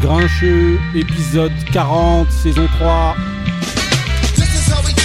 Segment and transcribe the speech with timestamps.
[0.00, 3.16] Grincheux, épisode 40, saison 3.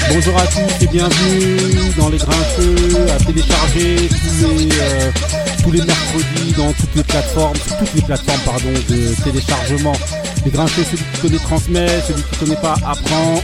[0.10, 5.12] Bonjour à tous et bienvenue dans les Grincheux, à télécharger tous les, euh,
[5.63, 9.96] tous les mercredis dans toutes les plateformes, toutes les plateformes pardon, de téléchargement.
[10.46, 13.42] Les Grincheux, celui qui connaît transmet, celui qui connaît pas apprend.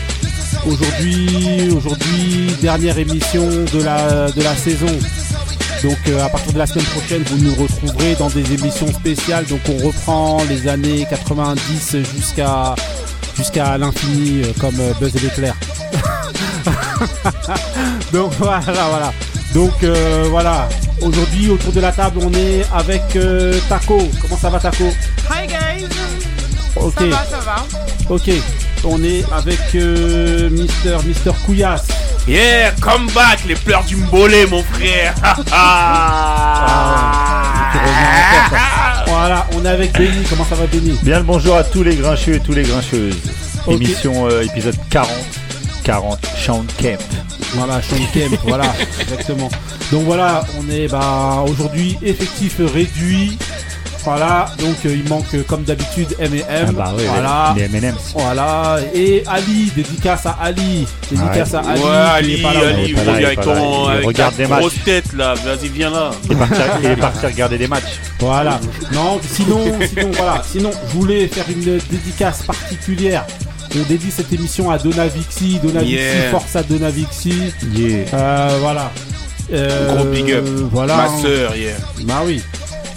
[0.66, 4.98] Aujourd'hui, aujourd'hui, dernière émission de la, de la saison.
[5.84, 9.46] Donc euh, à partir de la semaine prochaine, vous nous retrouverez dans des émissions spéciales.
[9.46, 12.76] Donc on reprend les années 90 jusqu'à
[13.36, 15.56] jusqu'à l'infini euh, comme euh, Buzz et l'éclair.
[18.14, 19.14] Donc voilà, voilà.
[19.54, 20.70] Donc euh, voilà.
[21.02, 23.02] Aujourd'hui autour de la table, on est avec
[23.68, 23.98] Taco.
[24.22, 24.84] Comment ça va Taco?
[25.32, 25.88] Hi guys
[26.76, 26.94] Ok.
[27.00, 27.66] Ça va, ça va
[28.10, 28.30] Ok.
[28.84, 31.88] On est avec Mister Mister Couillasse.
[32.28, 35.14] Yeah, come back, les pleurs du mbolé, mon frère.
[35.22, 35.44] Quoi.
[39.08, 40.24] Voilà, on est avec Benny.
[40.30, 40.98] Comment ça va Benny?
[41.04, 43.16] Bien le bonjour à tous les grincheux et tous les grincheuses.
[43.68, 45.10] Émission euh, épisode 40.
[45.84, 47.00] 40, Sean Kemp.
[47.54, 49.50] Voilà, Sean Kemp, voilà, exactement.
[49.92, 53.38] Donc voilà, on est bah, aujourd'hui effectif réduit.
[54.04, 56.66] Voilà, donc euh, il manque euh, comme d'habitude M et M.
[56.70, 57.54] Ah bah oui, voilà.
[57.56, 58.14] les M&M's.
[58.16, 60.88] Voilà, et Ali, dédicace à Ali.
[61.10, 61.82] Dédicace à Ali.
[61.82, 63.46] ouais, Ali, est pas là Ali, il est pas là, reviens il est avec pas
[63.46, 64.84] là, ton il avec regarde des grosse matchs.
[64.86, 65.34] tête là.
[65.36, 66.12] Vas-y, viens là.
[66.26, 68.00] Il est parti, il est parti regarder des matchs.
[68.20, 68.60] Voilà.
[68.92, 70.42] Non, sinon, sinon, voilà.
[70.52, 73.26] Sinon, je voulais faire une dédicace particulière.
[73.76, 75.60] On dédie cette émission à Donavixi.
[75.64, 76.32] Donavixi, Yeah.
[76.32, 77.54] force à Donavixi.
[77.74, 78.06] Yeah.
[78.14, 78.92] Euh, voilà.
[79.54, 80.46] Euh, Gros big up.
[80.72, 80.98] Voilà.
[80.98, 81.76] Ma sœur, yeah.
[82.06, 82.42] Bah oui.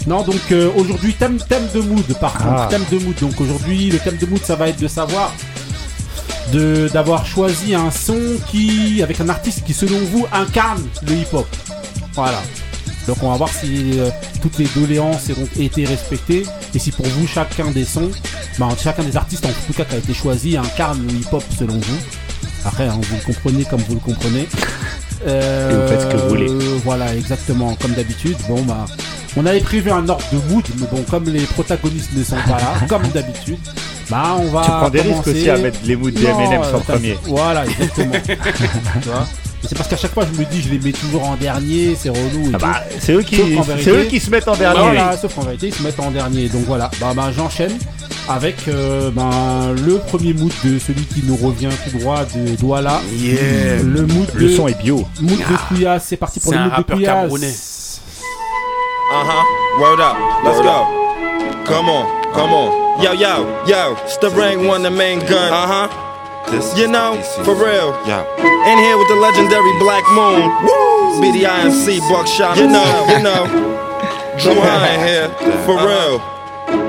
[0.07, 2.45] Non, donc euh, aujourd'hui, thème, thème de mood par contre.
[2.47, 2.67] Ah.
[2.69, 3.15] Thème de mood.
[3.19, 5.33] Donc aujourd'hui, le thème de mood, ça va être de savoir
[6.53, 8.19] de d'avoir choisi un son
[8.51, 11.47] qui avec un artiste qui selon vous incarne le hip-hop.
[12.13, 12.41] Voilà.
[13.07, 14.09] Donc on va voir si euh,
[14.41, 18.11] toutes les doléances ont été respectées et si pour vous chacun des sons,
[18.59, 21.75] bah, chacun des artistes en tout cas qui a été choisi incarne le hip-hop selon
[21.75, 21.97] vous.
[22.63, 24.47] Après, hein, vous le comprenez comme vous le comprenez.
[25.27, 26.47] Euh, Et vous faites ce que vous voulez.
[26.83, 28.37] Voilà, exactement, comme d'habitude.
[28.47, 28.85] Bon, bah,
[29.37, 32.57] on avait prévu un ordre de mood, mais bon, comme les protagonistes ne sont pas
[32.57, 33.57] là, comme d'habitude,
[34.09, 34.61] bah, on va.
[34.61, 35.31] Tu prends des risques commencer.
[35.31, 37.17] aussi à mettre les moods des M&M's en euh, premier.
[37.23, 38.13] Voilà, exactement.
[39.01, 39.27] tu vois
[39.67, 42.09] c'est parce qu'à chaque fois, je me dis, je les mets toujours en dernier, c'est
[42.09, 42.51] relou.
[42.53, 44.79] Ah bah, c'est eux qui, vérité- eux qui se mettent en dernier.
[44.79, 46.49] Voilà, sauf qu'en vérité, ils se mettent en dernier.
[46.49, 47.71] Donc voilà, bah, bah, j'enchaîne
[48.29, 53.01] avec euh, ben, le premier mood de celui qui nous revient tout droit de Douala.
[53.17, 53.81] Yeah.
[53.83, 55.05] Le mood Le de, son est bio.
[55.21, 56.05] mood de Couillasse.
[56.07, 57.53] C'est parti pour le un mood de camerounais.
[59.05, 59.45] Uh huh.
[59.77, 60.17] Word up.
[60.41, 60.81] Let's go.
[61.69, 62.09] Come on.
[62.33, 63.03] Come on.
[63.03, 63.93] Yo, yo, yo.
[64.01, 65.53] It's the ring one, the main gun.
[65.53, 65.87] Uh huh.
[66.49, 67.93] This You know, for real.
[68.09, 68.25] Yeah.
[68.41, 70.49] In here with the legendary Black Moon.
[70.65, 71.21] Woo!
[71.21, 72.57] BDIMC, Buckshot.
[72.57, 73.45] You know, you know.
[74.41, 75.29] Drew High in here.
[75.69, 76.17] For real.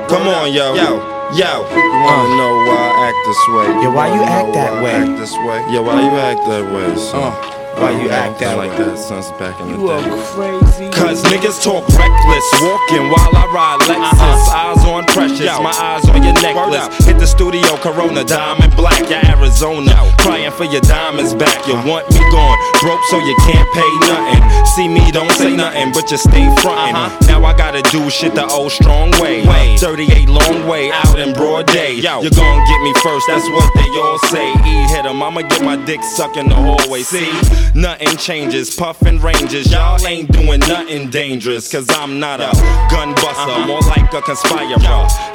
[0.09, 0.73] Come on, yo.
[0.73, 0.97] Yo.
[1.37, 1.69] Yo.
[1.69, 3.69] You wanna know why I act this way?
[3.85, 4.95] Yeah, why you wanna act that why way?
[4.95, 5.59] I act this way?
[5.69, 6.97] Yeah, why you act that way?
[6.97, 7.33] son?
[7.33, 10.23] Uh, why you I've act been like that since back in the You are day.
[10.33, 10.89] crazy.
[10.91, 13.93] Cause niggas talk reckless, walking while I ride uh-huh.
[13.93, 14.45] Lexus.
[14.57, 17.05] Eyes on precious, my eyes on your necklace.
[17.05, 19.93] Hit the studio, Corona, diamond black, yeah, Arizona.
[20.19, 21.67] Crying for your diamonds back.
[21.67, 24.43] You want me gone, broke so you can't pay nothing.
[24.77, 26.95] See me, don't say nothing, but you stay frontin'.
[26.97, 27.27] Uh-huh.
[27.29, 29.45] Now I gotta do shit the old strong way.
[29.79, 31.95] 38 long way, out in broad day.
[31.95, 32.23] Yo.
[32.23, 34.49] You gon' get me first, that's what they all say.
[34.65, 37.03] E hit 'em, I'ma get my dick sucked in the hallway.
[37.03, 37.29] See,
[37.75, 39.73] nothing changes, puffin' ranges.
[39.73, 42.51] Y'all ain't doing nothing dangerous, cause I'm not a
[42.91, 43.67] gun buster, uh-huh.
[43.67, 44.79] more like a conspirer.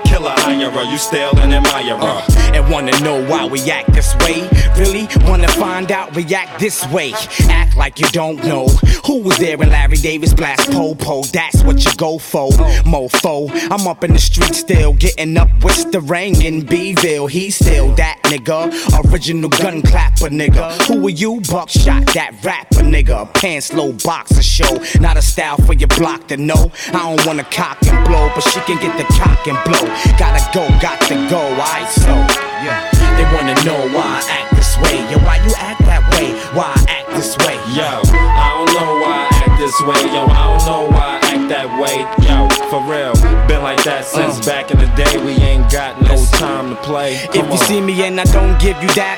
[0.05, 2.40] Killer hirer, you still an admirer.
[2.61, 4.47] And wanna know why we act this way?
[4.77, 7.13] Really wanna find out we act this way?
[7.49, 8.67] Act like you don't know
[9.05, 11.23] who was there when Larry Davis blast Popo.
[11.23, 12.49] That's what you go for,
[12.83, 13.49] mofo.
[13.71, 17.29] I'm up in the street still, getting up with the ring in Bville.
[17.29, 18.71] He's still that nigga,
[19.11, 20.71] original gun clapper nigga.
[20.87, 21.41] Who are you?
[21.49, 23.33] Buckshot, that rapper nigga.
[23.33, 26.71] Pants low boxer show, not a style for your block to know.
[26.87, 29.87] I don't wanna cock and blow, but she can get the cock and blow.
[30.17, 32.50] Gotta go, got to go, I so.
[32.61, 32.91] Yeah.
[33.17, 35.01] They wanna know why I act this way.
[35.09, 36.37] Yo, why you act that way?
[36.53, 37.57] Why I act this way?
[37.73, 40.01] Yo, I don't know why I act this way.
[40.13, 42.05] Yo, I don't know why I act that way.
[42.21, 43.13] Yo, for real,
[43.47, 44.45] been like that since uh.
[44.45, 45.17] back in the day.
[45.25, 47.15] We ain't got no time to play.
[47.33, 47.57] If you on.
[47.57, 49.17] see me and I don't give you that,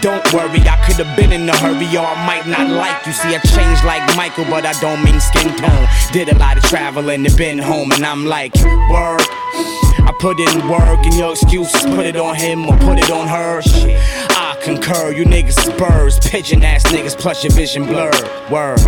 [0.00, 3.12] Don't worry, I could have been in a hurry or I might not like you.
[3.12, 5.86] See, I changed like Michael, but I don't mean skin tone.
[6.12, 8.54] Did a lot of traveling and been home, and I'm like,
[8.88, 9.20] work.
[10.06, 13.28] I put in work and your excuses put it on him or put it on
[13.28, 13.62] her.
[13.62, 13.98] Shit.
[14.30, 18.14] I concur, you niggas spurs, pigeon ass niggas plus your vision blurred.
[18.50, 18.80] Word.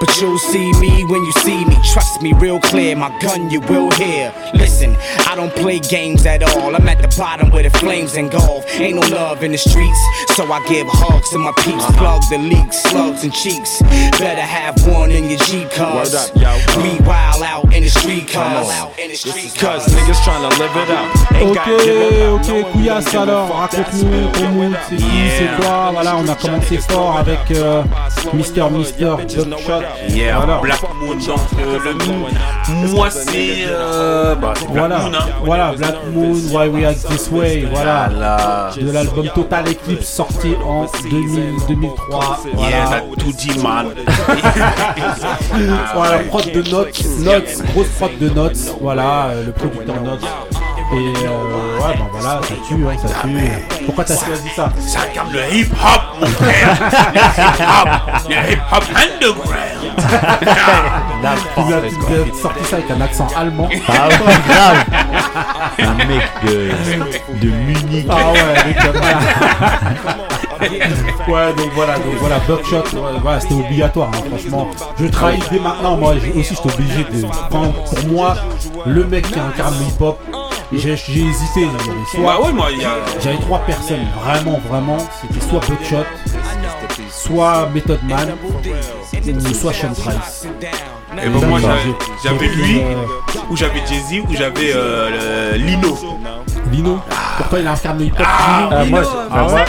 [0.00, 1.76] But you'll see me when you see me.
[1.92, 4.32] Trust me real clear, my gun you will hear.
[4.54, 6.74] Listen, I don't play games at all.
[6.74, 8.64] I'm at the bottom where the flames engulf.
[8.80, 10.00] Ain't no love in the streets,
[10.36, 11.84] so I give hugs to my peeps.
[11.84, 11.98] Uh-huh.
[11.98, 13.82] Plug the leaks, slugs and cheeks.
[14.18, 15.78] Better have one in your G cuz.
[15.78, 16.82] Word up, yo.
[16.82, 16.98] We
[17.42, 18.68] out in the street cuz.
[18.98, 21.58] In the street Cause niggas tryna Ok,
[22.34, 25.04] ok, a alors, raconte-nous ton mood, c'est qui,
[25.38, 27.82] c'est quoi, voilà, on a commencé fort avec euh,
[28.32, 32.26] Mister Mister Buckshot, Yeah, voilà, Black Moon, donc euh, le moon.
[32.92, 33.66] Moi, c'est.
[33.68, 35.26] Euh, bah, Black voilà, Moon, hein.
[35.44, 40.86] voilà, Black Moon, Why We Act This Way, voilà, de l'album Total Eclipse sorti en
[41.08, 43.86] 2000, 2003, Yeah, voilà, t'as tout dit, man.
[45.94, 50.26] voilà, prod de Notes, Notes, grosse prod de Notes, voilà, le producteur Notes,
[50.90, 55.00] et euh, ouais, ben voilà, ça tue, hein, ça tue, pourquoi t'as choisi ça Ça
[55.02, 56.76] incarne le hip-hop, mon frère.
[58.28, 58.84] Le hip-hop.
[58.96, 59.68] Underground.
[61.66, 64.14] Viens de sortir ça avec un accent allemand Ah ouais,
[64.48, 64.84] grave
[65.78, 66.70] Un mec de,
[67.40, 68.06] de Munich.
[68.08, 69.18] Ah ouais, mec, voilà.
[71.28, 72.82] ouais, donc voilà, donc voilà, Buckshot,
[73.22, 74.68] voilà, c'était obligatoire, hein, franchement.
[75.00, 78.36] Je trahis dès maintenant, moi aussi j'étais obligé de prendre pour moi
[78.86, 80.18] le mec qui incarne le hip-hop.
[80.70, 81.66] J'ai j'ai hésité,
[82.22, 82.96] Bah ouais, moi, il y a.
[83.22, 86.04] j'avais trois personnes, vraiment, vraiment, c'était soit Buckshot,
[87.10, 88.34] soit Method Man,
[89.26, 90.46] ou soit Sean Price.
[91.24, 91.58] Et bon, moi,
[92.22, 92.94] j'avais- lui, Euh,
[93.50, 95.96] ou j'avais Jay-Z, ou j'avais euh, Lino.
[96.70, 96.98] Lino,
[97.36, 98.14] pourquoi il hip-hop Lino
[98.70, 99.64] Ah, moi, Ah ouais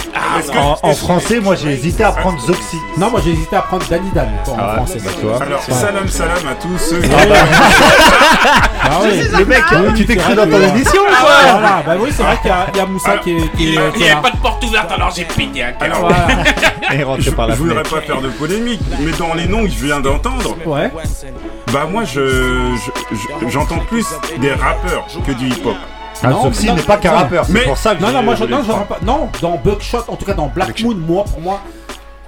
[0.57, 2.77] en, en français, moi j'ai hésité à prendre Zoxy.
[2.97, 4.99] Non, moi j'ai hésité à prendre Danny Dan en Ah ouais, français.
[5.03, 5.41] bah, tu vois.
[5.41, 7.09] Alors, salam salam à tous ceux qui.
[8.83, 9.23] Ah ouais.
[9.39, 9.63] Le mec,
[9.95, 12.37] tu t'es cru dans ton émission ou Ah quoi ouais, voilà, bah oui, c'est vrai
[12.41, 14.15] qu'il y a, il y a Moussa qui est, qui Il n'y qui est avait
[14.15, 14.21] là.
[14.21, 15.85] pas de porte ouverte, alors j'ai pété un câble.
[15.85, 16.27] Alors, Voilà.
[16.93, 17.95] Et rentré je, par la je voudrais fenêtre.
[17.95, 20.91] pas faire de polémique, mais dans les noms que je viens d'entendre, Ouais.
[21.71, 22.19] bah moi je
[22.75, 24.05] je- je- j'entends plus
[24.39, 25.75] des rappeurs que du hip-hop.
[26.23, 28.43] Ah, non, n'est pas qu'un rappeur, c'est Mais- pour ça que Non, non, moi je,
[28.45, 28.99] non, le je pas.
[29.03, 31.61] Non, dans Buckshot, en tout cas dans Black Moon, moi, pour moi,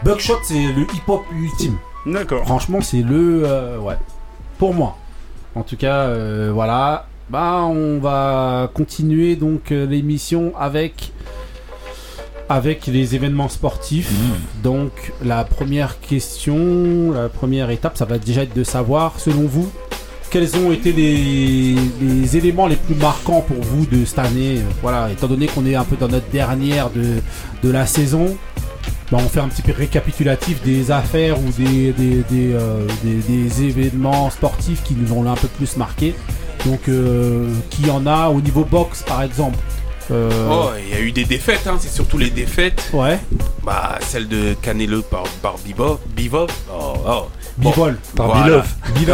[0.04, 1.78] Buckshot c'est le hip-hop ultime.
[2.06, 2.44] D'accord.
[2.46, 3.44] Franchement, c'est le.
[3.46, 3.96] euh, ouais.
[4.58, 4.98] Pour moi.
[5.56, 7.06] En tout cas, euh, voilà.
[7.30, 11.12] Bah, on va continuer donc euh, l'émission avec.
[12.50, 14.12] Avec les événements sportifs.
[14.62, 19.72] Donc, la première question, la première étape, ça va déjà être de savoir, selon vous,
[20.32, 24.62] quels ont été les, les éléments les plus marquants pour vous de cette année?
[24.82, 27.22] Voilà, étant donné qu'on est un peu dans notre dernière de,
[27.64, 28.38] de la saison,
[29.12, 33.64] bah, on fait un petit peu récapitulatif des affaires ou des, des, des, euh, des
[33.66, 36.16] événements sportifs qui nous ont un peu plus marqué.
[36.66, 39.58] Donc, euh, qui en a au niveau boxe par exemple?
[40.12, 42.90] Euh, Oh, il y a eu des défaites, hein, c'est surtout les défaites.
[42.94, 43.20] Ouais,
[43.64, 45.98] Bah, celle de Canelo par, par Bivov.
[46.16, 46.50] Bivov.
[46.74, 47.28] Oh, oh.
[47.62, 47.98] Bivol.
[48.16, 48.44] Par voilà.
[48.44, 48.66] Bilov.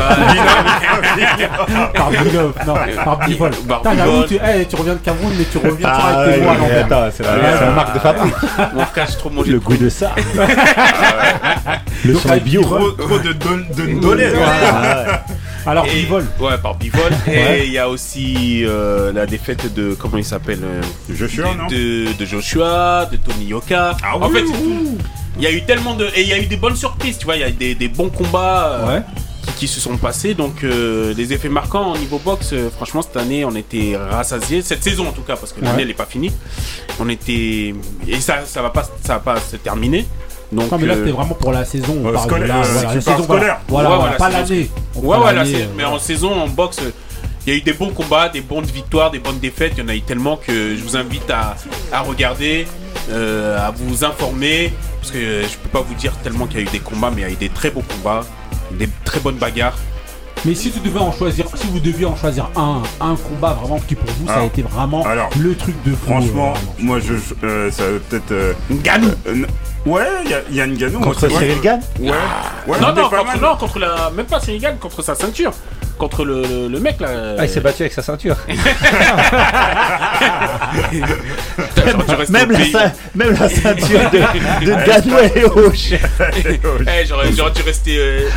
[1.94, 2.74] Par Bilov, non,
[3.04, 3.52] par Bivol.
[3.68, 4.28] Par Putain, j'avoue, Bivol.
[4.28, 6.86] tu, eh, tu reviens de Cameroun, mais tu reviens Ah avec tes à l'envers.
[6.86, 8.34] attends, c'est la, marque de fabrique.
[8.74, 10.12] Mon frère, j'ai trop mangé Le de goût de ça.
[12.06, 12.62] Le son est bio.
[12.62, 14.34] Trop, trop de, de, de.
[14.46, 15.24] Ah,
[15.70, 16.26] Alors, Et- Bivol.
[16.40, 17.12] Ouais, par Bivol.
[17.28, 17.60] Ouais.
[17.62, 19.96] Et il y a aussi euh, la défaite de.
[20.00, 20.82] Comment il s'appelle euh,
[21.14, 23.96] Joshua, non de, de Joshua, de Tony Yoka.
[24.04, 24.98] Ah en oui, fait, c'est tout.
[25.38, 26.06] Il y a eu tellement de.
[26.16, 27.36] Et il y a eu des bonnes surprises, tu vois.
[27.36, 29.02] Il y a eu des, des bons combats euh, Ouais.
[29.46, 30.34] qui, qui se sont passés.
[30.34, 34.62] Donc, euh, les effets marquants au niveau boxe, euh, franchement, cette année, on était rassasiés.
[34.62, 35.82] Cette saison, en tout cas, parce que l'année, Ouais.
[35.84, 36.32] elle n'est pas finie.
[37.00, 37.74] On était.
[38.08, 40.06] Et ça, ça va pas, ça va pas se terminer.
[40.52, 41.98] Donc, Non, mais là, euh, c'était vraiment pour la saison.
[42.04, 43.60] On Euh, parle scolaire, là, euh, voilà, la saison, scolaire.
[43.68, 44.70] Voilà, Ouais, voilà, pas l'année.
[44.96, 46.80] Ouais, ouais, euh, mais en saison, en boxe,
[47.46, 49.74] il y a eu des bons combats, des bonnes victoires, des bonnes défaites.
[49.78, 51.56] Il y en a eu tellement que je vous invite à,
[51.92, 52.66] à regarder,
[53.12, 54.74] à vous informer.
[55.00, 57.10] Parce que euh, je peux pas vous dire tellement qu'il y a eu des combats,
[57.10, 58.26] mais il y a eu des très beaux combats,
[58.72, 59.78] des très bonnes bagarres.
[60.46, 63.80] Mais si tu devais en choisir, si vous deviez en choisir un, un combat vraiment
[63.80, 66.06] qui pour vous, ça a été vraiment alors, le truc de fou.
[66.06, 67.14] Franchement, euh, moi je.
[67.46, 68.32] euh, ça va peut-être.
[68.32, 68.54] euh,
[68.84, 69.46] Ganou euh,
[69.86, 71.00] ouais, il y a Yann Ganou.
[71.00, 72.10] moi, Contre Cyril Gann Ouais.
[72.68, 73.40] ouais Non, non, pas contre, mal.
[73.42, 74.10] non, contre la.
[74.16, 75.52] Même pas Sénégal, contre sa ceinture.
[75.98, 77.10] Contre le, le, le mec là.
[77.40, 78.36] Ah, il s'est battu avec sa ceinture.
[80.78, 85.94] Putain, j'aurais dû rester Même la, même la ceinture de, de Gano est hoche.
[85.94, 87.98] Eh, j'aurais j'aurais dû rester.
[87.98, 88.30] euh,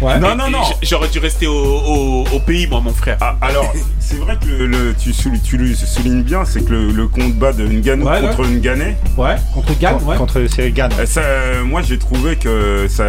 [0.00, 0.18] Ouais.
[0.18, 0.60] Non, non, non.
[0.82, 3.16] J'aurais dû rester au, au- au pays, moi, mon frère.
[3.20, 6.70] Ah, alors, c'est vrai que le, le- tu, soulignes, tu le soulignes bien, c'est que
[6.72, 10.16] le, le combat de Ngannou Ouais, contre Nganné, Ouais, contre Gann, ouais.
[10.16, 10.90] Contre Cyril Gann.
[10.98, 11.22] euh, ça,
[11.64, 13.06] moi j'ai trouvé que ça,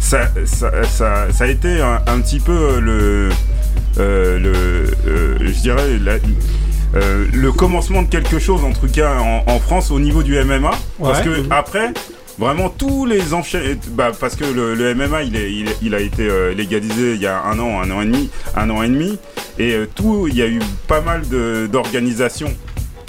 [0.00, 3.28] ça, ça, ça, ça a été un, un petit peu euh, le,
[3.98, 4.52] euh, le
[5.06, 6.14] euh, je dirais, la-
[6.98, 10.34] euh, le commencement de quelque chose, en tout cas en, en France, au niveau du
[10.42, 10.70] MMA.
[11.02, 11.24] Parce Ouais.
[11.24, 11.92] que après,
[12.38, 17.20] vraiment tous les enchaînements, bah, parce que le, MMA, il, a été euh, légalisé il
[17.20, 19.18] y a un an, un an et demi, un an et demi,
[19.58, 21.22] et euh, tout, il y a eu pas mal
[21.68, 22.52] d'organisations.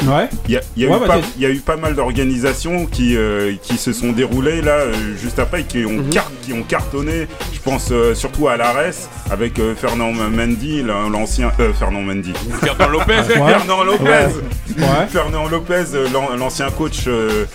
[0.05, 0.29] Ouais.
[0.47, 1.59] Il y a, il y a Ouais, eu bah, pas, c'est- il y a eu
[1.59, 5.91] pas mal d'organisations qui, euh, qui se sont déroulées là euh, juste après, qui ont,
[5.91, 6.09] Mhm.
[6.09, 7.27] car- qui ont cartonné.
[7.53, 12.33] Je pense euh, surtout à l'ARES avec euh, Fernand Mendy, l'an- l'ancien euh, Fernand Mendy.
[12.63, 13.13] Fernand Lopez.
[13.13, 13.49] Ouais.
[13.51, 14.27] Fernand Lopez,
[14.77, 15.07] Ouais.
[15.09, 17.45] Fernand Lopez, l'an- l'ancien coach, euh,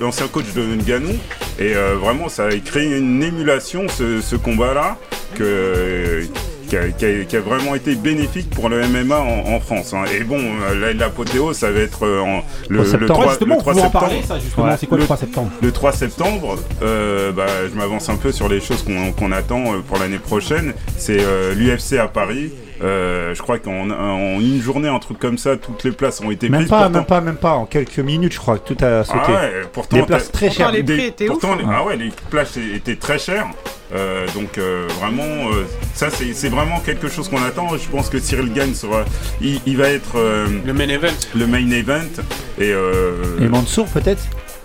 [0.00, 1.14] l'ancien coach de Ngannou,
[1.58, 4.98] et euh, vraiment ça a créé une émulation ce, ce combat-là
[5.34, 6.26] que
[6.68, 9.92] qui a, qui a- qui a vraiment été bénéfique pour le MMA en, en France.
[9.94, 10.04] hein.
[10.14, 13.06] Et bon, euh, la- l'apothéose, ça va être euh, en, le, Au le septembre.
[13.12, 14.04] 3, Ouais, justement, le on 3 peut en septembre.
[14.06, 14.34] parler, ça.
[14.34, 14.76] Ouais.
[14.78, 15.50] C'est quoi le Le- 3 septembre?
[15.62, 19.64] Le 3 septembre, euh, bah, je m'avance un peu sur les choses qu'on qu'on attend
[19.86, 20.72] pour l'année prochaine.
[20.96, 22.52] C'est euh, l'UFC à Paris.
[22.82, 26.30] Euh, je crois qu'en en une journée, un truc comme ça, toutes les places ont
[26.30, 26.70] été Même prises.
[26.70, 27.52] pas, pourtant- même pas, même pas.
[27.52, 29.18] En quelques minutes, je crois que tout a sauté.
[29.28, 30.72] Ah ouais, pourtant, Des places très chères.
[30.72, 33.46] les prix étaient pourtant, les- ah ouais, les places étaient très chères.
[33.94, 35.64] Euh, donc euh, vraiment, euh,
[35.94, 37.68] ça c'est vraiment quelque chose qu'on attend.
[37.76, 39.04] Je pense que Cyril Gann sera,
[39.40, 41.12] il, il va être euh, Le main event.
[41.36, 42.00] le main event
[42.58, 44.24] et, euh, Et Mansour, peut-être?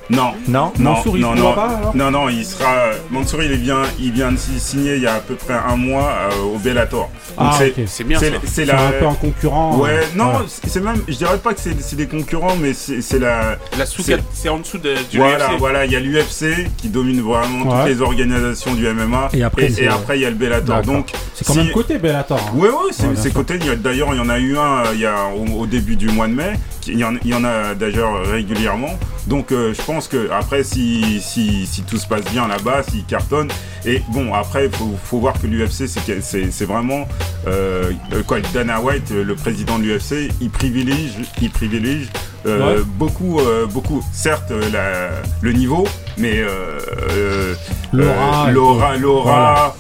[0.09, 0.33] Non.
[0.47, 2.91] Non Non, Mansour, il non, non, pas, alors non, non, il sera.
[3.11, 6.11] Mansour, il vient, il vient de signer il y a à peu près un mois
[6.31, 7.09] euh, au Bellator.
[7.37, 7.83] Donc Ah, c'est, ok.
[7.87, 8.87] C'est bien c'est, la.
[8.87, 9.77] un peu un concurrent.
[9.77, 10.45] Ouais, euh, non, voilà.
[10.47, 13.57] c'est même, je dirais pas que c'est, des concurrents, mais c'est, la.
[13.77, 15.57] La sous C'est- en dessous de, du Voilà, UFC.
[15.59, 17.77] voilà, il y a l'UFC qui domine vraiment Ouais.
[17.81, 19.29] toutes les organisations du MMA.
[19.33, 20.81] Et après, c'est- après, il y a le Bellator.
[20.81, 22.39] Donc, C'est quand si- même côté Bellator.
[22.39, 22.57] hein.
[22.57, 23.57] Ouais, ouais, c'est Ouais, côté.
[23.77, 26.07] D'ailleurs, il y en a eu un euh, il y a, au, au début du
[26.09, 26.53] mois de mai.
[26.81, 28.97] qui- Il y en, il y en a d'ailleurs régulièrement.
[29.29, 33.05] Donc, euh, je pense que après, si, si, si tout se passe bien là-bas, s'il
[33.05, 33.49] cartonne.
[33.85, 37.07] Et bon, après, il faut, faut voir que l'UFC, c'est vraiment.
[37.47, 42.09] euh, euh, quoi, Dana White, le président de l'UFC, il privilégie, il privilégie
[42.47, 42.83] euh, Ouais.
[42.85, 47.53] beaucoup, euh, beaucoup, certes, la- le niveau, mais euh,
[47.93, 49.75] L'aura, l'aura,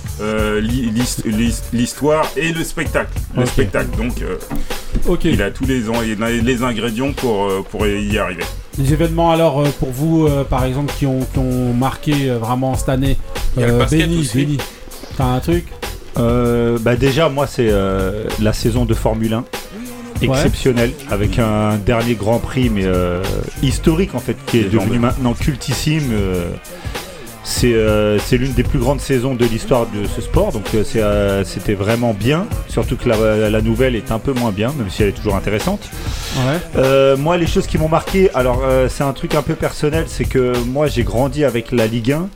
[1.73, 3.17] l'histoire et le spectacle.
[3.35, 3.89] Le spectacle.
[3.97, 4.37] Donc, euh,
[5.07, 5.25] Ok.
[5.25, 5.89] il a tous les,
[6.63, 8.43] ingrédients pour, pour y arriver.
[8.79, 12.37] Les événements alors euh, pour vous, euh, par exemple, qui ont, qui ont marqué euh,
[12.37, 13.17] vraiment cette année.
[13.55, 14.45] Il y a le basket Benny, aussi.
[14.45, 14.57] Benny.
[15.17, 15.65] T'as un truc
[16.17, 19.43] Euh, bah déjà moi c'est euh, la saison de Formule 1
[20.21, 23.21] exceptionnelle avec un dernier Grand Prix mais euh,
[23.61, 26.49] historique en fait qui est devenu maintenant cultissime euh,
[27.43, 30.83] c'est euh, c'est l'une des plus grandes saisons de l'histoire de ce sport donc euh,
[30.97, 34.89] euh, c'était vraiment bien surtout que la, la nouvelle est un peu moins bien même
[34.89, 35.89] si elle est toujours intéressante
[36.37, 36.57] Ouais.
[36.77, 40.03] euh, moi, les choses qui m'ont marqué, alors euh, c'est un truc un peu personnel,
[40.07, 42.29] c'est que moi j'ai grandi avec la Ligue 1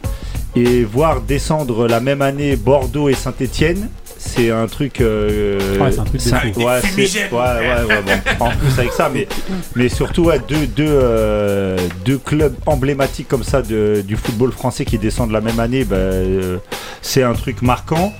[0.55, 3.89] et voir descendre la même année Bordeaux et Saint-Étienne,
[4.25, 5.01] c'est un truc.
[5.01, 6.61] euh, Ouais, c'est un truc de ça- fou.
[6.63, 7.31] ouais, c'est- Fumigène.
[7.31, 9.27] ouais, ouais, ouais, bon, en plus avec ça, mais,
[9.75, 14.85] mais surtout ouais, deux, deux, euh, deux clubs emblématiques comme ça de- du football français
[14.85, 16.57] qui descendent la même année, bah, euh,
[17.01, 18.13] c'est un truc marquant.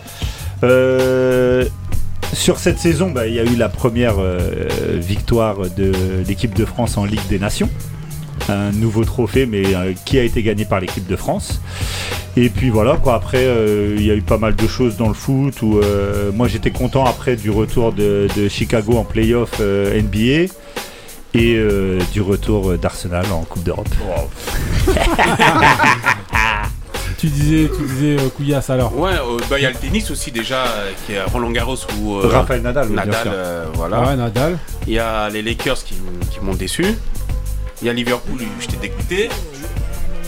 [0.63, 1.65] Euh,
[2.33, 4.47] sur cette saison, bah, il y a eu la première euh,
[4.97, 5.91] victoire de
[6.27, 7.69] l'équipe de France en Ligue des Nations.
[8.49, 11.61] Un nouveau trophée, mais euh, qui a été gagné par l'équipe de France.
[12.35, 13.15] Et puis voilà, quoi.
[13.15, 15.61] Après, euh, il y a eu pas mal de choses dans le foot.
[15.61, 20.51] Où, euh, moi, j'étais content après du retour de, de Chicago en playoff euh, NBA
[21.35, 23.87] et euh, du retour d'Arsenal en Coupe d'Europe.
[27.17, 28.99] Tu disais, tu disais euh, Couillasse alors.
[28.99, 31.77] Ouais, euh, bah, il y a le tennis aussi déjà, euh, qui est Roland Garros
[31.97, 32.89] ou euh, Raphaël Nadal,
[33.27, 34.01] euh, voilà.
[34.01, 34.57] Ouais, Nadal.
[34.87, 35.95] Il y a les Lakers qui,
[36.31, 36.83] qui m'ont déçu.
[37.83, 39.29] Il y a Liverpool où j'étais dégoûté.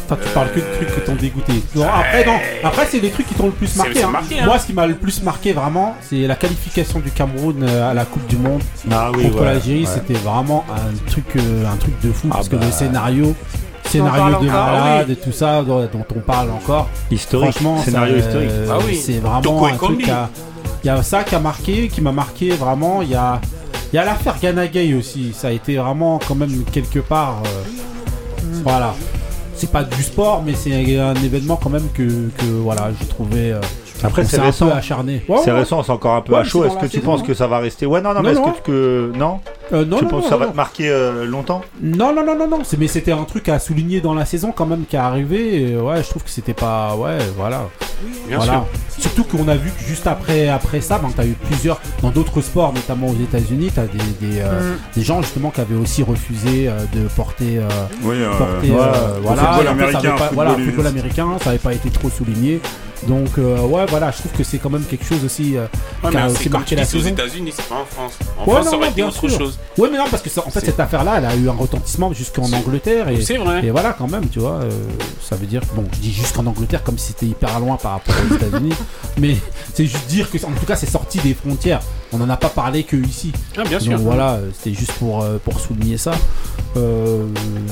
[0.07, 1.53] Enfin, tu parles que de trucs qui t'ont dégoûté.
[1.75, 2.35] Non, après, non.
[2.63, 4.03] Après, c'est les trucs qui t'ont le plus marqué.
[4.03, 4.09] hein.
[4.11, 4.45] marqué, hein.
[4.45, 7.93] Moi, ce qui m'a le plus marqué vraiment, c'est la qualification du Cameroun euh, à
[7.95, 9.85] la Coupe du Monde Ah oui, contre ouais, l'Algérie.
[9.85, 9.89] ouais.
[9.91, 12.57] C'était vraiment un truc, euh, un truc de fou Ah parce bah.
[12.59, 13.33] que le scénario,
[13.85, 16.87] scénario parle de ah malade et tout ça dont, on parle encore.
[17.09, 18.49] Historique, Franchement, scénario ça, historique.
[18.51, 18.95] euh, Ah oui.
[19.03, 20.03] C'est vraiment Toko un truc Kombi.
[20.03, 20.29] qui a-
[20.83, 23.01] Il y a ça qui a marqué, qui m'a marqué vraiment.
[23.01, 23.41] Il y a,
[23.91, 25.33] il y a l'affaire Ganagay aussi.
[25.33, 27.41] Ça a été vraiment quand même quelque part.
[27.45, 27.63] euh,
[28.63, 28.93] Voilà.
[29.55, 32.03] C'est pas du sport, mais c'est un événement quand même que,
[32.61, 33.53] voilà, j'ai trouvé.
[33.53, 33.61] euh,
[34.03, 34.67] Après, c'est récent.
[34.67, 35.23] peu acharné.
[35.27, 35.59] Ouais, C'est ouais.
[35.59, 36.65] récent, c'est encore un peu Ouais, à chaud.
[36.65, 37.05] Est-ce que tu saison.
[37.05, 37.85] penses que ça va rester?
[37.85, 39.39] Ouais, non, non, Non, mais est-ce que tu que non?
[39.73, 40.51] Euh, non, Tu non, penses non, que ça va non.
[40.51, 41.61] te marquer euh, longtemps?
[41.81, 42.59] Non, non, non, non, non.
[42.77, 45.61] Mais c'était un truc à souligner dans la saison quand même qui est arrivé.
[45.71, 46.95] Et ouais, je trouve que c'était pas.
[46.95, 47.63] Ouais, voilà.
[48.27, 48.51] Bien voilà.
[48.51, 48.65] sûr.
[48.99, 52.09] Surtout qu'on a vu que juste après, après ça, ben, tu as eu plusieurs, dans
[52.09, 53.97] d'autres sports, notamment aux États-Unis, tu as des,
[54.27, 54.77] des, euh, Mm.
[54.95, 57.57] des gens justement qui avaient aussi refusé euh, de porter.
[57.59, 57.63] euh,
[58.03, 62.09] Oui, euh, porter, euh, voilà, football américain, voilà, football américain, ça n'avait pas été trop
[62.09, 62.59] souligné.
[63.07, 65.67] Donc, euh, ouais, voilà, je trouve que c'est quand même quelque chose aussi euh,
[66.03, 66.85] Ouais, qui a aussi marqué la aux.
[66.85, 68.13] États-Unis, c'est pas en France.
[68.37, 69.37] En Ouais, France, non, ça aurait non, été autre sûr.
[69.37, 69.59] chose.
[69.77, 72.11] Ouais, mais non, parce que ça- en fait, cette affaire-là, elle a eu un retentissement
[72.13, 73.09] jusqu'en Angleterre.
[73.09, 73.65] Et, vrai.
[73.65, 74.69] et voilà, quand même, tu vois, euh,
[75.21, 78.15] ça veut dire, bon, je dis jusqu'en Angleterre comme si c'était hyper loin par rapport
[78.29, 78.73] aux États-Unis,
[79.19, 79.37] mais
[79.73, 81.81] c'est juste dire que, en tout cas, c'est sorti des frontières.
[82.15, 83.33] On n'en a pas parlé que ici.
[83.57, 83.91] Ah, bien sûr.
[83.91, 86.13] Donc voilà, c'était juste pour, euh, pour souligner ça.
[86.77, 87.25] Euh,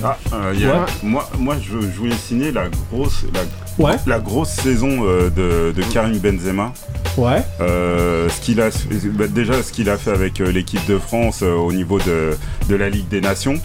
[0.03, 0.85] Ah, euh, il y a- Ouais.
[1.01, 3.41] moi, moi je, je voulais signer la grosse, la,
[3.85, 6.73] ouais, la grosse saison euh, de, de Karim Benzema.
[7.17, 8.69] ouais, Euh, ce qu'il a,
[9.13, 12.38] bah, déjà ce qu'il a fait avec euh, l'équipe de France euh, au niveau de,
[12.67, 13.55] de la Ligue des Nations,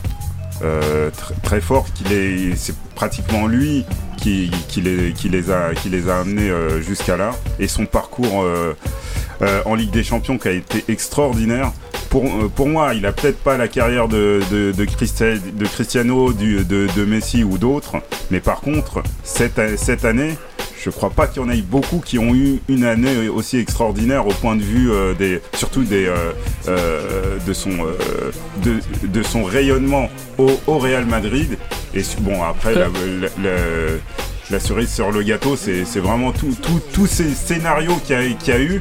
[0.63, 1.87] euh, tr- très fort.
[1.93, 3.85] Qu'il est, c'est pratiquement lui
[4.17, 7.31] qui, qui les, qui les a, qui les a amenés euh, jusqu'à là.
[7.59, 8.43] Et son parcours
[9.41, 11.73] euh, en Ligue des Champions qui a été extraordinaire.
[12.11, 14.85] Pour, euh, pour moi, il a peut-être pas la carrière de, de,
[15.65, 17.99] Cristiano, de, Messi ou d'autres,
[18.33, 20.35] mais par contre, cette, cette année,
[20.83, 24.27] je crois pas qu'il y en ait beaucoup qui ont eu une année aussi extraordinaire
[24.27, 26.13] au point de vue euh, des, surtout des,
[26.67, 27.71] de son,
[29.05, 31.59] de, son rayonnement au, Real Madrid.
[31.95, 32.75] Et bon, après,
[34.51, 38.81] la, cerise sur le gâteau, c'est vraiment tous ces scénarios qu'il y a eu,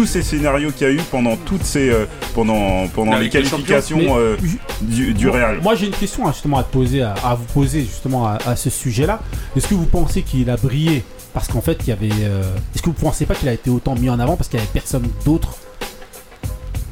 [0.00, 4.16] tous ces scénarios qu'il y a eu pendant toutes ces, euh, pendant, pendant les qualifications
[4.16, 4.34] euh,
[4.80, 5.60] du, du Real.
[5.60, 8.56] Moi, j'ai une question justement à te poser, à, à vous poser justement à, à
[8.56, 9.20] ce sujet-là.
[9.54, 11.04] Est-ce que vous pensez qu'il a brillé?
[11.34, 12.08] Parce qu'en fait, il y avait.
[12.22, 12.42] euh,
[12.74, 14.62] Est-ce que vous pensez pas qu'il a été autant mis en avant parce qu'il y
[14.62, 15.50] avait personne d'autre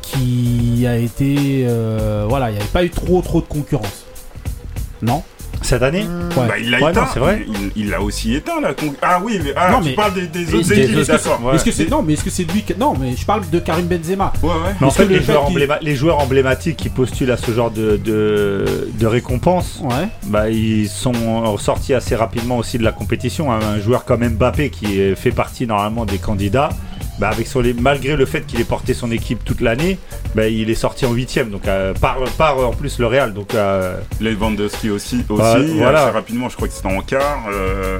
[0.02, 1.66] qui a été.
[2.28, 4.04] voilà, il n'y avait pas eu trop trop de concurrence?
[5.00, 5.22] Non?
[5.62, 6.46] Cette année Ouais.
[6.48, 7.00] Bah, il l'a Ouais, éteint.
[7.02, 7.44] non, c'est vrai.
[7.48, 8.70] Il- Il l'a aussi éteint là.
[9.02, 11.54] Ah oui, mais, ah, Non, tu mais- parles des, autres que- équipes, est-ce que- d'accord.
[11.54, 12.74] Est-ce que c'est non mais est-ce que c'est lui qui...
[12.78, 14.32] Non mais je parle de Karim Benzema.
[14.42, 14.54] Ouais, ouais.
[14.80, 17.36] Mais en fait, le les fait joueurs, qu'il- embléma- les joueurs emblématiques qui postulent à
[17.36, 20.08] ce genre de, de, de récompense, Ouais.
[20.26, 21.12] bah, ils sont
[21.52, 23.50] ressortis assez rapidement aussi de la compétition.
[23.52, 26.68] Un joueur comme Mbappé qui fait partie normalement des candidats,
[27.18, 29.98] bah, avec son, malgré le fait qu'il ait porté son équipe toute l'année,
[30.34, 33.32] bah, il est sorti en huitième, donc euh, par, par en plus le Real.
[33.34, 36.02] Donc, euh, Lewandowski aussi, aussi Bah, voilà.
[36.04, 37.44] assez rapidement, je crois que c'était en quart.
[37.52, 37.98] euh,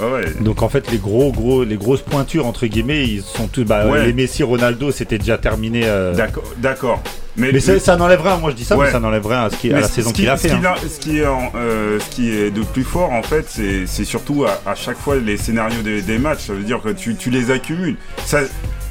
[0.00, 0.32] ouais.
[0.40, 3.86] donc en fait les gros gros les grosses pointures entre guillemets ils sont tous bah,
[3.86, 4.06] Ouais.
[4.06, 7.02] les Messi Ronaldo c'était déjà terminé euh, D'accord, d'accord.
[7.36, 8.86] Mais, mais ça, ça n'enlève rien moi je dis ça Ouais.
[8.86, 10.60] mais ça n'enlève rien à, ce qui, à la saison qui- qu'il a fait hein.
[10.64, 13.86] a- Ce qui est, en- euh, ce qui est de plus fort en fait, c'est
[13.86, 16.46] c'est surtout à, à chaque fois les scénarios des, des matchs.
[16.48, 17.96] Ça veut dire que tu, tu les accumules.
[18.24, 18.40] Ça,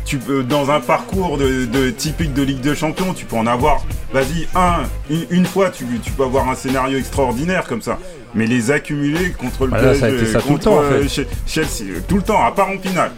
[0.05, 3.45] tu peux, dans un parcours de, de typique de Ligue de Champions, tu peux en
[3.47, 7.99] avoir, vas-y, un, une, une fois, tu, tu peux avoir un scénario extraordinaire comme ça.
[8.37, 10.83] Mais les accumuler contre le là, ça a PSG, été ça tout le temps, en
[10.83, 11.21] fait.
[11.21, 13.11] euh, Chelsea, euh, tout le temps, à part en finale.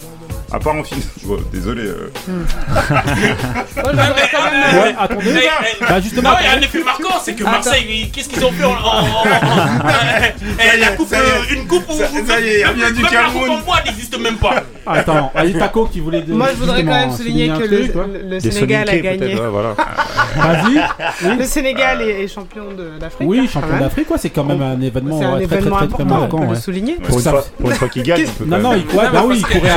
[0.52, 1.04] À part en finale.
[1.24, 1.84] Bon, désolé.
[1.84, 2.10] euh.
[2.28, 2.44] Moi,
[3.76, 4.82] je voudrais quand même.
[4.84, 5.32] Ouais, attendez.
[5.34, 6.30] Mais, eh, Bah justement.
[6.32, 8.64] Non, il y a un effet marquant, c'est que Marseille, ils- qu'est-ce qu'ils ont fait
[8.64, 8.72] en.
[8.72, 9.26] en- en- en-
[10.76, 11.24] Eh, la coupe, ça y est.
[11.24, 11.94] euh, une coupe où.
[11.94, 13.50] Ça- ça y est, elle vient du même la coupe Cameroun.
[13.52, 14.64] en bois n'existe même pas.
[14.88, 16.22] Attends, allez Taco qui voulait.
[16.22, 18.04] de- Moi, je voudrais quand même souligner que le, truc, ouais.
[18.14, 19.18] le- le Des Sénégal a gagné.
[19.20, 19.76] peut-être, ouais, voilà.
[20.36, 21.38] Vas-y.
[21.38, 23.28] Le Sénégal est, est champion de- d'Afrique.
[23.30, 23.80] Oui, hein, quand champion même.
[23.82, 26.04] d'Afrique, ouais, c'est quand même un événement C'est un ouais, très, événement très, très, très
[26.04, 26.38] important, on marquant.
[26.40, 26.56] peut le ouais.
[26.60, 26.94] souligner.
[26.96, 28.80] pour, une Ça- fois, pour une fois qu'il gagne on peut Non, quand non, même-
[28.80, 29.70] il courait, bah oui, il courait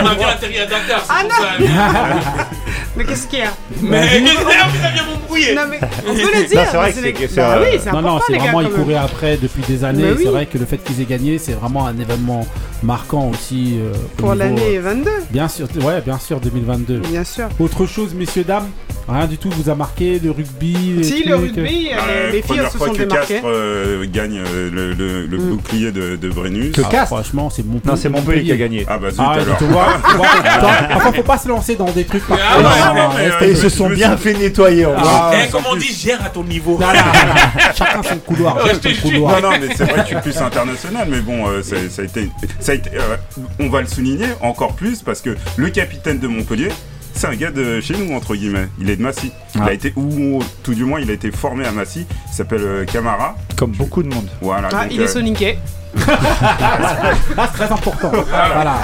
[0.00, 0.14] après.
[0.16, 2.46] J'en avais atterri à Dakar, c'est Ah pour ça.
[2.96, 6.60] Mais qu'est-ce qu'il y a Mais qu'est-ce vient m'embrouiller Non, mais on peut le dire.
[6.60, 8.44] Non, c'est vrai que c'est, Bah euh, oui, c'est Non, important, non, c'est les gars.
[8.44, 8.82] vraiment, il quand même.
[8.84, 10.02] courait après depuis des années.
[10.02, 10.20] Mais oui.
[10.24, 12.46] C'est vrai que le fait qu'ils aient gagné, c'est vraiment un événement
[12.82, 13.78] marquant aussi.
[13.80, 16.98] euh, au Pour niveau, l'année euh, 22, Bien sûr, ouais, bien sûr, 2022.
[16.98, 17.48] bien sûr.
[17.60, 18.68] Autre chose, messieurs, dames
[19.08, 22.26] Rien du tout vous a marqué Le rugby les Si, le trucs, euh, rugby, Euh,
[22.26, 23.34] les, les filles première se fois sont que démarquées.
[23.34, 25.50] Castres euh, gagne euh, le, le- le Mm.
[25.50, 26.72] bouclier de, de Brennus.
[26.72, 27.90] Que ah, Castres Franchement, c'est Montpellier.
[27.92, 29.56] non c'est Montpellier qui a gagné Ah bah zut Ah, alors.
[29.58, 32.22] tu vois, tu vois, attends, enfin, faut pas se lancer dans des trucs.
[32.30, 35.64] Ah parfaits, ouais, euh, et ils se sont bien fait nettoyer en Ah, Eh, comme
[35.70, 36.76] on dit, gère à ton niveau.
[36.76, 37.04] Voilà,
[37.76, 38.56] chacun son couloir.
[38.56, 42.02] Non, non, mais c'est vrai que je suis plus international, mais bon, euh, ça, ça
[42.02, 42.28] a été.
[42.58, 43.16] Ça a été euh,
[43.58, 46.68] on va le souligner encore plus parce que le capitaine de Montpellier,
[47.14, 48.68] c'est un gars de chez nous, entre guillemets.
[48.80, 49.30] Il est de Massy.
[49.54, 49.68] Il Ah.
[49.68, 52.06] a été, ou tout du moins, il a été formé à Massy.
[52.30, 53.34] Il s'appelle euh, Camara.
[53.56, 54.68] comme beaucoup de monde Voilà.
[54.72, 55.58] Ah, donc, il est euh, soniqué.
[56.08, 58.12] Ah, c'est très important.
[58.12, 58.80] Voilà.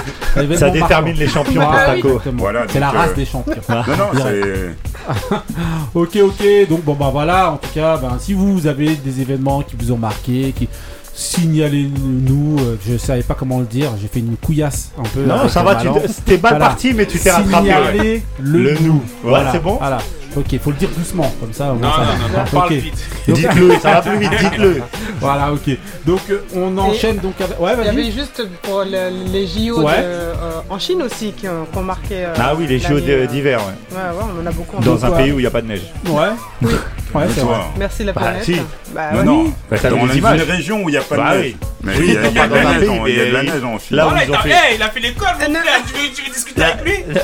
[0.56, 2.02] Ça détermine les champions pour Ah oui.
[2.36, 3.54] Voilà, C'est la race euh, des champions.
[3.68, 4.74] Non, non, c'est.
[5.94, 6.68] Ok, ok.
[6.68, 7.52] Donc bon bah voilà.
[7.52, 10.68] En tout cas, ben, si vous avez des événements qui vous ont marqué, qui
[11.16, 12.56] signalez-nous.
[12.60, 13.90] euh, je savais pas comment le dire.
[14.00, 15.24] J'ai fait une couillasse un peu.
[15.24, 15.88] non ça va tu
[16.24, 16.58] t'es mal Voilà.
[16.66, 17.74] parti mais tu t'es rattrapé ouais.
[17.74, 19.02] Signaler le, Le nous.
[19.22, 19.98] Voilà, Ouais, c'est bon Voilà.
[20.36, 21.68] Ok, faut le dire doucement, comme ça.
[21.68, 22.04] Non, ça non, va.
[22.04, 22.72] non, non, parle Ok.
[22.78, 22.94] vite.
[23.26, 24.82] Donc- Dites-le, ça va plus vite, dites-le.
[25.18, 25.70] Voilà, ok.
[26.04, 27.58] Donc euh, on enchaîne donc avec.
[27.58, 29.96] Ouais, Il y avait juste pour le- les JO Ouais.
[29.96, 30.34] de, euh,
[30.68, 32.16] en Chine aussi qui ont, qui ont marqué.
[32.26, 33.96] euh, Ah oui, les JO d'hiver, ouais.
[33.96, 35.50] Ouais, ouais, on en a beaucoup en Dans un quoi pays où il n'y a
[35.50, 35.90] pas de neige.
[36.06, 36.68] Ouais.
[37.16, 37.56] Ouais, c'est vrai.
[37.78, 38.44] Merci la Bah, planète.
[38.44, 38.60] si.
[38.94, 39.54] Bah, Non, non.
[39.70, 40.42] Bah, t'as Dans vu une images.
[40.42, 41.40] région où il n'y a pas de neige.
[41.40, 41.56] oui.
[41.82, 43.20] Mais Oui, il y a, il y a pas de la neige en- il y
[43.20, 43.96] a de la neige en Chine.
[43.96, 45.80] Là où ils ont il, fait- hey, il a fait l'école, mon frère.
[45.86, 46.94] Tu veux, tu veux discuter avec lui?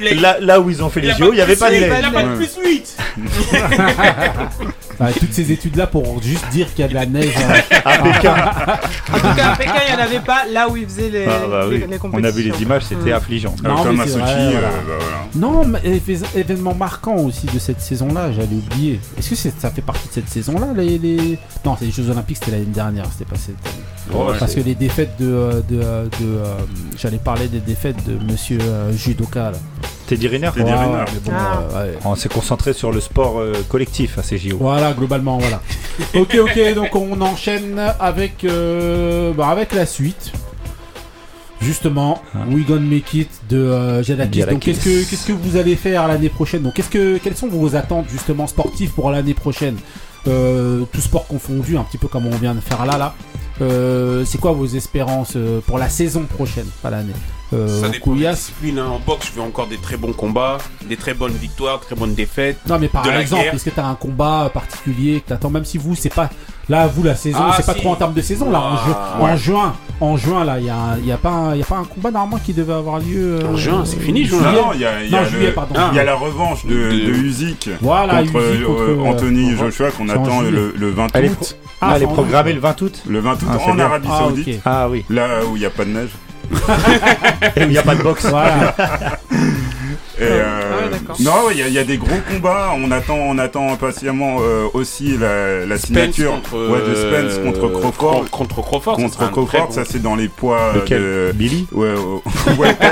[0.00, 1.52] Il a- Là, là où ils ont fait il les a JO, il n'y avait
[1.54, 1.76] plus pas de.
[1.76, 2.96] Il a pas de plus 8.
[5.02, 7.34] Ouais, toutes ces études là pour juste dire qu'il y a de la neige.
[7.36, 8.34] euh, À Pékin.
[9.12, 11.26] En tout cas, à Pékin, il n'y en avait pas là où ils faisaient les,
[11.26, 11.84] Ah, bah les, oui.
[11.88, 12.24] les On compétitions.
[12.28, 13.54] a vu les images, c'était affligeant.
[13.64, 14.68] Euh, Non, comme mais à c'est Sochi, vrai, euh, voilà.
[14.68, 15.26] bah voilà.
[15.34, 19.00] Non, mais éve- événement marquant aussi de cette saison-là, j'allais oublier.
[19.18, 21.38] Est-ce que c'est- ça fait partie de cette saison-là les, les...
[21.64, 24.18] Non, c'est les Jeux Olympiques, c'était l'année dernière, c'était pas cette année.
[24.24, 25.26] Ouais, Parce que les défaites de.
[25.26, 26.54] euh, de, euh, de, euh,
[26.98, 29.58] j'allais parler des défaites de monsieur euh, Judoka là.
[30.06, 31.04] Teddy Riner Teddy Ouais, Riner.
[31.12, 31.60] mais bon, Ah.
[31.74, 31.98] euh, ouais.
[32.04, 34.56] On s'est concentré sur le sport euh, collectif à ces JO.
[34.60, 35.60] Voilà, globalement, voilà.
[36.14, 40.32] ok, ok, donc on enchaîne avec, euh, bah, avec la suite.
[41.60, 44.40] Justement, We Gonna Make It de euh, Jadakis.
[44.40, 44.52] Jadakis.
[44.54, 46.62] Donc, qu'est-ce que, qu'est-ce que vous allez faire l'année prochaine?
[46.62, 49.76] Donc, qu'est-ce que, quelles sont vos attentes justement sportives pour l'année prochaine?
[50.26, 53.14] Euh, Tout sport confondu, un petit peu comme on vient de faire là, là.
[53.60, 57.12] Euh, c'est quoi vos espérances euh, pour la saison prochaine, pas l'année?
[57.52, 58.78] Euh, Ça dépend des Kouyas disciplines.
[58.78, 58.86] hein.
[58.94, 62.14] En boxe, je veux encore des très bons combats, des très bonnes victoires, très bonnes
[62.14, 62.58] défaites.
[62.68, 65.78] Non, mais par de exemple, est-ce que t'as un combat particulier que t'attends, même si
[65.78, 66.30] vous, c'est pas.
[66.68, 68.60] Là, vous, la saison, Ah, c'est pas trop en termes de saison, là.
[68.60, 71.56] En, ju- en juin, en juin, là, il y a, un- y a, pas un-
[71.56, 73.40] y a pas un combat normalement qui devait avoir lieu.
[73.42, 74.52] euh, En juin, c'est fini, juin.
[74.52, 75.74] Non, il y a, Non, juillet, le- pardon.
[75.90, 79.10] il y a la revanche de, De- de Usyk Voilà, contre, Usyk contre, euh, euh,
[79.10, 81.56] Anthony Joshua qu'on attend le, le 20 Elle est, août.
[81.80, 83.84] Ah, elle est programmée le 20 août Le 20 août Ah, en bien.
[83.84, 84.60] Arabie Ah, Saoudite.
[84.64, 85.04] Ah oui.
[85.10, 86.10] Là où il n'y a pas de neige.
[87.56, 88.26] Il n'y a pas de boxe.
[88.26, 88.74] Voilà.
[90.18, 91.16] Et, euh, ouais, d'accord.
[91.20, 92.72] non, il y, a- il y a des gros combats.
[92.76, 97.44] On attend, on attend impatiemment euh, aussi la, la signature contre, ouais, de Spence euh,
[97.44, 97.92] contre Crawford.
[97.96, 98.96] Cro- Contre Crawford.
[98.96, 101.66] ça contre Crawford, bon- ça c'est dans les poids Lequel de Billy?
[101.72, 102.22] Ouais, oh,
[102.58, 102.90] Walter,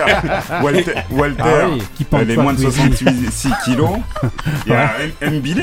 [0.62, 3.90] Walter, Walter, Ah oui, qui les moins de que- 66 kilos.
[4.66, 4.90] Il y a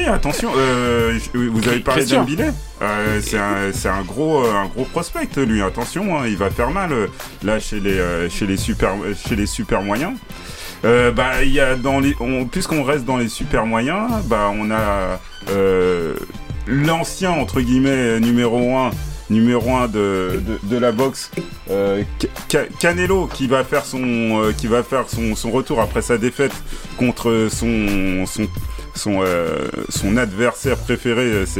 [0.08, 4.86] attention, euh, vous avez parlé d'Mbile euh, c'est un, c'est un gros, euh, un gros
[4.86, 5.63] prospect lui.
[5.63, 7.08] Attention, hein, il va faire mal euh,
[7.43, 8.91] là chez les, euh, chez les super,
[9.28, 10.13] chez les super moyens.
[10.86, 14.52] Euh, bah, il y a dans les, on- puisqu'on reste dans les super moyens, bah,
[14.54, 16.16] on a euh,
[16.68, 18.92] l'ancien entre guillemets numéro 1
[19.30, 21.32] numéro 1 de, de, de la boxe
[21.70, 22.04] euh,
[22.50, 26.18] Ca- Canelo qui va faire son euh, qui va faire son, son retour après sa
[26.18, 26.54] défaite
[26.98, 28.48] contre son son
[28.96, 31.60] son, euh, son adversaire préféré euh, c'est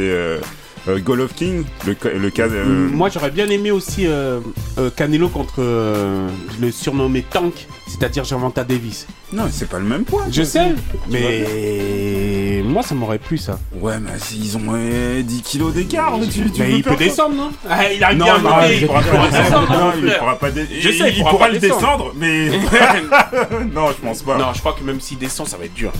[0.88, 4.40] euh, Golovkin le le cas euh, Moi, j'aurais bien aimé aussi euh,
[4.78, 6.28] euh, Canelo contre euh,
[6.60, 9.06] le surnommé Tank, c'est-à-dire Gervonta Davis.
[9.32, 10.72] non c'est pas le même poids Je sais,
[11.10, 13.58] mais moi, ça m'aurait plu ça.
[13.80, 17.34] ouais mais ils ont euh, 10 kilos d'écart tu, tu mais veux il peut descendre,
[17.36, 17.50] non?
[17.68, 19.70] Ah, Il arrive non, bien à non, monter, il pourra pas descendre.
[19.72, 20.38] Non, il pourra
[20.80, 22.12] Je sais, il il pourra le descendre.
[22.12, 22.48] descendre, mais
[23.74, 24.38] non, je pense pas.
[24.38, 25.92] non, je crois que même s'il descend, ça va être dur.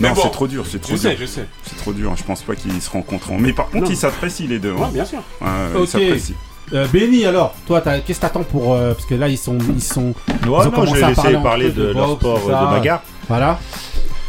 [0.00, 1.10] Non, bon, c'est trop dur, c'est trop Je dur.
[1.10, 1.46] sais, je sais.
[1.64, 3.38] C'est trop dur, je pense pas qu'ils se rencontreront.
[3.38, 3.90] Mais par contre, Non.
[3.90, 4.72] ils s'apprécient les deux.
[4.72, 4.90] Ouais, hein.
[4.92, 5.18] bien sûr.
[5.40, 5.80] Ouais, Ok.
[5.82, 6.34] Ils s'apprécient.
[6.72, 8.74] Euh, Benny, alors, toi, t'as- qu'est-ce que t'attends pour.
[8.74, 9.58] euh, parce que là, ils sont.
[9.74, 12.38] Ils sont Ouais, Ils ont non, je vais à laisser parler de, de leur sport
[12.48, 13.02] euh, de bagarre.
[13.28, 13.58] voilà.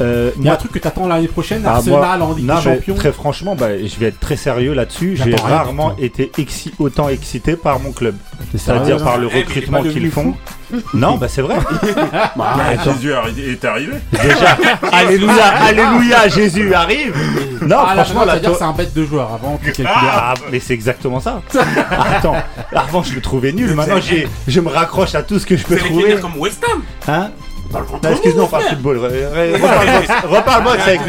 [0.01, 2.45] Euh, Il y a un truc que t'attends l'année prochaine, Ah, Arsenal moi- en Ligue
[2.45, 2.95] non, des mais Champions.
[2.95, 5.15] Très franchement, bah, je vais être très sérieux là-dessus.
[5.15, 8.15] J'ai rien rarement été exci- autant excité par mon club.
[8.55, 10.33] C'est-à-dire là par le Eh, recrutement qu'ils font.
[10.93, 11.55] Non, bah c'est vrai.
[11.93, 12.55] Bah, Bah.
[12.83, 13.93] Jésus est arrivé.
[14.11, 14.57] Déjà,
[14.91, 17.13] alléluia, alléluia, Jésus arrive.
[17.61, 19.59] Non, Ah, franchement, là, c'est un bête de joueur avant.
[19.85, 21.41] Ah, mais c'est exactement ça.
[21.91, 22.35] Attends,
[22.73, 23.73] avant je le trouvais nul.
[23.75, 23.99] Maintenant,
[24.47, 26.15] je me raccroche à tout ce que je peux trouver.
[26.15, 26.81] comme West Ham.
[27.07, 27.31] Hein?
[27.73, 28.97] Non, mou, excuse-nous, on parle football.
[28.97, 31.01] Re- re- Reparle boxe, avec.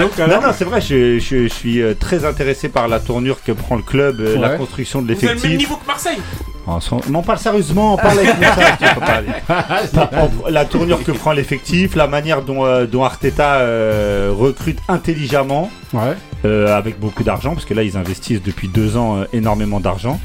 [0.00, 3.42] Donc, Non, non, c'est vrai, je, je- je suis euh, très intéressé par la tournure
[3.42, 5.58] que prend le club, euh, la construction de Vous avez le même l'effectif.
[5.58, 6.18] niveau que Marseille.
[6.66, 9.28] En son- Non, parle sérieusement, parle avec Moussa, tu peux parler.
[9.94, 14.78] Par- en- La tournure que prend l'effectif, la manière dont, euh, dont Arteta euh, recrute
[14.88, 16.14] intelligemment, ouais.
[16.44, 20.20] euh, avec beaucoup d'argent, parce que là ils investissent depuis deux ans euh, énormément d'argent.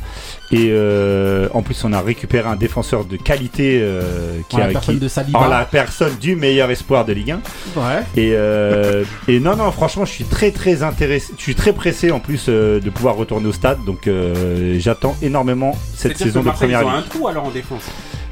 [0.51, 4.67] Et euh, en plus, on a récupéré un défenseur de qualité euh, qui la a
[4.69, 5.39] personne qui- de Saliba.
[5.39, 7.35] en la personne du meilleur espoir de Ligue 1.
[7.75, 8.03] Ouais.
[8.15, 11.33] Et, euh, et non, non, franchement, je suis très, très intéressé.
[11.37, 13.83] Je suis très pressé en plus euh, de pouvoir retourner au stade.
[13.85, 17.09] Donc, euh, j'attends énormément cette C'est-à-dire saison que de Marseille, première ils ont un ligue.
[17.09, 17.83] trou alors en défense.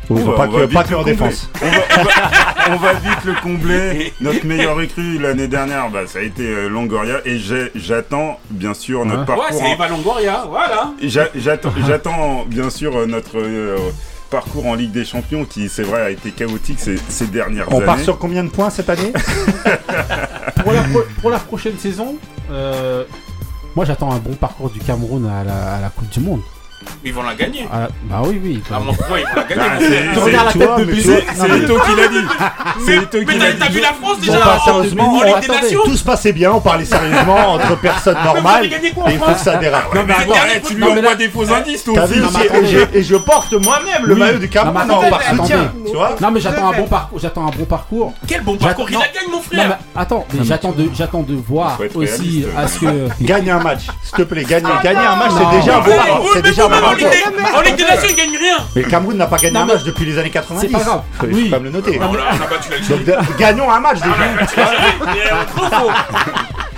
[0.10, 1.12] On va- pas, on va que, vite pas que le en combler.
[1.14, 1.50] défense.
[1.62, 2.12] On va, on va-
[2.72, 4.14] on va vite le combler.
[4.22, 7.18] Notre meilleur recrue l'année dernière, bah, ça a été euh, Longoria.
[7.26, 7.40] Et
[7.76, 9.30] j'attends, bien sûr, notre Ouais.
[9.32, 9.62] Ouais, parcours.
[9.62, 10.92] c'est Eva Longoria, voilà.
[11.02, 13.78] J'a- J'attends, bien sûr euh, notre euh,
[14.30, 17.78] parcours en Ligue des Champions qui, c'est vrai, a été chaotique ces, ces dernières On
[17.78, 17.86] années.
[17.86, 19.14] part sur combien de points cette année
[20.64, 22.16] pour, la pro- pour la prochaine saison,
[22.52, 23.04] euh,
[23.76, 26.42] moi j'attends un bon parcours du Cameroun à la, à la Coupe du Monde.
[27.06, 27.68] Ils vont la gagner.
[27.72, 28.62] La- bah oui, oui.
[28.74, 29.56] À mon point, ils vont la gagner.
[29.56, 30.14] Bah, mon c'est- frère.
[30.14, 32.16] Tu regardes la tu tête vois, de mais C'est Non, mais- Ito qui l'a dit.
[32.86, 33.74] C'est Mais, Ito mais t'as dit.
[33.74, 35.22] vu la France Bon, déjà bah, en- sérieusement,
[35.86, 38.70] Tout se passait bien, on parlait sérieusement entre personnes normales.
[38.70, 39.94] gagné quoi, Et il faut que ça dérape.
[39.94, 42.14] Non, mais Mais dernier Eh, tu lui mais envoies des faux indices, toi aussi.
[42.20, 45.90] mais et, je, porte moi-même le maillot du Cameroun Non, mais en soutien, attendez.
[45.90, 47.20] tu vois Non mais j'attends un bon parcours.
[47.20, 48.14] J'attends un bon parcours.
[48.28, 49.00] Quel bon parcours Il non.
[49.00, 52.80] la gagne, mon frère mais attends, mais j'attends de j'attends de voir aussi à ce
[52.80, 55.96] que Gagne un match, s'il te plaît, gagne, gagne un match, c'est déjà un bon
[55.96, 56.30] parcours.
[56.74, 59.28] Même en Ligue des- En Ligue des Nations, ils gagnent rien Mais le Cameroun n'a
[59.28, 60.62] pas gagné un match depuis les années 90.
[60.68, 61.02] C'est pas grave.
[61.20, 61.50] Faut, faut Oui.
[61.50, 62.00] quand même le noter.
[62.00, 63.04] On a on a battu l'Algérie.
[63.06, 64.16] Donc de- gagnons un match déjà.
[65.06, 65.92] Mais, euh, trop faux.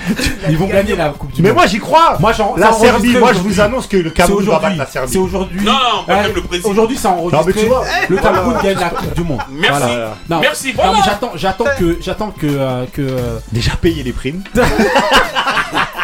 [0.49, 1.58] ils vont gagner la Coupe du Mais Monde.
[1.58, 2.17] moi j'y crois.
[2.19, 3.53] Moi, j'en- La c'est Serbie, enregistré moi je aujourd'hui.
[3.55, 4.77] vous annonce que le c'est Cameroun va aujourd'hui.
[4.77, 5.12] battre la Serbie.
[5.12, 5.62] C'est aujourd'hui.
[5.63, 5.71] Non,
[6.05, 6.69] pas Ouais, même le président.
[6.69, 7.38] Aujourd'hui, c'est enregistré.
[7.39, 7.84] Non, mais tu vois.
[8.10, 9.41] le Cameroun gagne la Coupe du Monde.
[9.49, 9.79] Merci.
[9.79, 10.13] Voilà.
[10.29, 14.13] Non, Merci, non, mais j'attends, j'attends que, j'attends que, euh, que, euh, Déjà payer les
[14.13, 14.43] primes.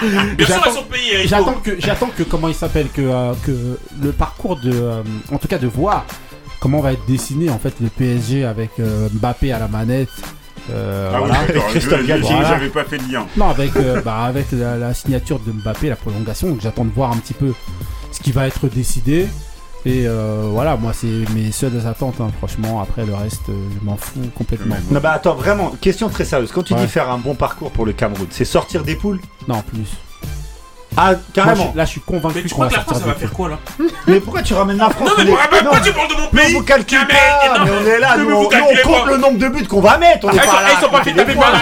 [0.37, 0.55] Bien sûr,
[1.25, 5.03] J'attends- sont que, j'attends que, comment il s'appelle, que, euh, que le parcours de, euh,
[5.31, 6.05] en tout cas de voir
[6.59, 10.09] comment va être dessiné en fait le PSG avec euh, Mbappé à la manette.
[10.71, 11.45] Euh, Ah oui, voilà.
[11.47, 11.67] d'accord.
[11.69, 12.33] Christophe Galtier.
[12.35, 12.49] Voilà.
[12.49, 13.25] J'avais pas fait le lien.
[13.37, 16.91] Non, avec, euh, bah, avec la, la signature de Mbappé, la prolongation, donc j'attends de
[16.93, 17.53] voir un petit peu
[18.11, 19.27] ce qui va être décidé.
[19.86, 22.82] Et euh, voilà, moi, c'est mes seules attentes, hein, franchement.
[22.82, 24.76] Après, le reste, euh, je m'en fous complètement.
[24.91, 26.52] Non bah attends, vraiment, question très sérieuse.
[26.52, 26.82] Quand tu Ouais.
[26.82, 29.20] dis faire un bon parcours pour le Cameroun, c'est sortir des poules?
[29.48, 29.88] Non, plus.
[30.97, 31.71] Ah, Moi, carrément.
[31.73, 33.13] je- là, je suis convaincu Mais tu qu'on crois va que la France, ça va
[33.13, 33.58] faire quoi là
[34.08, 36.13] Mais pourquoi tu ramènes la France Non, mais moi, bah, Non, pourquoi tu parles de
[36.15, 38.30] mon mais pays vous calculez Non, mais- pas, non, mais on est là, mais nous,
[38.30, 39.12] vous on, nous, calculez on compte pas.
[39.12, 40.67] le nombre de buts qu'on va mettre, on est Ah, ils sont- pas là.
[40.77, 41.58] ils sont pas fait taper par la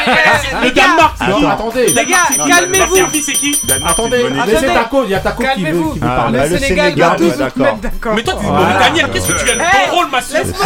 [0.62, 1.50] Les Le gars, Danemark Non, Attends.
[1.52, 1.86] attendez.
[1.88, 2.96] Les gars, calmez-vous.
[2.96, 4.74] Serbie, c'est qui Danemark, Attendez, c'est Attendez.
[4.74, 5.94] Taco, il y a Taco qui veut, Calmez-vous.
[5.94, 6.38] qui veut Ah, parler.
[6.40, 7.64] là, Le Sénégal va tous ouais, vous d'accord.
[7.66, 8.14] mettre d'accord.
[8.16, 8.66] Mais toi, tu es Voilà.
[8.68, 10.66] Mauritanienne, qu'est-ce que tu viens de Hey, ton rôle, ma soeur laisse-moi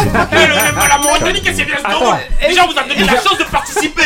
[0.88, 2.14] La Mauritanie, qu'est-ce qu'elle vient de ton rôle
[2.48, 4.02] Déjà, on vous a donné la chance de participer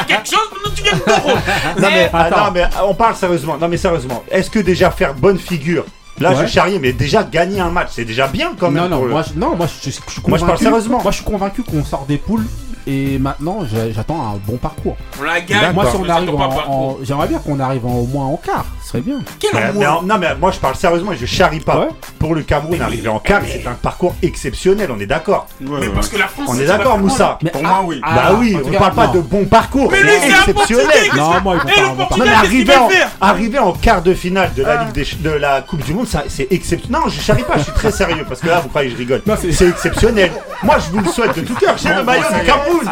[0.00, 1.34] à quelque chose, maintenant tu viens de ton rôle
[1.78, 2.44] Non mais, ah, Attends.
[2.46, 3.56] non, mais on parle sérieusement.
[3.60, 5.84] Non mais sérieusement, est-ce que déjà faire bonne figure
[6.18, 6.36] Là Ouais.
[6.42, 8.84] je charriais, mais déjà gagner un match, c'est déjà bien quand même.
[8.84, 10.28] Non, non, pour le- moi, je, non, moi, je, je suis convaincu.
[10.30, 11.02] Moi, je parle sérieusement.
[11.02, 12.44] Moi, je suis convaincu qu'on sort des poules.
[12.86, 14.96] Et maintenant, j'attends un bon parcours.
[15.20, 18.06] On la gagne, Moi, si on arrive en, en- j'aimerais bien qu'on arrive en- au
[18.06, 18.64] moins en quart.
[18.86, 19.18] Ce serait bien.
[19.40, 21.80] Quel Mais- mais amour en- non mais moi je parle sérieusement et je charrie pas.
[21.80, 21.88] Ouais.
[22.20, 25.48] Pour le Cameroun, arriver en quart, c'est un parcours exceptionnel, on est d'accord.
[25.60, 25.92] Ouais, Mais ouais.
[25.92, 28.00] parce que la France, On est d'accord Moussa Mais Pour ah, moi, oui.
[28.04, 29.12] ah, Bah oui, en on cas, parle pas non.
[29.14, 30.86] de bon parcours, Mais lui, c'est un exceptionnel.
[30.86, 31.86] Portugais, Non, moi, ils vont Et le.
[31.88, 34.84] Non mais qu'est-ce qu'il arriver va en, faire arriver en quart de finale de la
[34.84, 37.00] Ligue des ch- de la Coupe du Monde, ça c'est exceptionnel.
[37.02, 38.98] Non, je charrie pas, je suis très sérieux parce que là vous croyez que je
[39.00, 39.22] rigole.
[39.26, 40.30] Non, c'est- C'est exceptionnel.
[40.62, 41.74] Moi je vous le souhaite de tout cœur.
[41.76, 42.88] J'ai le maillot du Cameroun.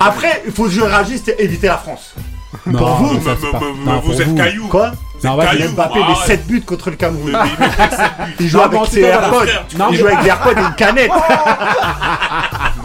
[0.00, 2.14] Après, il faut que je réagisse et éviter la France.
[2.68, 4.36] Non, Pour vous, mais ça, Mais- c'est pas- mais- non, pour Vous êtes vous.
[4.36, 4.90] caillou Quoi
[5.24, 5.46] Non, vas-y.
[5.58, 5.72] caillou.
[5.72, 6.26] Mbappé Ah, les ouais.
[6.26, 7.32] 7 buts contre le Cameroun.
[8.40, 9.00] Il joue avec ses.
[9.00, 9.46] AirPods.
[9.78, 11.10] Non, Il joue avec des AirPods et une canette.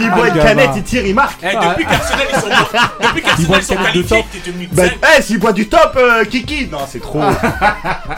[0.00, 1.40] Il boit une canette, il tire, il marque.
[1.42, 2.46] Eh, depuis qu'Arsenal, ils sont
[3.08, 4.26] Depuis qu'Arsenal, boit ils sont qualifiés, top.
[4.32, 7.20] t'es devenu Ben, eh, s'il boit du top, euh, Kiki Non, c'est trop.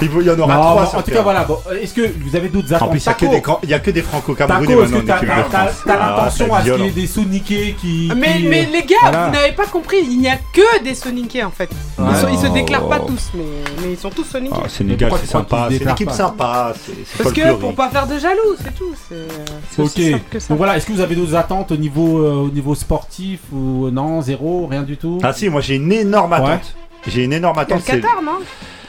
[0.01, 1.23] il faut- il y en aura Non, trois bon, sur en tout cas, terrain.
[1.23, 1.45] voilà.
[1.45, 3.59] Bon, euh, est-ce que vous avez d'autres En attentes plus, il y a que Taco,
[3.61, 5.51] des, il y a que des franco-camerounais Taco, est-ce maintenant que en t'as équipe de
[5.53, 5.83] t'as- France.
[5.87, 6.85] t'as Ah, l'intention c'est à ce qu'il y violent.
[6.85, 8.13] ait des soniqués qui.
[8.17, 9.27] Mais, qui, mais euh, les gars, voilà.
[9.27, 11.71] vous n'avez pas compris, il n'y a que des Soninkés en fait.
[11.99, 12.15] Ils, Ouais.
[12.21, 13.07] sont- ils se déclarent pas Oh.
[13.07, 13.45] tous, mais,
[13.83, 14.57] mais ils sont tous Soninkés.
[14.65, 15.67] Ah, Sénégal, pourquoi c'est tu crois sympa.
[15.69, 16.73] qu'ils se C'est une équipe sympa.
[16.75, 17.61] C'est c'est Parce que folklorique.
[17.61, 18.95] pour pas faire de jaloux, c'est tout.
[19.09, 19.87] C'est Ok.
[19.87, 20.49] aussi simple que ça.
[20.49, 23.91] Donc voilà, est-ce que vous avez d'autres au niveau, euh, au niveau sportif ou euh,
[23.91, 25.19] non, zéro, rien du tout?
[25.23, 26.49] Ah si, moi j'ai une énorme attente.
[26.49, 26.61] Ouais.
[27.09, 27.79] J'ai une énorme Il y a attente.
[27.79, 28.39] le c'est- Qatar, non?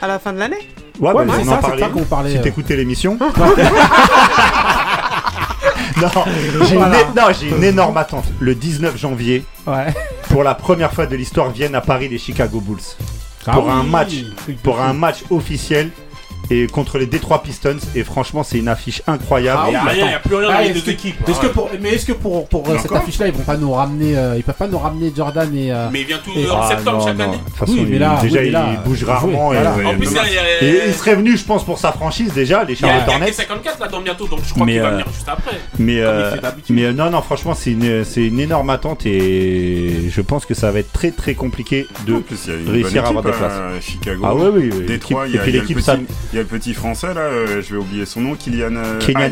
[0.00, 0.56] À la fin de l'année?
[1.00, 1.82] Ouais, Ouais, bah, mais on c'est en ça, c'est parlait.
[1.82, 2.30] ça qu'on parlait.
[2.32, 2.42] Si euh.
[2.42, 3.18] t'écoutais l'émission.
[6.00, 6.08] Non,
[6.68, 7.00] j'ai Voilà.
[7.02, 8.24] une, é- non, j'ai une énorme attente.
[8.40, 9.94] Le 19 janvier, Ouais.
[10.30, 12.80] pour la première fois de l'histoire, viennent à Paris les Chicago Bulls.
[13.46, 14.12] Ah Pour oui, un match.
[14.64, 15.90] Pour un match officiel
[16.50, 17.76] et contre les Detroit Pistons.
[17.94, 19.60] Et franchement, c'est une affiche incroyable.
[19.64, 21.28] Ah Il oui, rien, il n'y a plus rien dans Ah, les deux que- équipes.
[21.28, 23.42] Est-ce que pour, mais est-ce que pour, pour euh, Mais cette encore affiche-là, ils vont
[23.44, 25.72] pas nous ramener, euh, ils peuvent pas nous ramener Jordan et.
[25.72, 27.24] euh, Mais il vient tout Et- en Ah, septembre non, chaque non.
[27.24, 27.36] année.
[27.38, 29.52] De toute façon, Oui, mais il- là, déjà, oui, mais là, il bouge rarement.
[29.52, 29.74] et- voilà.
[29.76, 30.22] Ouais, En plus, il a-
[30.62, 32.88] il Et il serait venu, je pense, pour sa franchise déjà, les il y a
[32.88, 33.32] Charlotte le Hornets.
[33.32, 35.56] 54 là dans bientôt, donc je crois Mais, qu'il va euh, venir juste après.
[35.78, 36.34] Mais, euh,
[36.68, 40.46] il mais euh, non, non, franchement, c'est une, c'est une énorme attente et je pense
[40.46, 42.22] que ça va être très très compliqué de.
[42.64, 43.52] Il réussir à avoir des places.
[43.52, 44.22] à Chicago.
[44.24, 44.70] Ah oui, oui.
[44.88, 45.14] Il et puis
[45.48, 48.06] il l'équipe petit- Sam il y a le petit français là, euh, je vais oublier
[48.06, 48.98] son nom, Kylian euh.
[48.98, 49.30] Kylian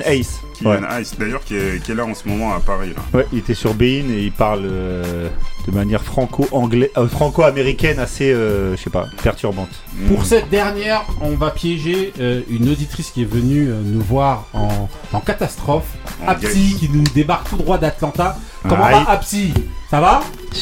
[0.62, 0.79] Ouais.
[0.90, 2.92] Hayes, d'ailleurs, qui est, qui est là en ce moment à Paris.
[2.94, 3.03] Là.
[3.18, 5.27] Ouais, il était sur Bein et il parle euh,
[5.66, 9.70] de manière franco-anglais, euh, franco-américaine assez, euh, je sais pas, perturbante.
[10.09, 14.49] Pour cette dernière, on va piéger euh, une auditrice qui est venue euh, nous voir
[14.53, 15.87] en, en catastrophe.
[16.23, 18.37] En Apsi qui nous débarque tout droit d'Atlanta.
[18.68, 19.05] Comment Aïe.
[19.07, 19.55] va Apsi
[19.90, 20.20] Ça va?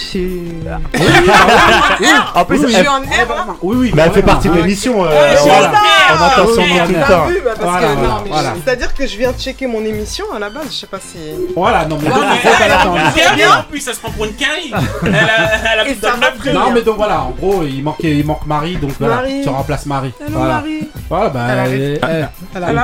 [2.35, 3.27] En plus, Je elle- suis en air.
[3.31, 3.57] hein.
[3.63, 3.93] Oui, oui.
[3.95, 5.05] mais elle fait partie de l'émission.
[5.05, 5.73] euh, je suis voilà.
[6.11, 7.27] On entend son Oui, nom tout le temps.
[7.45, 7.89] bah, Voilà,
[8.27, 10.99] voilà, c'est-à-dire que je viens de checker mon émission à la base, je sais pas
[11.01, 11.19] si.
[11.57, 13.59] Voilà, non, mais Voilà, donc, il faut elle qu'elle a attende.
[13.61, 14.73] en plus, ça se prend pour une carrie.
[15.05, 18.77] Elle a, elle a Non, mais donc voilà, en gros, il manque, il manque Marie,
[18.77, 19.41] donc voilà, Marie.
[19.43, 20.13] tu remplaces Marie.
[20.27, 20.55] Allô voilà.
[20.55, 22.01] Marie Voilà, bah, Elle.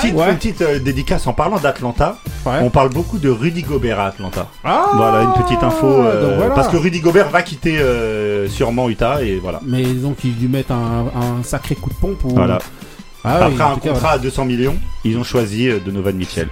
[0.04, 2.16] Une petite, euh, dédicace en parlant d'Atlanta.
[2.46, 4.46] On parle beaucoup de Rudy Gobert à Atlanta.
[4.64, 6.54] Ah, Voilà une petite info euh, donc voilà.
[6.54, 9.60] parce que Rudy Gobert va quitter euh, sûrement Utah et voilà.
[9.64, 12.24] Mais donc, ils lui mettent un, un sacré coup de pompe.
[12.24, 12.30] Ou...
[12.30, 12.58] Voilà.
[13.24, 16.48] Ah, Après un cas, contrat à 200 millions, ils ont choisi euh, Donovan Mitchell.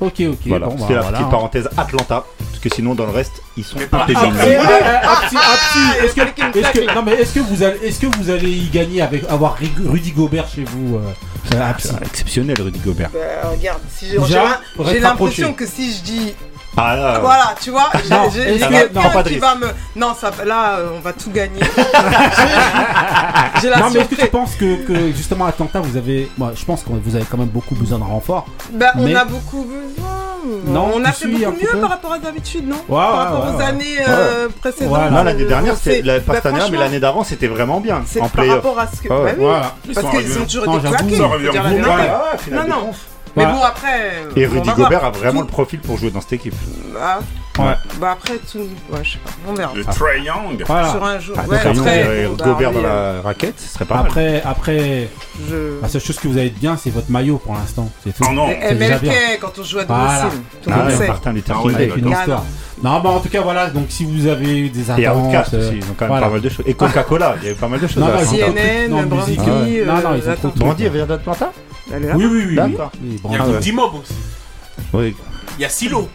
[0.00, 0.36] Ok, ok.
[0.46, 1.30] voilà, bon, c'était bah, la voilà, petite hein.
[1.30, 4.14] parenthèse Atlanta parce que sinon dans le reste ils sont Mais par- Ah, est-ce
[5.34, 6.94] que- est-ce que- claque.
[6.96, 10.10] non mais est-ce que vous allez, est-ce que vous allez y gagner avec avoir Rudy
[10.10, 13.10] Gobert chez vous euh, exceptionnel Rudy Gobert.
[13.12, 14.06] Bah, regarde, si
[14.90, 16.34] j'ai l'impression que si je dis
[16.76, 17.88] Ah là, voilà, tu vois,
[18.34, 21.60] j'ai- quelqu'un qui va me non, ça là euh, on va tout gagner.
[23.62, 26.28] j'ai la Non mais est-ce que tu penses que, que justement à Atlanta vous avez,
[26.36, 28.46] moi je pense que vous avez quand même beaucoup besoin de renfort.
[28.72, 30.10] Bah, on a beaucoup besoin.
[30.66, 32.76] Non, on a fait beaucoup mieux par rapport à d'habitude, non?
[32.88, 33.64] Ouais, Par ouais, rapport ouais, aux ouais.
[33.64, 35.10] années euh, précédentes.
[35.10, 37.80] Non l'année euh, dernière s'est- la, pas bah, cette année mais l'année d'avant c'était vraiment
[37.80, 39.08] bien C'est par rapport à ce que.
[39.10, 39.36] Ah ouais.
[39.38, 41.18] bah Parce qu'ils ont toujours Non, été claqués.
[42.50, 42.90] Non, non.
[43.36, 43.58] Mais Voilà.
[43.58, 44.12] bon, après.
[44.36, 44.70] Et on Rudy.
[44.76, 46.54] Gobert a vraiment Tout- le profil pour jouer dans cette équipe.
[47.00, 47.18] Ah,
[47.56, 47.74] Ouais.
[48.00, 48.58] Bah après, tout.
[48.90, 49.30] Ouais, je sais pas.
[49.48, 49.72] On verra.
[49.76, 50.64] Le Trey Young.
[50.66, 50.90] Voilà.
[50.90, 51.36] Sur un jour.
[51.38, 52.02] Ah, Ouais, après.
[52.04, 54.06] euh, bon, bah, Gobert dans euh, la raquette, ce serait pas mal.
[54.06, 55.08] Après, après,
[55.48, 57.88] je- la seule chose que vous avez de bien, c'est votre maillot pour l'instant.
[58.02, 58.24] C'est tout.
[58.28, 58.48] Oh non.
[58.50, 58.98] Et bien.
[58.98, 60.20] MLK, quand on joue à Voilà.
[60.22, 60.40] domicile.
[60.64, 61.06] Tout le Ah sait.
[61.06, 61.74] Martin Luther Ah King.
[61.76, 62.44] Avec une histoire.
[62.82, 63.70] Non, bah en tout cas, voilà.
[63.70, 66.26] Donc si vous avez des Et attentes, Outcast euh, aussi, ils ont quand même voilà.
[66.26, 66.64] pas mal de choses.
[66.66, 67.98] Et Coca-Cola, il y avait pas mal de choses.
[67.98, 68.60] Non, à non, ils ont Atlanta.
[68.62, 69.40] CNN, non, musique.
[69.46, 71.52] euh, Non, non, ils ont trop de Brandy, elle vient d'Atlanta
[71.96, 72.14] Elle est là.
[72.16, 72.54] Oui, oui, oui.
[72.56, 72.90] D'accord.
[73.02, 73.08] oui.
[73.12, 73.58] Oui, bon, Il y a Ah un ouais.
[73.58, 74.14] petit mob aussi.
[74.92, 75.16] Oui.
[75.58, 76.08] Il y a Silo.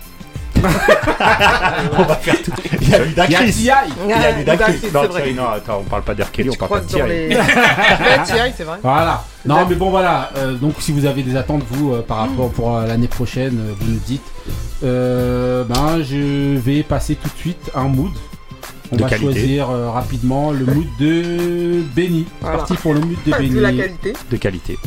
[0.62, 2.52] On va faire tout.
[2.82, 3.52] Il y a Il y a Ludacris.
[3.54, 3.62] T.I.
[3.62, 4.74] Il y a Ouais, Ludacris.
[4.74, 5.34] Ludacris, Non, vrai.
[5.34, 6.32] Non, attends, on parle pas d'R.
[6.32, 7.30] Kelly, on parle pas de Thierry.
[7.30, 7.36] les.
[8.58, 8.78] C'est vrai.
[8.84, 9.24] Voilà.
[9.46, 10.32] Non, mais bon, voilà.
[10.38, 13.58] euh, donc, si vous avez des attentes, vous, euh, par rapport pour euh, l'année prochaine,
[13.60, 14.22] euh, vous nous dites.
[14.84, 18.12] Euh, ben, je vais passer tout de suite un mood.
[18.92, 19.32] On De va qualité.
[19.32, 22.26] choisir euh, rapidement le mood de Benny.
[22.28, 22.58] C'est Voilà.
[22.58, 23.78] parti pour le mood de Vu la Benny.
[23.82, 24.14] qualité.
[24.32, 24.80] De qualité.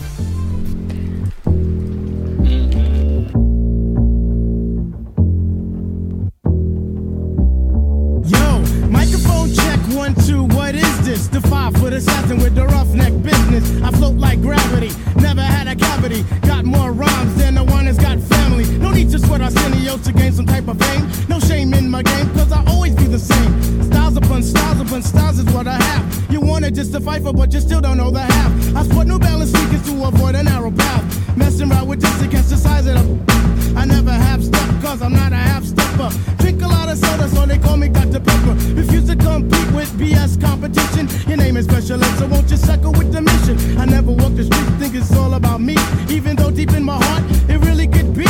[12.39, 13.65] With the roughneck business.
[13.83, 16.25] I float like gravity, never had a cavity.
[16.47, 18.65] Got more rhymes than the one that's got family.
[18.79, 21.09] No need to sweat Arsenio to gain some type of fame.
[21.29, 23.83] No shame in my game, cause I always be the same.
[23.85, 26.32] Styles upon styles upon styles is what I have.
[26.53, 28.77] You wanna just to fight for, but you still don't know the half.
[28.77, 31.03] I sport New Balance sneakers to avoid a narrow path.
[31.35, 33.75] Messing around with this against the size of the.
[33.75, 36.11] I never have step cause I'm not a half stepper.
[36.43, 38.21] Drink a lot of soda, so they call me Dr.
[38.21, 38.53] Pepper.
[38.75, 41.09] Refuse to compete with BS competition.
[41.27, 43.57] Your name is special, so won't you suckle with the mission?
[43.79, 45.77] I never walk the street, think it's all about me.
[46.11, 48.27] Even though deep in my heart, it really could be.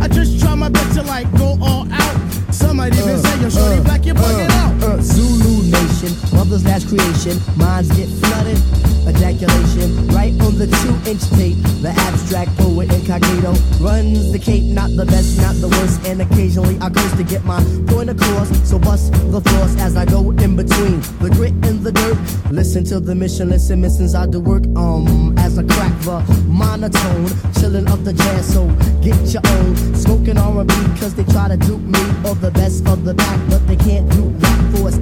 [0.00, 2.16] I just try my best to like go all out.
[2.50, 4.82] Some might even uh, say you're shorty uh, black, you're bugging uh, out.
[4.82, 8.58] Uh, Zulu Nation, mother's last creation, minds get flooded.
[9.06, 11.56] Ejaculation, right on the two inch tape.
[11.80, 16.04] The abstract poet incognito runs the cape, not the best, not the worst.
[16.06, 18.48] And occasionally I curse to get my point across.
[18.68, 22.18] So bust the floors as I go in between the grit and the dirt.
[22.50, 24.64] Listen to the mission, listen, missing I do work.
[24.74, 27.28] Um, as I crack the monotone,
[27.60, 28.52] chilling up the jazz.
[28.52, 28.66] So
[29.02, 33.04] get your own smoking R&B, cause they try to dupe me or the best of
[33.04, 34.98] the back, but they can't do rap for it's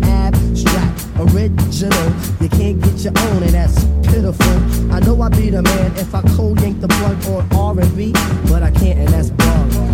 [1.18, 2.08] original.
[2.40, 4.92] You can't get your own, and that's pitiful.
[4.92, 8.12] I know I'd be the man if I cold yank the plug on R&B,
[8.48, 9.93] but I can't, and that's bug.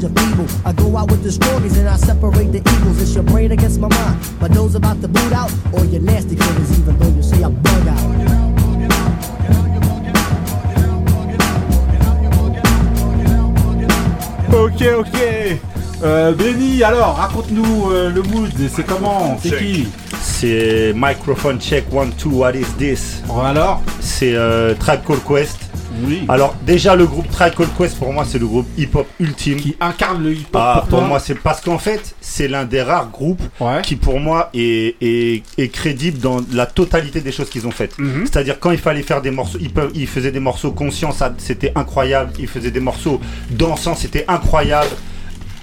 [0.00, 0.46] Cause you're feeble.
[0.64, 3.00] I go out with the strongies and I separate the evils.
[3.00, 4.40] It's your brain against my mind.
[4.40, 7.54] My doe's about to boot out, or your nasty critters, even though you say I'm
[7.54, 8.28] bug out.
[14.52, 15.60] Ok, ok.
[16.02, 18.50] Euh, Benny, alors, raconte-nous euh, le mood.
[18.70, 19.36] C'est comment?
[19.42, 19.88] C'est qui?
[20.20, 23.22] C'est Microphone Check 1, 2, What is this?
[23.30, 23.82] Alors?
[24.00, 25.67] C'est euh, Tribe Called Quest.
[26.02, 26.22] Oui.
[26.28, 29.58] Alors, déjà, le groupe Tribe Called Quest, pour moi, c'est le groupe hip-hop ultime.
[29.60, 33.10] Qui incarne le hip-hop Ah, pour moi, c'est parce qu'en fait, c'est l'un des rares
[33.10, 33.82] groupes Ouais.
[33.82, 37.98] qui, pour moi, est, est, est crédible dans la totalité des choses qu'ils ont faites.
[37.98, 38.26] Mhm.
[38.26, 41.72] C'est-à-dire, quand il fallait faire des morceaux, ils, peuvent, ils faisaient des morceaux conscients, c'était
[41.74, 42.32] incroyable.
[42.38, 43.20] Ils faisaient des morceaux
[43.50, 44.90] dansants, c'était incroyable.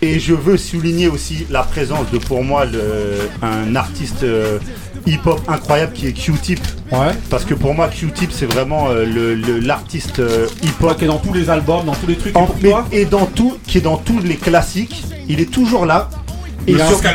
[0.06, 4.60] Et je veux souligner aussi la présence de, pour moi, le, un artiste euh,
[5.06, 6.60] hip-hop incroyable qui est Q-Tip.
[6.92, 7.14] Ouais.
[7.30, 11.08] Parce que pour moi, Q-Tip, c'est vraiment euh, le- le- l'artiste euh, hip-hop qui est
[11.08, 12.38] dans tous les albums, dans tous les trucs.
[12.38, 12.86] en- et pour mais- toi?
[12.92, 16.10] et dans tout, qui est dans tous les classiques, il est toujours là.
[16.68, 17.10] Et Il a sur- un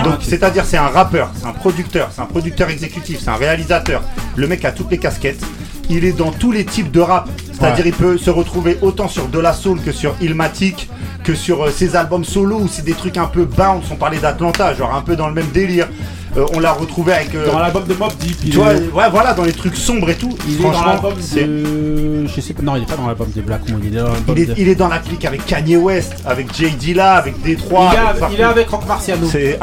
[0.00, 0.02] hein.
[0.04, 4.02] donc, c'est-à-dire, c'est un rappeur, c'est un producteur, c'est un producteur exécutif, c'est un réalisateur.
[4.36, 5.42] Le mec a toutes les casquettes.
[5.90, 7.28] Il est dans tous les types de rap.
[7.52, 7.90] C'est-à-dire, Ouais.
[7.90, 10.88] il peut se retrouver autant sur De La Soul que sur Illmatic,
[11.22, 13.84] que sur euh, ses albums solo où c'est des trucs un peu bounce.
[13.90, 15.88] On parlait d'Atlanta, genre un peu dans le même délire.
[16.36, 17.34] Euh, on l'a retrouvé avec.
[17.34, 19.76] euh, Dans l'album de Mob Deep, il tu vois, est, ouais, voilà, dans les trucs
[19.76, 20.34] sombres et tout.
[20.48, 22.26] il est dans l'album de.
[22.26, 24.12] Je sais pas, non, il est pas dans l'album des Black Moon, il est dans
[24.34, 24.54] Il est, de.
[24.56, 27.90] il est dans la clique avec Kanye West, avec Jay Dilla, avec Détroit.
[27.92, 29.26] Il avec avec- il est avec Rock Marciano.
[29.26, 29.58] C'est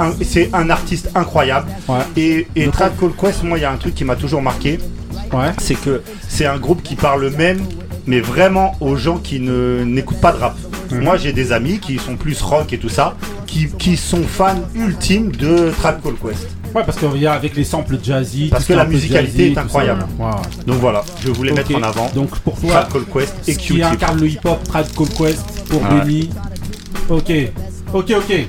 [0.54, 1.68] un, artiste incroyable.
[1.88, 1.98] Ouais.
[2.16, 4.78] Et, et Tribe Called Quest, moi, il y a un truc qui m'a toujours marqué.
[5.34, 5.52] Ouais.
[5.58, 7.62] C'est que c'est un groupe qui parle même,
[8.06, 10.56] mais vraiment aux gens qui n'écoutent pas de rap.
[10.92, 11.04] Mhm.
[11.04, 13.16] Moi, j'ai des amis qui sont plus rock et tout ça,
[13.46, 16.48] qui, qui sont fans ultimes de Tribe Called Quest.
[16.76, 18.50] Ouais, parce qu'il y a avec les samples jazzy.
[18.50, 20.06] Parce tout que la musicalité jazzy, est incroyable.
[20.20, 20.32] Ouais, ouais.
[20.66, 24.28] Donc voilà, je voulais mettre en avant Donc pour toi, Quest et qui incarne le
[24.28, 26.00] hip-hop, Called Quest pour Ouais.
[26.02, 26.30] Benny.
[27.10, 27.32] Ok,
[27.94, 28.48] ok, ok.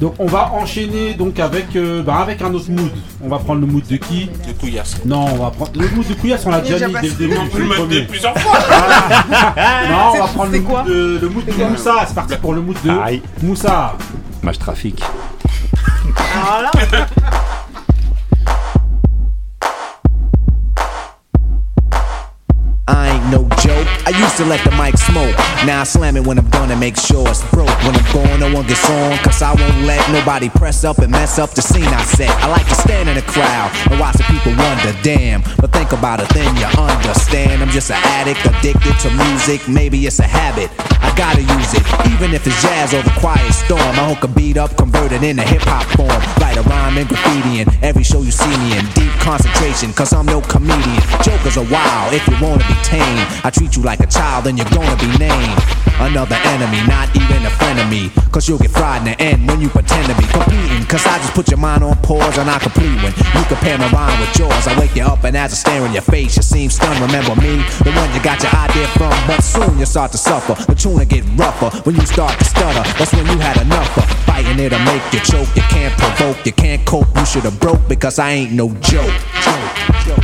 [0.00, 2.90] Donc on va enchaîner donc avec, euh, bah, avec un autre mood.
[3.22, 4.28] On va prendre le mood de qui?
[4.48, 4.96] De Couillasse.
[5.04, 7.14] Non, on va prendre le mood de Couillasse, on l'a déjà mis dès le passé.
[7.18, 7.36] début.
[7.40, 7.46] On
[7.86, 8.58] peut le plusieurs fois.
[9.88, 10.82] Non, on va prendre le mood, quoi?
[10.82, 12.04] de, le mood de Moussa.
[12.08, 13.22] C'est parti pour le mood de Aïe.
[13.42, 13.96] Moussa.
[14.42, 15.02] Match trafic.
[24.22, 25.34] used to let the mic smoke.
[25.66, 27.74] Now I slam it when I'm done and make sure it's broke.
[27.82, 29.18] When I'm gone, no one gets on.
[29.18, 32.30] Cause I won't let nobody press up and mess up the scene I set.
[32.42, 35.42] I like to stand in the crowd and watch the people wonder, damn.
[35.58, 37.62] But think about it, then you understand.
[37.62, 39.68] I'm just an addict, addicted to music.
[39.68, 40.70] Maybe it's a habit.
[41.16, 41.84] Gotta use it.
[42.12, 43.80] Even if it's jazz or the quiet storm.
[43.80, 46.08] I hook a beat up, convert it into hip hop form.
[46.40, 48.84] Write a rhyme and graffiti in every show you see me in.
[48.94, 51.02] Deep concentration, cause I'm no comedian.
[51.22, 53.26] Jokers are wild if you wanna be tame.
[53.44, 55.60] I treat you like a child and you're gonna be named.
[56.00, 58.10] Another enemy, not even a friend of me.
[58.32, 60.82] Cause you'll get fried in the end when you pretend to be competing.
[60.86, 63.88] Cause I just put your mind on pause and I complete when you compare my
[63.90, 64.66] rhyme with yours.
[64.66, 66.98] I wake you up and as I stare in your face, you seem stunned.
[67.00, 69.12] Remember me, the one you got your idea from.
[69.28, 70.54] But soon you start to suffer.
[70.64, 72.82] The tune will get rougher when you start to stutter.
[72.98, 75.48] That's when you had enough of fighting it'll make you choke.
[75.56, 77.06] You can't provoke, you can't cope.
[77.16, 79.06] You should have broke because I ain't no joke.
[79.44, 80.18] joke, joke.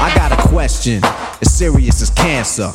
[0.00, 2.72] I got a question, as serious as cancer.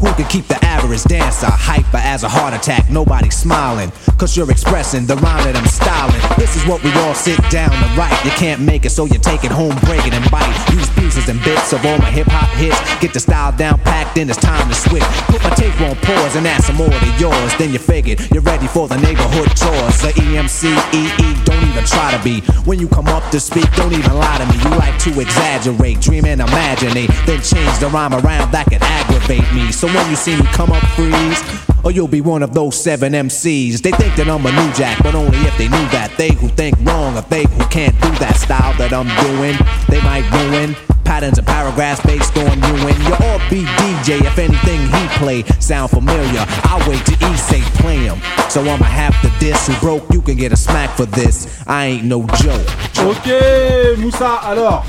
[0.00, 2.88] Who can keep the average dancer hyper as a heart attack?
[2.88, 6.20] Nobody smiling, cause you're expressing the rhyme that I'm styling.
[6.40, 8.16] This is what we all sit down to write.
[8.24, 10.56] You can't make it, so you take it home, break it and bite.
[10.72, 12.80] Use pieces and bits of all my hip hop hits.
[13.00, 15.04] Get the style down packed, then it's time to switch.
[15.28, 17.52] Put my tape on pause and add some more to yours.
[17.60, 20.00] Then you figured you're ready for the neighborhood chores.
[20.00, 20.64] The E EMC,
[20.96, 22.40] EE, don't even try to be.
[22.64, 24.62] When you come up to speak, don't even lie to me.
[24.62, 27.10] You like to exaggerate, dream and imaginate.
[27.26, 29.72] Then change the rhyme around that could aggravate me.
[29.72, 31.69] So when you see me come up, freeze.
[31.84, 33.80] Or you'll be one of those seven MCs.
[33.80, 36.12] They think that I'm a new jack, but only if they knew that.
[36.18, 39.56] They who think wrong, or they who can't do that style that I'm doing,
[39.88, 40.76] they might ruin.
[41.04, 44.20] Patterns of paragraphs based on you and your be DJ.
[44.20, 48.20] If anything he play sound familiar, I'll wait to he say play him.
[48.48, 50.04] So I'ma have to diss who broke.
[50.12, 51.62] You can get a smack for this.
[51.66, 52.66] I ain't no joke.
[52.98, 54.84] Ok, Moussa, alors.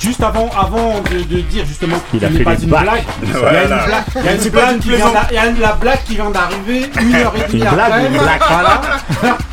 [0.00, 3.32] Juste avant, avant de, de dire justement Il qu'il n'est pas une blague, il y
[3.32, 5.34] a une blague, il y a une C'est blague pas une qui vient d'a- il
[5.34, 7.76] y a une- la blague qui vient d'arriver une heure et demie Une après.
[7.76, 8.42] blague, une blague.
[8.48, 8.80] Voilà.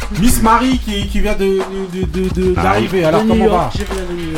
[0.19, 1.59] Miss Marie qui, qui vient de
[1.93, 3.05] de- de- de- d'arriver.
[3.05, 3.73] Alors comment New va York.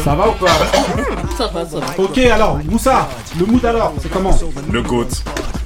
[0.04, 0.48] Ça va ou pas
[1.38, 2.04] Ça va, ça va.
[2.04, 3.08] Ok, alors Moussa,
[3.40, 4.38] le mood alors, c'est comment
[4.72, 5.08] Le GOAT.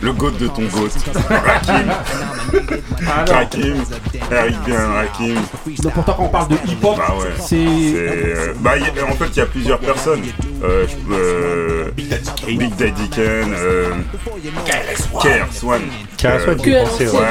[0.01, 0.89] Le GOAT de ton GOAT.
[1.29, 1.91] Rakim.
[3.15, 3.75] Alors, Rakim.
[4.31, 5.35] Eric bien Rakim.
[5.81, 7.25] donc pourtant quand on parle de hip-hop, Bah ouais.
[7.39, 10.21] c'est euh, bah, a- en fait, il y a plusieurs personnes.
[10.63, 13.91] Euh, euh, Big Daddy Kane, euh,
[14.65, 15.81] KRS-One.
[16.17, 17.23] KRS-One, Euh, tu pensais, ouais.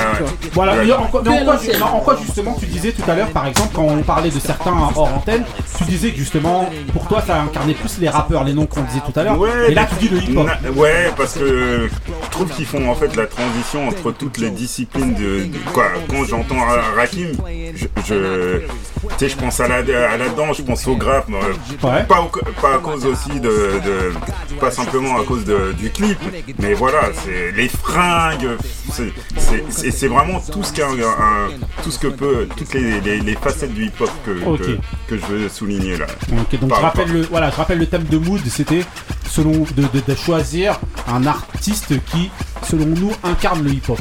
[0.52, 4.02] Voilà, mais en, quoi- en justement tu disais tout à l'heure, par exemple, quand on
[4.02, 5.44] parlait de certains hors antenne,
[5.78, 9.00] tu disais que justement, pour toi, ça incarnait plus les rappeurs, les noms qu'on disait
[9.04, 9.38] tout à l'heure.
[9.38, 10.48] Ouais, et là, tu dis le hip-hop.
[10.76, 11.88] Ouais, parce que
[12.24, 15.84] je trouve qu'ils font en fait la transition entre toutes les disciplines de, de- quoi.
[16.08, 17.32] Quand j'entends Ra- Rakim,
[17.74, 19.76] je, je tu sais, je pense à la,
[20.10, 22.04] à la danse, je pense au graphe, euh, Ouais.
[22.04, 23.48] pas, au- pas à cause aussi de,
[23.84, 26.18] de- pas simplement à cause de- du clip,
[26.58, 28.56] mais voilà, c'est les fringues,
[28.90, 31.50] c'est- vraiment tout ce qu'un, un-
[31.82, 34.78] tout ce que peut, toutes les, les- les facettes du hip-hop que, que,
[35.08, 36.06] que je veux souligner là.
[36.32, 38.84] Ok, donc Par- je rappelle, le, voilà, je rappelle le thème de Mood, c'était
[39.28, 40.78] selon de, de- de choisir
[41.08, 42.30] un artiste qui,
[42.62, 43.98] selon nous, incarne le hip-hop.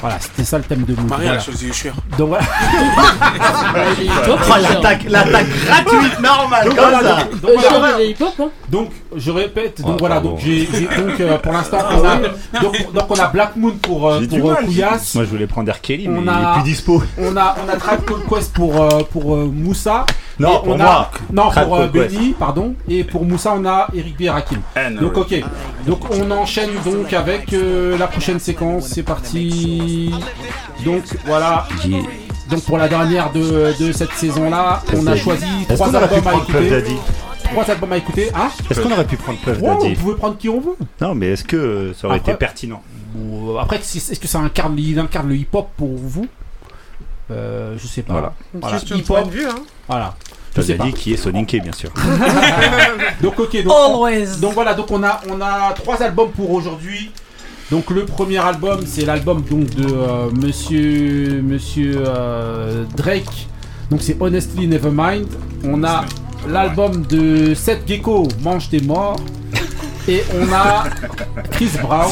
[0.00, 1.08] Voilà, c'était ça le thème de Mood.
[1.08, 1.94] Maria voilà.
[2.18, 2.44] Donc voilà.
[4.28, 7.24] Oh, l'attaque, l'attaque gratuite normale, Donc, comme voilà, ça.
[7.24, 8.00] donc- donc voilà.
[8.02, 10.30] Il hein Donc, je répète, donc Ouais, voilà, pardon.
[10.30, 12.16] donc j'ai donc euh, pour l'instant on a
[12.60, 15.46] donc, donc on a Black Moon pour euh, pour euh, mal, Kouyas, Moi, je voulais
[15.46, 15.80] prendre R.
[15.80, 17.02] Kelly, mais On il a- est plus dispo.
[17.18, 20.04] on a on a Tribe Called Quest pour euh, pour euh, Moussa,
[20.38, 20.86] Non, Et pour on moi.
[20.86, 21.86] a non pour euh.
[21.88, 24.60] Benny, pardon, et pour Moussa on a Eric B et Rakim.
[24.74, 25.34] N, Donc ok,
[25.86, 30.12] donc on enchaîne donc avec euh, la prochaine séquence, c'est parti.
[30.84, 31.66] Donc voilà.
[32.50, 36.84] Donc pour la dernière de, de cette saison-là, on a choisi trois albums à écouter.
[37.44, 40.36] Trois albums à écouter, hein Est-ce qu'on aurait pu prendre Puff on Daddy pouvait prendre
[40.36, 40.76] qui on veut.
[41.00, 42.82] Non, mais est-ce que ça aurait Après- été pertinent
[43.60, 46.26] après, est-ce que ça incarne, il incarne le hip-hop pour vous
[47.30, 48.12] euh, Je sais pas.
[48.12, 48.32] Voilà.
[48.54, 48.78] Une Voilà.
[48.78, 49.16] question de Hip-hop.
[49.16, 49.54] point de vue, hein.
[49.88, 50.14] Voilà.
[50.56, 50.74] Je sais.
[50.74, 51.90] Daddy qui est Soninké, bien sûr.
[53.20, 54.38] Donc ok, donc, Always.
[54.40, 57.10] donc voilà, donc on a on a trois albums pour aujourd'hui.
[57.70, 63.48] Donc le premier album, c'est l'album donc de euh, Monsieur Monsieur euh, Drake.
[63.90, 65.26] Donc c'est Honestly Nevermind.
[65.64, 66.04] On a
[66.48, 69.16] l'album de Seth Gecko, Mange tes morts.
[70.08, 70.84] Et on a
[71.50, 72.06] Chris Brown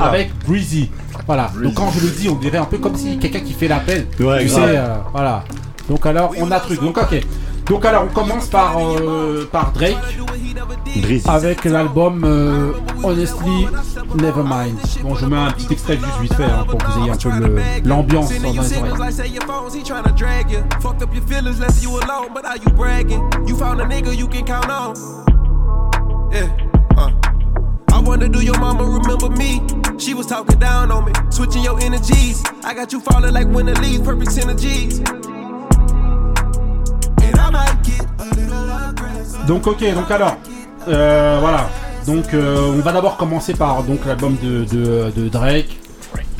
[0.00, 0.88] avec Breezy.
[1.26, 1.50] Voilà.
[1.62, 4.06] Donc quand je le dis, on dirait un peu comme si quelqu'un qui fait l'appel.
[4.18, 4.68] Ouais, tu grave.
[4.68, 5.44] sais, euh, voilà.
[5.88, 6.80] Donc alors on a truc.
[6.80, 7.20] Donc ok.
[7.66, 9.96] Donc alors on commence par euh, par Drake
[11.28, 12.72] avec l'album euh,
[13.04, 13.68] Honestly
[14.20, 14.74] Nevermind.
[15.02, 17.16] Bon, je mets un petit extrait juste vite fait hein, pour que vous ayez un
[17.16, 18.98] peu le- l'ambiance dans les oreilles.
[18.98, 20.58] Like say your phones, he tryna drag you.
[20.80, 23.22] Fucked up your feelings, left you alone, but are you bragging?
[23.46, 24.94] You found a nigga you can count on.
[26.32, 26.48] Yeah.
[27.92, 29.60] I wonder, do your mama remember me?
[30.00, 32.42] She was talking down on me, switching your energies.
[32.64, 34.98] I got you falling like winter leaves, perfect synergies.
[37.22, 39.46] And I might get a little aggressive.
[39.46, 40.38] Donc ok, donc alors,
[40.88, 41.68] euh, voilà.
[42.06, 45.78] Donc euh, on va d'abord commencer par donc l'album de, de, de Drake.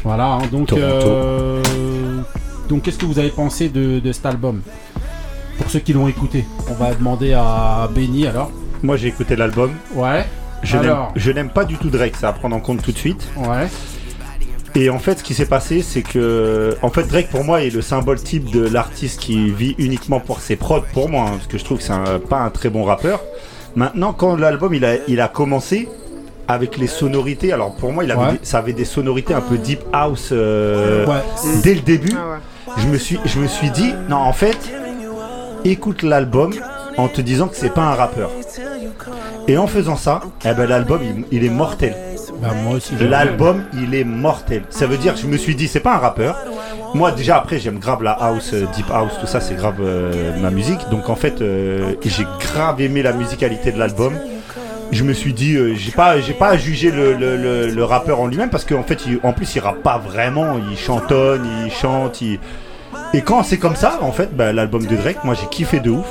[0.04, 1.62] Voilà, hein, donc euh,
[2.66, 4.62] donc qu'est-ce que vous avez pensé de, de cet album?
[5.58, 8.50] Pour ceux qui l'ont écouté, on va demander à Benny alors.
[8.82, 9.72] Moi, j'ai écouté l'album.
[9.94, 10.24] Ouais.
[10.62, 12.92] Je n'aime- alors, je n'aime pas du tout Drake, ça à prendre en compte tout
[12.92, 13.26] de suite.
[13.36, 13.68] ouais.
[14.76, 17.70] Et en fait, ce qui s'est passé, c'est que, en fait, Drake pour moi est
[17.70, 21.48] le symbole type de l'artiste qui vit uniquement pour ses prods, pour moi, hein, parce
[21.48, 23.20] que je trouve que c'est un- pas un très bon rappeur.
[23.74, 25.88] Maintenant, quand l'album il a, il a commencé
[26.46, 28.32] avec les sonorités, alors pour moi, il avait Ouais.
[28.34, 31.22] des- ça avait des sonorités un peu deep house euh, Ouais.
[31.64, 32.12] dès le début.
[32.16, 32.74] Ah ouais.
[32.76, 34.56] Je me suis, je me suis dit, non, en fait,
[35.64, 36.52] écoute l'album
[36.96, 38.30] en te disant que c'est pas un rappeur.
[39.48, 41.94] Et en faisant ça, eh ben l'album il- il est mortel.
[42.40, 42.94] Bah, moi aussi.
[43.00, 44.62] L'album, il est mortel.
[44.70, 46.36] Ça veut dire, je me suis dit, c'est pas un rappeur.
[46.94, 50.32] Moi, déjà, après, j'aime grave la house, euh, deep house, tout ça, c'est grave euh,
[50.40, 50.80] ma musique.
[50.90, 54.14] Donc, en fait, euh, j'ai grave aimé la musicalité de l'album.
[54.90, 58.20] Je me suis dit, j'ai pas, j'ai pas à juger le, le- le- le rappeur
[58.20, 60.56] en lui-même parce qu'en fait, il- en plus, il rappe pas vraiment.
[60.70, 62.20] Il chantonne, il chante.
[62.22, 62.38] il-
[63.14, 65.90] Et quand c'est comme ça, en fait, bah, l'album de Drake, moi, j'ai kiffé de
[65.90, 66.06] ouf.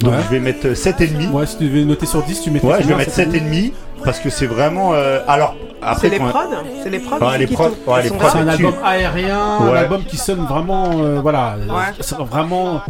[0.00, 0.18] Donc, Ouais.
[0.24, 1.30] je vais mettre 7,5.
[1.32, 3.72] Ouais, si tu devais noter sur 10, tu mets Ouais, je vais mettre 7,5
[4.04, 4.92] parce que c'est vraiment.
[4.94, 6.38] euh, alors, après, C'est les prods
[6.82, 9.78] C'est les prods Ouais, les prods, ouais, C'est un album aérien, un Ouais.
[9.78, 11.94] album qui sonne vraiment, euh, voilà, Ouais.
[12.00, 12.80] c'est vraiment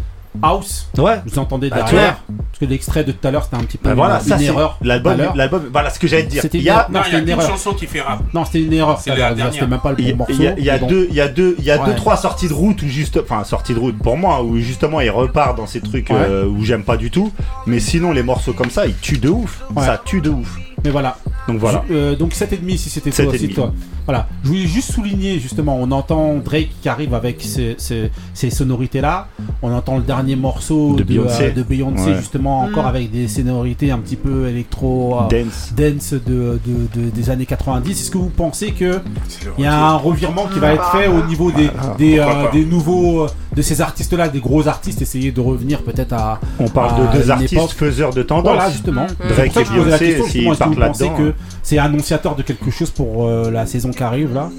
[0.43, 0.89] House.
[0.99, 1.21] Ouais.
[1.27, 2.19] Vous entendez Bah, derrière.
[2.27, 4.35] Parce que l'extrait de tout à l'heure, c'était un petit peu Bah voilà, une, ça
[4.37, 4.79] une c'est erreur.
[4.83, 5.69] l'album, l'album.
[5.73, 6.43] Voilà ce que j'allais te dire.
[6.43, 6.89] C'était Il une y a.
[6.91, 7.49] Non, il y a c'était une erreur.
[7.49, 8.21] chanson qui fait rap.
[8.35, 8.99] Non, c'était une erreur.
[9.01, 9.53] C'est la dernière.
[9.53, 10.33] C'était même pas le bon a, morceau.
[10.59, 12.55] il y a- deux, il y a deux, il y a deux, trois sorties de
[12.55, 15.81] route où juste, enfin sorties de route pour moi où justement il repart dans ces
[15.81, 16.17] trucs Ouais.
[16.17, 17.33] euh, où j'aime pas du tout.
[17.67, 19.63] Mais sinon les morceaux comme ça, ils tuent de ouf.
[19.77, 19.85] Ouais.
[19.85, 20.57] Ça tue de ouf.
[20.85, 21.17] Mais voilà.
[21.49, 21.83] Donc voilà.
[21.89, 23.39] Je- euh, donc 7,5 si c'était toi, 7,5.
[23.39, 23.73] si toi.
[24.05, 24.29] Voilà.
[24.43, 29.29] Je voulais juste souligner justement, on entend Drake qui arrive avec ces, ces- ces sonorités-là.
[29.63, 31.45] On entend le dernier morceau De de, Beyoncé.
[31.45, 32.17] euh, de Beyoncé, Ouais.
[32.17, 32.89] justement encore Mm.
[32.89, 35.73] avec des sonorités un petit peu électro, euh, Dance.
[35.77, 38.01] dance de, de- de- des années 90.
[38.01, 40.91] Est-ce que vous pensez que C'est le il y a un revirement qui va être
[40.93, 41.71] fait au niveau des,
[42.19, 46.41] euh, des nouveaux, euh, de ces artistes-là, des gros artistes, essayer de revenir peut-être à.
[46.61, 47.71] On parle à de deux artistes époque.
[47.73, 48.55] faiseurs de tendance.
[48.55, 49.07] Voilà, justement.
[49.29, 51.17] Drake et Beyoncé, s'ils partent là-dedans.
[51.63, 54.51] C'est annonciateur de quelque chose pour euh, la saison qui arrive là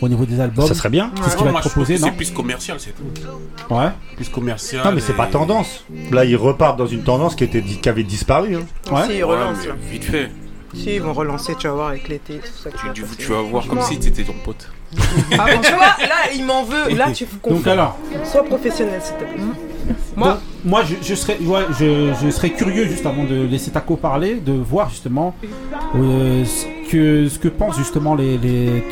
[0.00, 1.12] au niveau des albums Ça serait bien.
[1.22, 3.74] C'est ce qui Non, va être proposé, non C'est plus commercial, c'est tout.
[3.74, 3.88] Ouais.
[4.16, 4.84] Plus commercial.
[4.84, 5.84] Non mais c'est et- pas tendance.
[6.10, 8.56] Là ils repartent dans une tendance qui était qui avait disparu.
[8.56, 8.92] hein.
[8.92, 9.06] Ouais.
[9.06, 9.58] Si, ils relancent.
[9.90, 10.30] vite fait.
[10.74, 12.70] Si, ils vont relancer, tu vas voir, avec l'été, tout ça.
[12.70, 13.16] Tu, vas tu- passer.
[13.18, 14.70] tu vas voir comme si t'étais ton pote.
[15.38, 16.94] Ah, bon, tu vois, là, il m'en veut.
[16.96, 19.42] Là, tu Donc alors, Sois professionnel, s'il te plaît.
[20.16, 23.70] moi, Moi, moi je, je serais, ouais, je, je serais curieux juste avant de laisser
[23.70, 25.34] Taco parler, de voir justement
[25.96, 28.84] euh, ce que ce que pensent justement les les,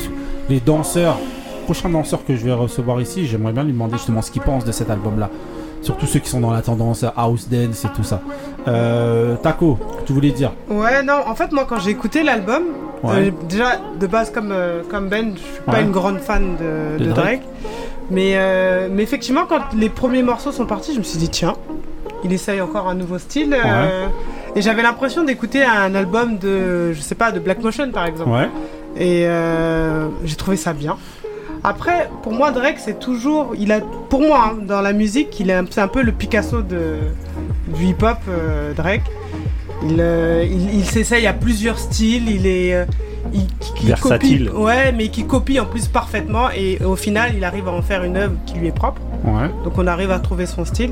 [0.49, 1.17] les danseurs,
[1.65, 3.25] prochains danseurs que je vais recevoir ici.
[3.27, 5.29] J'aimerais bien lui demander justement ce qu'ils pensent de cet album là.
[5.81, 8.21] Surtout ceux qui sont dans la tendance house dance et tout ça.
[8.67, 10.51] Euh, Taco, tu voulais dire?
[10.69, 12.61] Ouais, non, en fait, moi, quand j'ai écouté l'album,
[13.03, 13.13] Ouais.
[13.15, 15.81] euh, déjà, de base, comme, euh, comme Ben, je suis pas Ouais.
[15.81, 17.41] une grande fan de, De de Drake.
[17.41, 17.41] Drake.
[18.11, 21.55] Mais, euh, mais effectivement, quand les premiers morceaux sont partis, je me suis dit, tiens,
[22.25, 23.53] il essaye encore un nouveau style.
[23.53, 24.07] euh,
[24.55, 28.29] Et j'avais l'impression d'écouter un album de, je sais pas, de Black Motion, par exemple.
[28.29, 28.49] Ouais.
[28.97, 30.97] Et euh, j'ai trouvé ça bien.
[31.63, 33.53] Après, pour moi, Drake, c'est toujours.
[33.57, 36.11] Il a, pour moi, hein, dans la musique, il est un, c'est un peu le
[36.11, 36.95] Picasso de,
[37.67, 38.17] du hip-hop,
[38.75, 39.03] Drake.
[39.83, 40.03] Il,
[40.51, 42.29] il, il s'essaye à plusieurs styles.
[42.29, 42.85] Il est.
[43.33, 43.47] il,
[43.81, 44.45] il Versatile.
[44.49, 46.49] copie, ouais, mais qui copie en plus parfaitement.
[46.55, 49.01] Et au final, il arrive à en faire une œuvre qui lui est propre.
[49.23, 49.49] Ouais.
[49.63, 50.91] Donc on arrive à trouver son style.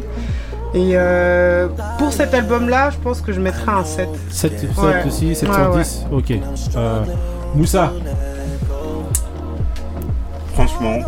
[0.75, 1.67] Et euh,
[1.97, 4.07] pour cet album-là, je pense que je mettrai un 7.
[4.29, 5.03] 7, 7 Ouais.
[5.07, 5.83] aussi, 7 Ouais, sur ouais.
[5.83, 6.05] 10.
[6.11, 6.33] Ok.
[6.75, 7.03] Euh,
[7.55, 7.91] Moussa,
[10.53, 10.99] Franchement,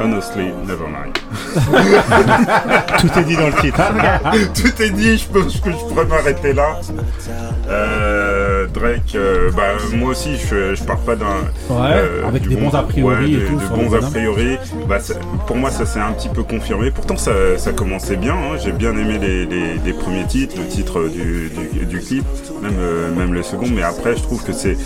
[0.00, 1.18] honestly, never mind.
[2.98, 3.80] Tout est dit dans le titre.
[4.54, 6.78] Tout est dit, je, peux, je, je pourrais m'arrêter là.
[7.68, 8.31] Euh,
[8.66, 11.26] Drake, euh, bah, moi aussi, je, je pars pas d'un.
[11.70, 14.58] Ouais, avec du des bons a priori ouais, et tout de bons a priori.
[14.88, 14.98] Bah,
[15.46, 16.90] pour moi, ça s'est un petit peu confirmé.
[16.90, 18.34] Pourtant, ça, ça commençait bien.
[18.34, 18.56] hein.
[18.62, 22.24] J'ai bien aimé les, les- les premiers titres, le titre du, du- du clip,
[22.62, 23.66] même, euh, même le second.
[23.74, 24.76] Mais après, je trouve que c'est.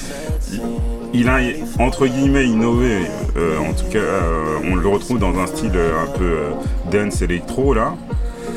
[1.12, 1.38] il- a
[1.78, 2.98] entre guillemets innové,
[3.36, 6.50] euh, en tout cas, euh, on le retrouve dans un style euh, un peu euh,
[6.92, 7.94] dance électro là.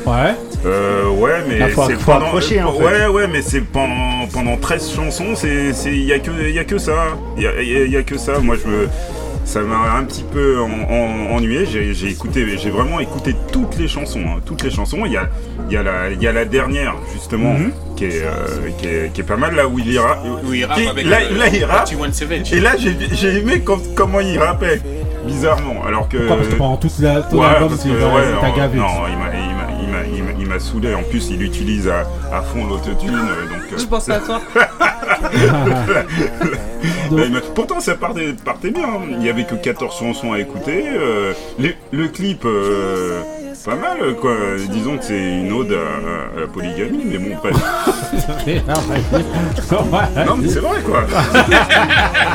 [0.06, 0.34] Ouais.
[0.66, 2.82] Euh, ouais, mais Là, faut- c'est faut pendant, accrocher, en fait.
[2.84, 6.64] Ouais, ouais, mais c'est pendant, pendant 13 chansons, c'est, c'est, y a que, y a
[6.64, 6.92] que ça.
[7.38, 8.38] Y a, y a- y a que ça.
[8.40, 8.88] Moi, je me,
[9.44, 11.64] ça m'a un petit peu en- en- ennuyé.
[11.64, 14.98] J'ai, j'ai écouté, j'ai vraiment écouté toutes les chansons, hein, toutes les chansons.
[15.06, 15.28] Il y a,
[15.70, 17.72] y a la, y a la dernière justement, Mhm.
[17.96, 20.18] qui, est, euh, qui, est, qui est pas mal là où il ira.
[20.46, 21.88] Où il rappe qui- avec là, euh, là, il rappe.
[21.90, 22.52] 21 Savage.
[22.52, 24.80] Et là, j'ai, j'ai aimé com- comment il rappait,
[25.26, 25.84] bizarrement.
[25.86, 26.18] Alors que.
[26.18, 26.36] Pourquoi?
[26.36, 28.78] Parce que pendant toute la, tout Ouais, l'album, c'est que, il ouais, t'a non, gavé.
[28.78, 29.49] non, il m'a- il
[30.50, 30.94] m'a- saoulé.
[30.94, 33.14] En plus, il utilise à, à fond l'autotune.
[33.14, 34.40] euh, donc, euh, Je pense à toi.
[37.10, 38.84] Là, il m'a- Pourtant, ça partait, partait bien.
[38.84, 39.00] hein.
[39.18, 40.84] Il y avait que 14 chansons à écouter.
[40.86, 43.20] euh, les- le clip, euh,
[43.64, 44.32] pas mal, quoi.
[44.70, 47.56] Disons que c'est une ode à, à la polygamie, mais bon, bref.
[50.26, 51.04] Non, mais c'est vrai, quoi.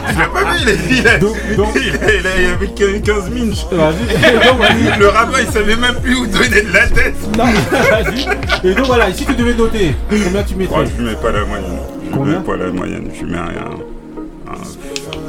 [0.10, 3.66] Je l'ai pas vu, il, est- il, Donc- donc- que 15 minutes.
[3.72, 7.16] Le rabbin, il savait même plus où donner de la tête.
[7.38, 7.46] Non.
[8.70, 9.96] Et donc voilà, ici tu devais noter.
[10.10, 11.78] Combien tu mettrais Ouais, je lui mets pas la moyenne.
[12.12, 13.10] Je mets pas la moyenne.
[13.14, 13.70] Je lui mets rien.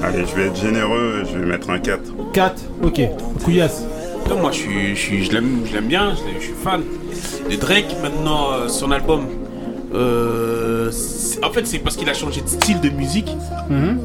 [0.03, 2.01] Allez, je vais être généreux, je vais mettre un 4.
[2.33, 2.55] 4.
[2.83, 3.01] Ok.
[3.45, 3.83] Couillasse.
[4.29, 6.83] Non, moi je suis, je suis, je l'aime, je l'aime bien, je, suis fan.
[7.51, 9.27] De Drake maintenant, euh, son album.
[9.95, 10.91] euh,
[11.43, 13.31] en fait, c'est parce qu'il a changé de style de musique.
[13.71, 13.99] Mhm.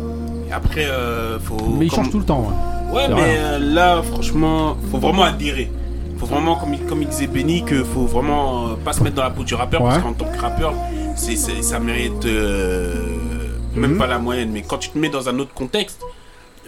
[0.49, 1.57] Et après, euh, faut.
[1.77, 2.41] Mais il comme- change tout le temps.
[2.41, 2.95] Ouais.
[2.95, 5.71] Ouais, C'est mais euh, là, franchement, faut vraiment adhérer.
[6.17, 9.23] Faut vraiment, comme, il- comme il disait Benny, que faut vraiment pas se mettre dans
[9.23, 10.73] la peau du rappeur, parce qu'en tant que rappeur,
[11.15, 12.25] c'est, c'est- ça mérite
[13.75, 13.97] même Mhm.
[13.97, 14.49] pas la moyenne.
[14.51, 16.01] Mais quand tu te mets dans un autre contexte,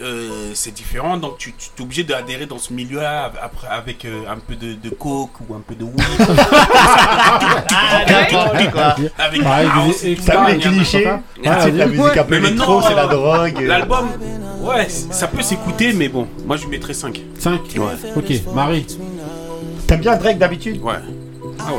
[0.01, 1.17] euh, c'est différent.
[1.17, 4.73] Donc tu, tu es obligé d'adhérer dans ce milieu-là après, avec euh, un peu de,
[4.73, 5.93] de coke ou un peu de weed.
[9.17, 9.41] avec
[10.03, 11.03] et tout ça ça, met il y a un cliché.
[11.03, 13.61] peu- Tu sais, la musique un peu électro, c'est la euh, drogue.
[13.61, 14.09] L'album,
[14.61, 17.21] ouais, ça peut s'écouter, mais bon, moi je lui mettrais 5.
[17.39, 17.59] 5.
[17.77, 18.11] Ouais.
[18.15, 18.31] Ok.
[18.53, 18.85] Marie.
[19.87, 20.81] T'aimes bien Drake d'habitude?
[20.81, 20.93] Ouais.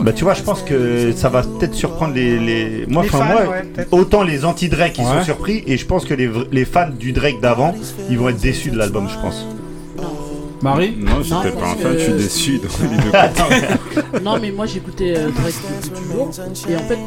[0.02, 2.86] Bah tu vois, je pense que ça va peut-être surprendre les, les...
[2.88, 5.18] moi, Les fans, moi, ouais, autant les anti-Drake ils Ouais.
[5.18, 7.74] sont surpris et je pense que les, les fans du Drake d'avant,
[8.10, 9.46] ils vont être déçus de l'album, je pense.
[10.62, 12.60] Marie Non, j'étais pas un fan, je suis déçu.
[14.22, 16.30] Non, mais moi j'écoutais euh, Drake depuis toujours.
[16.70, 16.98] Et en fait,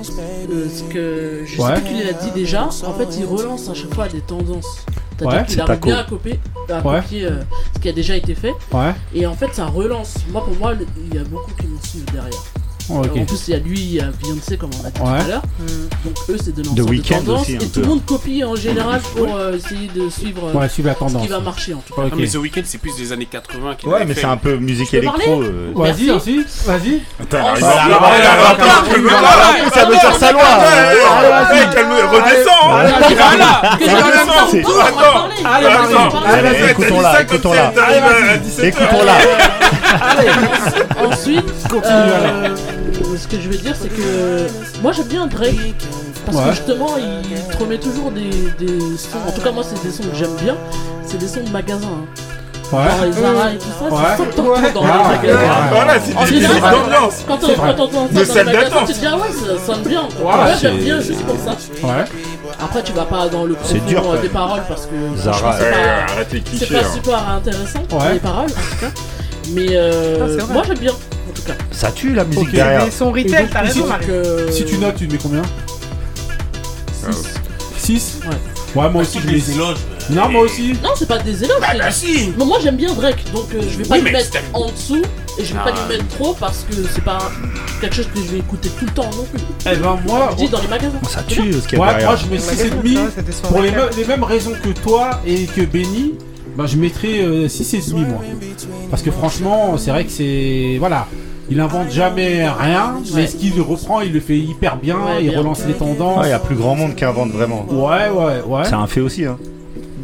[0.51, 1.75] euh, ce que je Ouais.
[1.75, 4.85] sais plus qui l'a dit déjà, en fait, il relance à chaque fois des tendances.
[5.19, 5.87] Ouais, C'est-à-dire qu'il arrive Taco.
[5.89, 6.39] bien à copier,
[6.69, 7.01] à Ouais.
[7.01, 7.39] copier euh,
[7.75, 8.53] ce qui a déjà été fait.
[8.71, 8.91] Ouais.
[9.15, 10.13] Et en fait, ça relance.
[10.31, 10.73] Moi, pour moi,
[11.11, 12.43] il y a beaucoup qui me suivent derrière.
[12.89, 13.17] Oh, ok.
[13.17, 15.19] En plus, il y a lui, il y a Beyoncé, comme on a dit Ouais.
[15.19, 15.41] tout à l'heure.
[16.05, 17.41] Donc, eux, c'est de lanceurs de tendance.
[17.41, 20.69] aussi, et tout le monde copie en général pour euh, essayer de suivre euh, Ouais,
[20.69, 21.21] suivre la ce tendance.
[21.21, 22.03] qui va marcher en tout cas.
[22.03, 22.09] Ok.
[22.13, 24.55] Ah, mais The Weeknd, c'est plus des années 80 qu'il Ouais, mais c'est un peu
[24.57, 25.41] musique électro.
[25.41, 25.71] euh.
[25.75, 27.01] Vas-y aussi, vas-y.
[27.21, 29.85] Attends, il voilà, va- voilà, il va- voilà, il va- voilà, il va- voilà, Ça
[29.85, 32.83] veut faire sa loi Allez, vas-y, calme, redescends hein.
[32.87, 33.33] Redescends.
[34.95, 35.35] parler.
[35.43, 35.67] Allez.
[35.67, 37.67] Allez, vas-y, écoutons-la, écoutons-la.
[37.67, 38.65] Allez, vas-y.
[38.67, 39.17] Écoutons-la.
[41.05, 42.55] Ensuite, Continue, euh,
[43.29, 44.47] ce que je veux dire, c'est que
[44.81, 45.55] moi j'aime bien Drake
[46.25, 46.43] parce Ouais.
[46.45, 49.17] que justement il te remet toujours des, des sons.
[49.27, 50.55] En tout cas, moi, c'est des sons que j'aime bien.
[51.05, 51.87] C'est des sons de magasin.
[51.87, 52.05] hein.
[52.73, 52.83] Ouais.
[52.83, 54.01] Genre les Zara et tout ça, Ouais.
[54.11, 55.39] c'est ça que t'entends dans Ah, les magasins.
[55.39, 55.69] ouais.
[55.71, 57.13] Voilà, c'est des d'ambiance.
[57.25, 57.45] Quand De
[58.25, 60.01] ça dans les magasins, tu te dis ah ouais, ça sonne bien.
[60.01, 61.51] Ouais, Moi j'aime bien juste pour ça.
[61.87, 62.03] Ouais.
[62.61, 64.31] Après, tu vas pas dans le profond dur, euh, des même.
[64.31, 66.89] paroles parce que Zara, c'est Ouais, pas- hein.
[66.93, 68.13] super intéressant Ouais.
[68.13, 68.91] les paroles en tout cas.
[69.53, 70.91] Mais euh, Ah, moi j'aime bien.
[71.71, 72.51] Ça tue la musique Ok.
[72.53, 72.91] derrière.
[72.91, 74.05] Son Et retail, donc, t'as si- raison, Marie.
[74.09, 75.41] euh, Si tu notes, tu mets combien
[77.01, 77.23] six.
[77.77, 78.35] 6 Ouais.
[78.83, 79.55] Ouais, moi aussi je mets les 6.
[79.55, 79.77] éloges.
[80.09, 80.73] Non, moi aussi.
[80.83, 81.57] Non, c'est pas des éloges.
[81.59, 84.01] Bah, c'est- bah si Mais moi j'aime bien Drake, donc euh, je vais pas Oui,
[84.01, 85.01] lui mais mettre c'est- en dessous
[85.37, 85.87] et je vais pas Ah.
[85.89, 87.31] lui mettre trop parce que c'est pas
[87.81, 89.41] quelque chose que je vais écouter tout le temps non plus.
[89.71, 90.29] Eh ben, moi.
[90.31, 90.99] Je dis dans les magasins.
[91.09, 92.09] Ça tue ce qu'il y a Ouais, derrière.
[92.09, 95.45] moi je mets 6,5 C'était son pour les, me- les mêmes raisons que toi et
[95.45, 96.13] que Benny.
[96.57, 98.21] Bah, je mettrais euh, 6,5 moi.
[98.89, 100.77] Parce que franchement, c'est vrai que c'est.
[100.79, 101.07] Voilà.
[101.49, 105.29] Il invente jamais rien, mais ce qu'il reprend, il le fait hyper bien, Ouais, il
[105.29, 105.39] bien.
[105.39, 106.25] relance les tendances.
[106.25, 107.65] Il y a plus grand monde qui invente vraiment.
[107.69, 108.63] Ouais, ouais, ouais.
[108.65, 109.23] C'est un fait aussi.
[109.25, 109.37] Hein.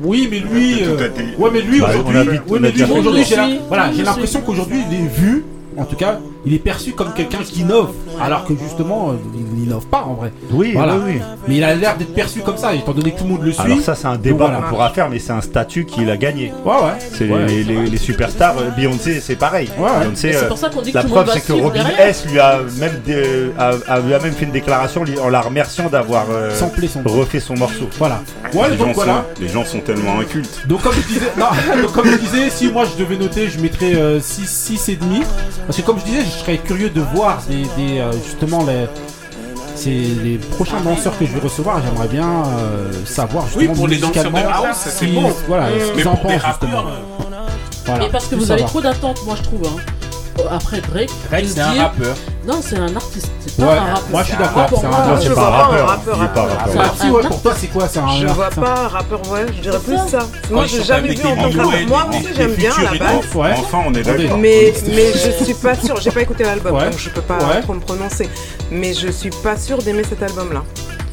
[0.04, 0.84] Oui, mais lui.
[0.84, 2.14] Euh, Ouais, mais lui Bah, aujourd'hui.
[2.16, 3.00] on a dit- ouais, on a mais déjà lui, fait.
[3.00, 5.46] aujourd'hui, Je j'ai la- suis- voilà, je j'ai l'impression qu'aujourd'hui, il est vu.
[5.76, 7.92] En tout cas, il est perçu comme quelqu'un qui innove,
[8.24, 10.32] alors que justement, euh, il n'innove pas en vrai.
[10.52, 10.96] Oui, Voilà.
[10.96, 11.22] oui, oui.
[11.48, 13.52] Mais il a l'air d'être perçu comme ça, étant donné que tout le monde le
[13.52, 13.62] suit.
[13.62, 14.62] Alors ça c'est un débat voilà.
[14.62, 16.52] qu'on pourra faire, mais c'est un statut qu'il a gagné.
[16.66, 16.80] Ouais, ouais.
[17.14, 17.46] C'est Ouais.
[17.48, 18.56] les, les- les superstars.
[18.58, 19.70] euh, Beyoncé, c'est pareil.
[19.78, 20.00] Ouais, ouais.
[20.06, 21.62] Beyoncé, euh, pour ça qu'on dit que la tout le monde preuve, va c'est que
[21.62, 21.86] Robin.
[22.00, 25.42] S lui a même des- a, a- lui a même fait une déclaration en la
[25.42, 27.02] remerciant d'avoir euh, Samplé son.
[27.06, 27.88] refait son morceau.
[27.98, 28.22] Voilà.
[28.54, 29.14] Ouais, Les donc gens, voilà.
[29.36, 30.62] sont, les gens sont tellement incultes.
[30.68, 31.46] Donc comme je disais, non,
[31.82, 35.22] donc, comme je disais, si moi je devais noter, je mettrais 6, 6 et demi.
[35.66, 38.86] Parce que comme je disais, je serais curieux de voir des, des, euh, justement les,
[39.76, 41.82] c'est les prochains danseurs que je vais recevoir.
[41.84, 45.16] J'aimerais bien euh, savoir Oui, justement pour les danseurs de musicalement house, ce c'est qu'ils-
[45.16, 45.32] bon.
[45.48, 46.80] Voilà, ce Mais qu'ils en pour des pensent justement.
[46.80, 46.92] euh,
[47.86, 49.68] Voilà, Et parce que vous avez trop d'attentes, moi je trouve.
[49.68, 49.82] Hein.
[50.52, 52.16] Après Drake, Drake, c'est un rappeur.
[52.48, 53.30] Non, c'est un artiste.
[53.46, 54.04] C'est pas Ouais, un rappeur.
[54.12, 54.64] moi je suis C'est d'accord.
[54.64, 55.00] un C'est rappeur.
[55.00, 55.88] un Non, c'est je pas vois un pas un rappeur.
[55.88, 56.58] rappeur, Il est pas rappeur.
[56.66, 56.84] rappeur.
[56.86, 59.46] Ah, si, ouais, pour toi c'est quoi C'est un Je vois pas un rappeur, ouais,
[59.56, 60.20] je dirais plus ça.
[60.52, 61.88] Moi, j'ai jamais vu en tant que rappeur.
[61.88, 63.26] Moi aussi, j'aime bien la base.
[63.36, 64.38] Enfin, on est d'accord.
[64.40, 67.74] Mais, mais je suis pas sûre, j'ai pas écouté l'album, donc je peux pas trop
[67.74, 68.28] me prononcer.
[68.72, 70.64] Mais je suis pas sûre d'aimer cet album-là.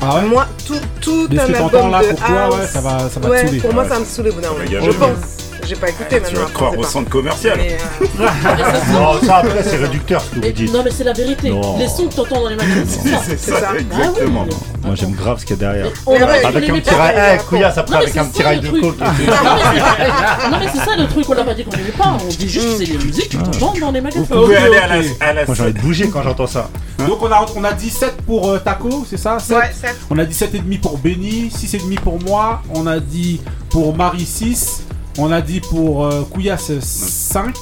[0.02, 0.22] Ah ouais?
[0.22, 3.26] Moi, tout, tout un album là de pour toi, house, ouais, ça va, ça va
[3.26, 3.58] te ouais, saouler.
[3.60, 4.64] pour moi, Ouais, ça va me saouler au bout d'un moment.
[4.64, 5.49] Je pense.
[5.70, 6.40] J'ai pas écouté Tu maintenant.
[6.40, 7.56] vas te croire au centre commercial.
[7.56, 7.76] Mais,
[8.20, 10.72] euh, Non, ça après c'est réducteur ce que vous Mais- dites.
[10.72, 11.50] non, mais c'est la vérité.
[11.50, 11.78] Non.
[11.78, 12.82] Les sons que t'entends dans les magasins,
[13.24, 13.70] c'est ça.
[13.78, 14.46] Exactement.
[14.50, 14.80] Ah oui.
[14.84, 15.86] Moi j'aime grave ce qu'il y a derrière.
[16.08, 16.96] Mais ouais, Avec un petit pas.
[16.96, 18.82] rail, eh, couillasse après Non, mais avec un c'est petit ça, rail le de truc.
[18.82, 18.98] coke.
[18.98, 22.16] Non, mais c'est- ça le truc, on l'a pas dit qu'on aimait pas.
[22.20, 24.20] On dit juste que c'est les musiques que t'entends dans les magasins.
[24.28, 24.76] Vous pouvez aller
[25.20, 26.68] à la, Moi j'ai envie de bouger quand j'entends ça.
[27.06, 29.38] Donc on a, on a dit 7 pour euh, Taco, c'est ça?
[29.38, 29.96] 7 Ouais, sept.
[30.10, 33.40] On a dit 7,5 pour Benny, 6,5 pour moi, on a dit
[33.70, 34.82] pour Marie 6,
[35.20, 37.54] on a dit pour euh, Couillasse 5,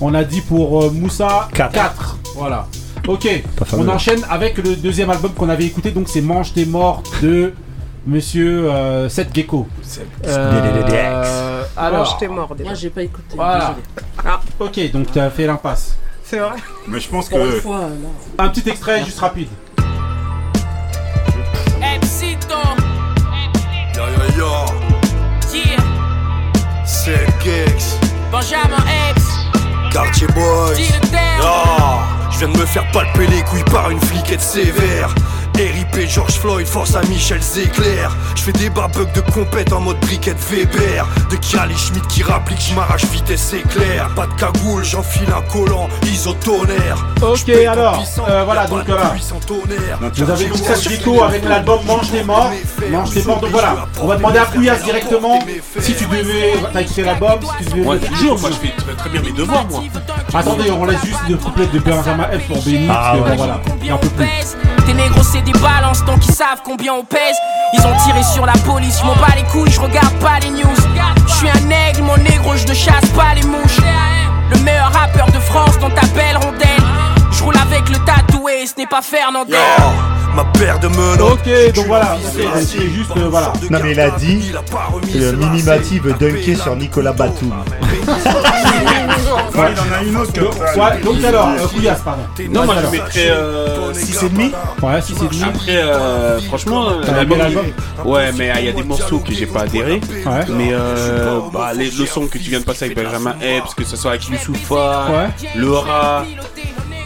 [0.00, 1.72] on a dit pour euh, Moussa 4.
[1.72, 2.18] Quatre.
[2.36, 2.68] Voilà.
[3.08, 3.28] Ok,
[3.72, 7.52] on enchaîne avec le deuxième album qu'on avait écouté, donc c'est Mange tes morts de
[8.06, 9.66] Monsieur euh, Seth Gecko.
[10.24, 12.70] Euh, alors, alors, j'étais mort déjà.
[12.70, 13.34] Moi, j'ai pas écouté.
[13.34, 13.74] Voilà.
[14.60, 14.88] désolé.
[14.88, 15.96] ok, donc tu as fait l'impasse.
[16.22, 16.56] C'est vrai.
[16.86, 17.88] Mais je pense une que fois.
[18.38, 19.48] Un petit extrait juste rapide.
[27.42, 27.98] C'est Gex,
[28.30, 29.24] Benjamin Epps,
[29.92, 30.74] Quartier Boys.
[30.74, 31.40] dit le terme.
[31.42, 35.14] Ah, je viens de me faire palper les couilles par une fliquette sévère.
[35.62, 38.16] RIP George Floyd, force à Michel Zéclair.
[38.34, 41.06] Je fais des barbugs de compète en mode briquette Weber.
[41.30, 44.08] De Kiali Schmidt qui rapplique, je m'arrache vitesse éclair.
[44.16, 47.06] Pas de cagoule, j'enfile un collant, isotonnerre.
[47.22, 49.14] Ok, alors, euh, voilà, donc voilà.
[50.14, 52.50] Vous avez écouté ça Gecko avec l'album Mange des morts.
[52.90, 53.86] Mange des morts, donc voilà.
[54.00, 55.38] On va demander à Kouyas directement
[55.78, 56.54] si tu devais.
[56.72, 57.82] T'as écouté l'album, si tu devais.
[57.82, 59.82] Moi, toujours, moi, je fais très, très bien mes devoirs, moi.
[60.34, 62.88] Attendez, on laisse juste le couplet de Benjamin F pour Benny.
[62.90, 63.30] Ah, parce que, ouais.
[63.30, 64.26] bon, voilà, il en peut plus.
[64.92, 67.36] Tes négros c'est des balances tant qu'ils savent combien on pèse
[67.72, 70.50] Ils ont tiré sur la police, je m'en bats les couilles, je regarde pas les
[70.50, 70.68] news
[71.26, 73.80] Je suis un aigle, mon négro, je ne chasse pas les mouches
[74.50, 76.84] Le meilleur rappeur de France dans ta belle rondelle
[77.30, 79.58] Je roule avec le tatoué, ce n'est pas Fernandel
[80.34, 81.40] Ma paire de menottes.
[81.46, 82.16] Ok, donc voilà,
[82.56, 83.52] c'est juste, euh, voilà.
[83.70, 84.50] Non mais il a dit
[85.12, 87.52] que Minimati veut dunker sur Nicolas Batum.
[89.36, 90.32] Ouais, il en a une autre.
[90.78, 92.22] Ouais, donc alors, euh, Kouyas, pardon.
[92.50, 92.92] Non, moi, je alors.
[92.92, 94.52] mettrais euh, 6,5.
[94.82, 95.44] Ouais, 6,5.
[95.44, 97.38] Après, euh, franchement, euh, l'album
[98.04, 100.00] Ouais, mais il y a des morceaux que j'ai pas adhéré.
[100.26, 100.44] Ouais.
[100.50, 103.84] Mais euh, bah, les, le son que tu viens de passer avec Benjamin Epps, que
[103.84, 105.72] ce soit avec Youssoufa, Ouais.
[105.74, 106.24] rat,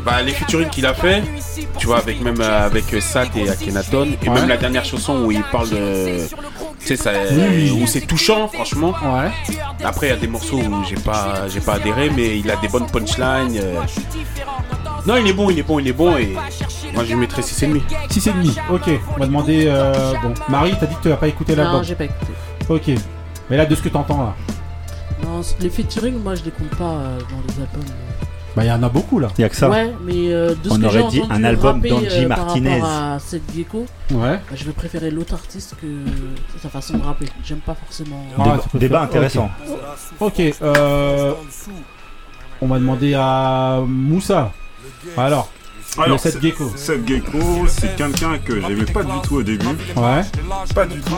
[0.05, 1.23] bah, les featuring qu'il a fait,
[1.79, 4.35] tu vois, avec même euh, avec euh, Sat et Akhenaton, et Ouais.
[4.35, 6.19] même la dernière chanson où il parle de.
[6.87, 7.73] Tu sais, ça, Oui.
[7.83, 8.95] où c'est touchant, franchement.
[9.03, 9.31] Ouais.
[9.85, 12.55] Après, il y a des morceaux où j'ai pas, j'ai pas adhéré, mais il a
[12.57, 13.59] des bonnes punchlines.
[13.61, 13.81] euh.
[15.05, 16.37] Non, il est bon, il est bon, il est bon, et
[16.95, 17.81] moi je lui mettrais 6,5.
[18.09, 19.01] 6,5, ok.
[19.17, 19.65] On va demander.
[19.67, 21.77] Euh, bon, Marie, t'as dit que tu n'as pas écouté l'album.
[21.79, 22.33] Non, j'ai pas écouté.
[22.69, 22.91] Ok.
[23.51, 24.35] Mais là, de ce que t'entends là,
[25.25, 27.95] Non, les featuring, moi je les compte pas euh, dans les albums.
[28.57, 29.29] Bah il y en a beaucoup là.
[29.39, 29.69] Il y a que ça.
[29.71, 32.25] Ouais, mais euh, de ce On que aurait j'ai dit entendu un album rapper, d'Angie
[32.25, 32.81] euh, Martinez.
[32.81, 34.19] Par rapport à Seth Gecko, Ouais.
[34.19, 35.87] bah, je vais préférer l'autre artiste que
[36.63, 37.27] sa façon de rapper.
[37.45, 38.25] J'aime pas forcément.
[38.39, 39.51] Ah, Débat- tu préfères- débat intéressant.
[40.21, 40.41] Ok.
[40.63, 41.33] euh,
[42.63, 44.53] on va demander à Moussa.
[45.17, 45.51] Alors,
[45.99, 46.73] Alors, 7 Gecko.
[46.77, 49.67] Seth Gecko, c'est quelqu'un que j'aimais pas du tout au début.
[49.97, 50.23] Ouais.
[50.75, 51.15] Pas du tout.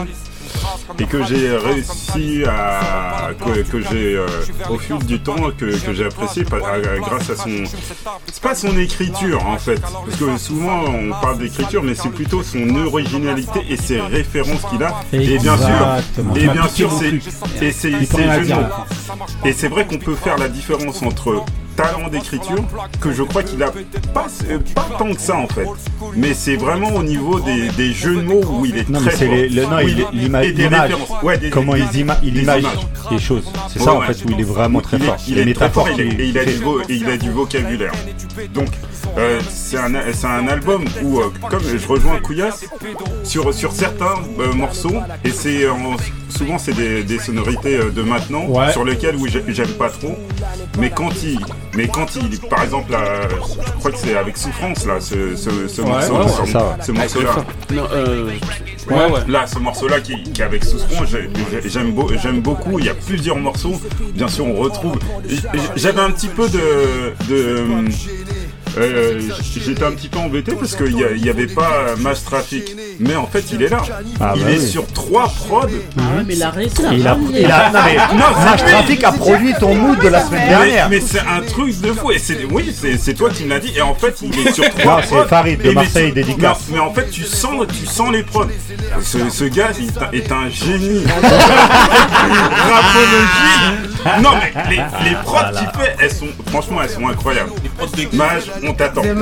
[0.99, 3.31] Et que j'ai réussi à.
[3.39, 4.17] que, que j'ai.
[4.17, 4.27] euh,
[4.71, 7.65] au fil du temps, que, que j'ai apprécié grâce à son.
[8.27, 9.81] C'est pas son écriture en fait.
[9.81, 14.83] Parce que souvent on parle d'écriture, mais c'est plutôt son originalité et ses références qu'il
[14.83, 15.01] a.
[15.13, 16.37] Et bien sûr.
[16.37, 17.65] Et bien sûr, c'est.
[17.65, 17.93] Et c'est.
[19.45, 21.45] Et c'est vrai qu'on peut faire la différence entre
[21.83, 22.65] talent d'écriture,
[23.01, 23.71] que je crois qu'il a
[24.13, 25.67] pas, euh, pas tant que ça en fait.
[26.17, 29.11] Mais c'est vraiment au niveau des, des jeux de mots où il est Non mais
[29.11, 29.35] très c'est fort.
[29.37, 30.93] les- le, non, il l'image.
[31.23, 32.79] Ouais, Comment des- il, ima- il des image images.
[33.13, 33.45] les choses.
[33.73, 35.17] C'est Ouais, ça en fait où il est vraiment très Il est- fort.
[35.29, 37.93] Il est très fort et il, il a et il a du vocabulaire.
[38.53, 38.69] Donc,
[39.17, 42.65] euh, c'est un, c'est un album où, euh, comme je rejoins Couillasse,
[43.25, 44.95] sur, sur certains euh, morceaux,
[45.25, 45.73] et c'est euh,
[46.29, 48.73] souvent c'est des, des sonorités de maintenant, Ouais.
[48.73, 50.17] sur lesquelles oui, j'ai- j'aime pas trop.
[50.79, 51.39] Mais quand il,
[51.75, 55.69] mais quand il, par exemple, là, je crois que c'est avec souffrance là, ce, ce,
[55.69, 57.37] ce Ouais, morceau, ce- ce morceau-là.
[57.73, 58.31] Non, euh,
[58.91, 59.21] Ouais, ouais, ouais.
[59.29, 61.29] Là, ce morceau-là qui, qui est avec Souffrance, j'ai-
[61.63, 62.79] j'ai- j'aime beau- j'aime beaucoup.
[62.79, 63.79] Il y a plusieurs morceaux.
[64.15, 64.99] Bien sûr, on retrouve.
[65.77, 67.13] J'avais un petit peu de.
[67.29, 67.65] de
[68.77, 69.21] euh,
[69.65, 72.75] J'étais un petit peu embêté parce qu'il n'y avait pas Mass Traffic.
[73.01, 73.83] Mais en fait, il est là.
[74.21, 74.67] Ah il bah est oui.
[74.69, 75.67] sur trois prods.
[75.67, 77.41] Ouais, mais il a réussi à Il a, ramener.
[77.41, 80.43] il a, non mais Non, Max c'est- Traffic a produit ton mood de la semaine
[80.45, 80.89] Mais, dernière.
[80.91, 82.11] mais c'est un truc de fou.
[82.13, 82.19] Et
[82.51, 83.73] oui, c'est, toi qui me l'as dit.
[83.77, 85.25] Et en fait, il est sur trois Non, c'est prods.
[85.29, 86.59] Farid de mais Marseille, dédicace.
[86.69, 88.47] Mais, mais en fait, tu sens, tu sens les prods.
[89.03, 91.05] Ce, ce gars il est un- est un génie.
[92.69, 94.23] Rapologie.
[94.23, 94.77] Non, mais les,
[95.11, 97.51] les prods qu'il fait, elles sont, franchement, elles sont incroyables.
[97.81, 97.99] On t'attend.
[98.11, 98.45] De Mage.
[98.67, 99.03] On t'attend.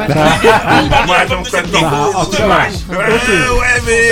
[2.15, 2.73] En tout cas, Mage.
[2.89, 2.97] ok.
[3.29, 4.11] Euh, ouais, mais.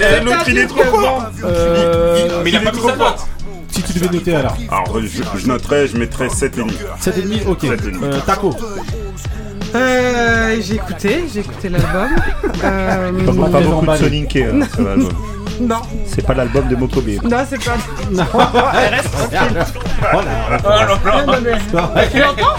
[0.00, 1.24] Euh, L'autre, il est trop fort.
[1.44, 3.26] Euh, Mais il a pas sa note.
[3.70, 4.56] si tu devais noter alors.
[4.70, 6.70] Alors, je, je noterais, je mettrais 7,5.
[7.02, 7.62] 7,5, ok.
[7.64, 8.02] 7,5.
[8.04, 8.54] Euh, Taco.
[9.74, 12.08] Euh, j'ai écouté, j'ai écouté l'album.
[12.64, 13.96] Euh, pas beaucoup de.
[13.96, 15.08] Soninke hein, sur l'album.
[15.60, 17.08] Non, C'est pas l'album de Mokobe.
[17.24, 17.76] non, c'est pas.
[18.78, 19.14] Elle reste
[20.12, 20.28] Non, non,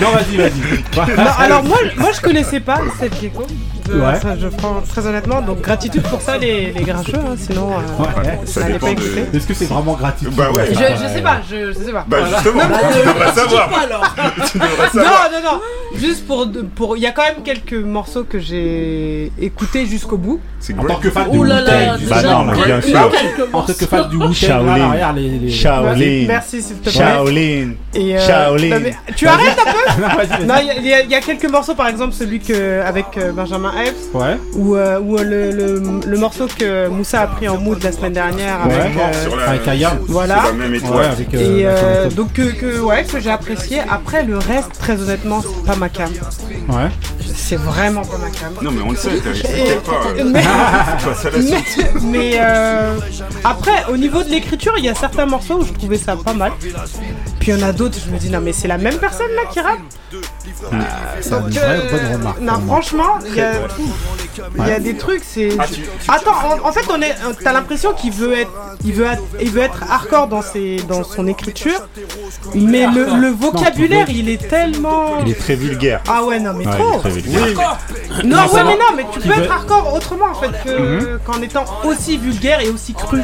[0.02, 1.16] Non, vas-y, vas-y.
[1.18, 3.46] Non, alors moi, moi je connaissais pas cette gecko.
[3.88, 4.38] Je, Ouais.
[4.40, 8.40] je prends très honnêtement, donc gratitude pour ça les, les grincheux, hein, sinon euh, Ouais.
[8.46, 9.00] Ça dépend pas de.
[9.02, 9.26] écouter.
[9.34, 10.68] Est-ce que c'est vraiment gratuit Bah ouais.
[10.70, 12.06] Je, je sais pas, je, je sais pas.
[12.08, 12.38] Bah Voilà.
[12.38, 12.62] justement,
[12.92, 13.70] tu devrais savoir.
[14.52, 15.30] tu devrais Non, savoir.
[15.32, 15.62] non, non.
[15.98, 20.40] Juste pour, pour, il y a quand même quelques morceaux que j'ai écoutés jusqu'au bout.
[20.60, 23.12] C'est En tant que fan du Wu-Tang, Bah non, mais bien sûr.
[23.54, 24.34] en tant que fan du Wu-Tang,
[25.50, 26.26] Shaolin.
[26.28, 26.92] Merci, s'il te plaît.
[26.92, 27.72] Shaolin.
[27.96, 28.80] Euh, Shaolin.
[28.80, 28.86] non,
[29.16, 30.56] tu arrêtes un peu Non.
[30.56, 33.72] Non, y, a- il y a quelques morceaux, par exemple celui que avec euh, Benjamin
[33.86, 34.10] Epps.
[34.14, 34.38] Ouais.
[34.56, 38.14] Ou, euh, ou le, le, le morceau que Moussa a pris en mood la semaine
[38.14, 38.74] dernière Ouais.
[38.76, 39.98] avec, euh, Sur la- Avec Ayam.
[40.08, 40.36] Voilà.
[40.42, 40.94] sur la même étoile.
[41.00, 43.80] Ouais, avec, euh, Et euh, donc que, que- ouais que j'ai apprécié.
[43.90, 46.10] Après le reste, très honnêtement, c'est pas ma cam.
[46.70, 46.90] Ouais.
[47.36, 48.54] C'est vraiment pas ma cam.
[48.62, 50.02] Non, mais on le sait, t'inquiète pas.
[50.18, 50.42] euh, mais,
[51.42, 51.88] suite.
[51.96, 52.98] mais, mais, euh,
[53.44, 56.34] après, au niveau de l'écriture, il y a certains morceaux où je trouvais ça pas
[56.34, 56.52] mal.
[57.40, 59.32] Puis il y en a d'autres, je me dis non mais c'est la même personne
[59.36, 59.80] là qui rappe.
[61.22, 62.40] C'est une Donc, vraie euh, bonne remarque.
[62.42, 63.52] Non, franchement, il y a,
[64.60, 65.50] il y a des trucs, c'est.
[65.60, 66.32] Ah, tu- Attends,
[66.64, 67.16] en, en fait, on est.
[67.44, 68.52] T'as l'impression qu'il veut être,
[68.86, 71.80] il veut, être, il veut être hardcore dans ses, dans son écriture,
[72.56, 75.20] mais le, le vocabulaire, il est tellement.
[75.26, 76.02] Il est très vulgaire.
[76.08, 77.00] Ah ouais, non mais Ouais, trop.
[77.26, 81.42] Non, Non, ouais, mais non, mais tu peux être hardcore autrement en fait que qu'en
[81.42, 83.20] étant aussi vulgaire et aussi cru.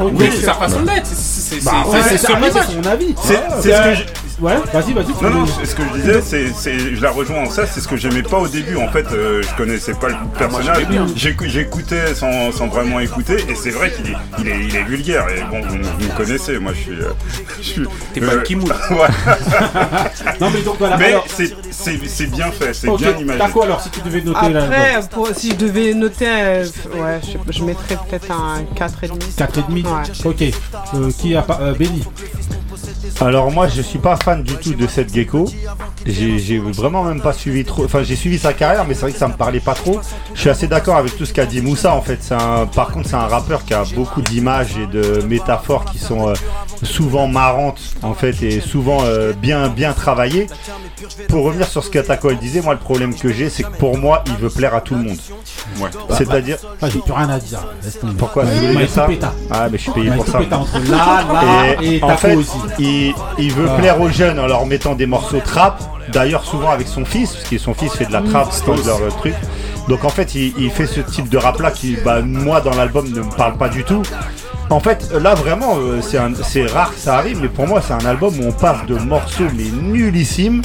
[0.00, 1.06] Oui, c'est sa façon d'être.
[1.06, 1.14] c'est-
[1.58, 2.84] c'est- Bah, c'est- ouais, c'est c'est son après, c'est image.
[2.84, 3.14] son avis.
[3.22, 5.04] C'est c'est ce que je- Ouais, vas-y, vas-y.
[5.04, 7.66] tu Non, non, c'est- ce que je disais, c'est, c'est- je la rejoins en ça,
[7.66, 8.76] c'est ce que j'aimais pas au début.
[8.78, 10.86] En fait, euh, je connaissais pas le personnage.
[10.88, 11.06] bien.
[11.14, 14.82] J'écou- J'écoutais sans, sans vraiment écouter, et c'est vrai qu'il est, il est, il est
[14.84, 15.26] vulgaire.
[15.28, 16.92] Et bon, vous, vous me connaissez, moi je suis.
[17.02, 17.12] euh,
[17.60, 17.82] je suis
[18.14, 18.70] T'es pas le Kimoul.
[18.92, 19.08] ouais.
[20.40, 20.96] Non, mais donc voilà.
[20.96, 24.00] Mais alors- c'est, c'est, c'est bien fait, c'est Ok, bien T'as quoi alors si tu
[24.00, 26.64] devais noter là Après, pour, si je devais noter, euh,
[26.94, 29.36] ouais, je, sais pas, je mettrais peut-être un 4,5.
[29.36, 30.26] 4,5 Ouais.
[30.26, 30.42] Ok.
[30.94, 31.58] Euh, qui a pas.
[31.60, 32.04] Euh, Benny?
[33.20, 35.46] Alors moi je suis pas fan du tout de cette gecko.
[36.06, 37.84] J'ai vraiment même pas suivi trop.
[37.84, 40.00] Enfin j'ai suivi sa carrière mais c'est vrai que ça me parlait pas trop.
[40.34, 42.18] Je suis assez d'accord avec tout ce qu'a dit Moussa en fait.
[42.20, 45.98] C'est un, par contre c'est un rappeur qui a beaucoup d'images et de métaphores qui
[45.98, 46.34] sont euh,
[46.82, 50.46] souvent marrantes en fait et souvent euh, bien bien travaillées.
[51.28, 53.98] Pour revenir sur ce qu'Atako elle disait, moi le problème que j'ai c'est que pour
[53.98, 55.18] moi il veut plaire à tout le monde.
[55.78, 55.90] Ouais.
[56.16, 57.60] C'est-à-dire Ah, j'ai plus rien à dire.
[58.18, 58.44] Pourquoi?
[58.44, 59.06] M'a dire ça?
[59.50, 60.40] Ah mais je suis payé pour ça.
[60.52, 62.50] entre là, là et, Et en fait, aussi.
[62.78, 63.78] Il, il veut Ah.
[63.78, 65.82] plaire aux jeunes en leur mettant des morceaux trap.
[66.12, 69.00] D'ailleurs, souvent avec son fils, parce que son fils fait de la trap dans leur
[69.02, 69.34] euh, truc.
[69.88, 72.74] Donc en fait, il, il fait ce type de rap là qui, bah, moi, dans
[72.74, 74.02] l'album, ne me parle pas du tout.
[74.70, 77.80] En fait, là vraiment, euh, c'est un- c'est rare que ça arrive, mais pour moi,
[77.80, 80.62] c'est un album où on passe de morceaux mais nullissimes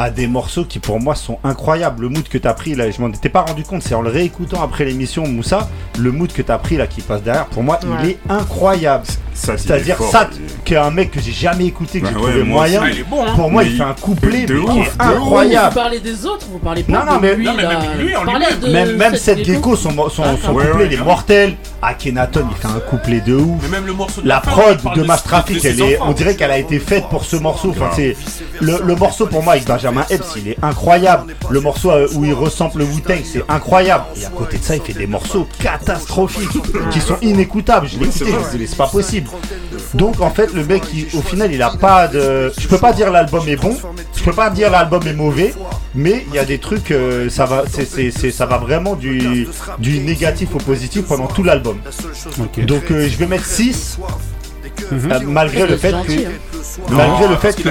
[0.00, 2.02] à des morceaux qui pour moi sont incroyables.
[2.02, 4.10] Le mood que t'as pris là, je m'en étais pas rendu compte, c'est en le
[4.10, 7.80] réécoutant après l'émission Moussa, le mood que t'as pris là qui passe derrière, pour moi
[8.00, 9.04] il est incroyable.
[9.38, 9.96] C'est-à-dire.
[10.10, 10.30] Sat,
[10.64, 12.82] qui est un mec que j'ai jamais écouté, que Bah j'ai ouais, trouvé moi moyen.
[12.84, 13.32] Ah, bon, hein.
[13.34, 14.96] Pour moi, Mais il fait un couplet de mais ouf, de ouf.
[14.98, 15.74] Vous incroyable.
[15.74, 17.68] parlez des autres, vous parlez pas Non, non, de mais- lui, non, mais là.
[17.68, 18.12] même lui,
[18.60, 20.22] de Même, même cette gecko, son, son, son
[20.52, 21.56] Ouais, couplet, ouais, il est mortel.
[21.80, 23.62] Akhenaton, il fait un couplet de ouf.
[23.62, 26.06] Mais même le morceau de La prod de Mass de Traffic, ses elle est, enfants.
[26.10, 27.70] on dirait qu'elle a été faite pour ce morceau.
[27.70, 28.16] Enfin, c'est
[28.60, 31.34] le, le morceau pour moi avec Benjamin Epps, il est incroyable.
[31.50, 34.04] Le morceau euh, où il ressemble le Wu-Tang, c'est incroyable.
[34.20, 36.50] Et à côté de ça, il fait des morceaux catastrophiques
[36.90, 37.86] qui sont inécoutables.
[37.88, 38.32] Je l'ai écouté,
[38.66, 39.27] c'est pas possible.
[39.94, 42.52] Donc en fait, le mec, il- au final, il a pas de.
[42.58, 43.76] Je peux pas dire l'album est bon.
[44.16, 45.54] Je peux pas dire l'album est mauvais.
[45.94, 48.94] Mais il y a des trucs, euh, ça va, c'est, c'est- c'est- ça va vraiment
[48.94, 49.48] du,
[49.78, 51.78] du négatif au positif pendant tout l'album.
[52.58, 53.98] Donc euh, je vais mettre 6
[54.92, 56.82] euh, malgré le fait gentil, que hein.
[56.90, 57.68] malgré Non, le fait que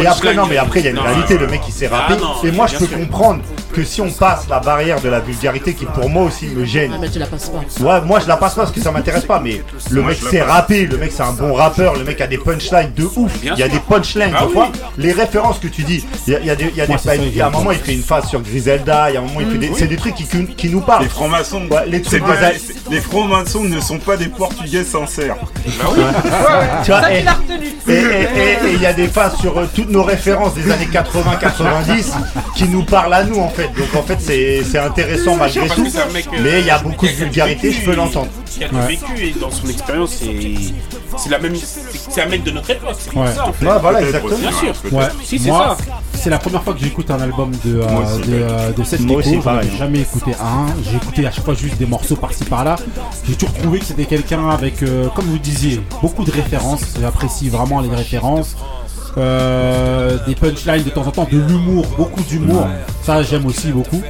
[0.00, 2.14] et après non mais après il y a une réalité le mec il s'est rappé
[2.18, 2.98] Ah non, et moi je peux sûr.
[2.98, 3.40] comprendre
[3.72, 6.92] que si on passe la barrière de la vulgarité qui pour moi aussi me gêne
[6.94, 7.58] Ah, mais tu la passes pas.
[7.84, 10.20] Ouais, moi je la passe pas parce que ça m'intéresse pas, mais le Moi, mec
[10.30, 13.32] sait rapper, le mec c'est un bon rappeur, le mec a des punchlines de ouf.
[13.40, 13.74] Bien Il y a sûr.
[13.74, 14.52] des punchlines, Ah des oui.
[14.52, 14.68] fois.
[14.98, 16.86] Les références que tu dis, il y a, il y a des, il y a
[16.86, 16.96] Moi,
[17.34, 19.40] y a un moment il fait une phase sur Griselda, il y a un moment
[19.40, 20.24] il fait des, c'est des trucs qui,
[20.56, 21.02] qui nous parlent.
[21.04, 25.36] Les francs-maçons, Ouais, les trucs des les francs-maçons ne sont pas des portugais sincères.
[25.64, 27.66] Tu vois, Ça et- qu'il a retenu.
[27.88, 30.70] Et et- et- et il y a des phases sur euh, toutes nos références des
[30.70, 32.12] années 80-90
[32.56, 33.59] qui nous parlent à nous en fait.
[33.76, 35.82] Donc en fait c'est c'est intéressant malgré tout.
[36.12, 38.28] mec, euh, Mais il y a beaucoup de vulgarité, vécu, je peux l'entendre.
[38.46, 40.52] Qui a du vécu et dans son expérience, c'est
[41.16, 41.54] c'est la même.
[41.56, 42.96] c'est- un mec de notre époque.
[42.98, 43.32] C'est Ouais.
[43.34, 43.66] ça en fait.
[43.66, 44.32] Ouais, voilà, exactement.
[44.32, 44.72] aussi, Bien sûr.
[44.74, 44.94] peut-être.
[44.94, 45.84] Ouais, Si, c'est moi, ça.
[46.14, 48.84] c'est la première fois que j'écoute un album de, euh, Moi aussi, de, euh, de
[48.84, 50.66] cette Moi J'en avais jamais écouté un.
[50.84, 52.76] J'ai écouté à chaque fois juste des morceaux par-ci par-là.
[53.26, 56.82] J'ai toujours trouvé que c'était quelqu'un avec, euh, comme vous disiez, beaucoup de références.
[57.00, 58.56] J'apprécie vraiment les références.
[59.18, 62.66] Euh, des punchlines de temps en temps, de l'humour, beaucoup d'humour.
[63.02, 64.02] Ça, j'aime aussi beaucoup.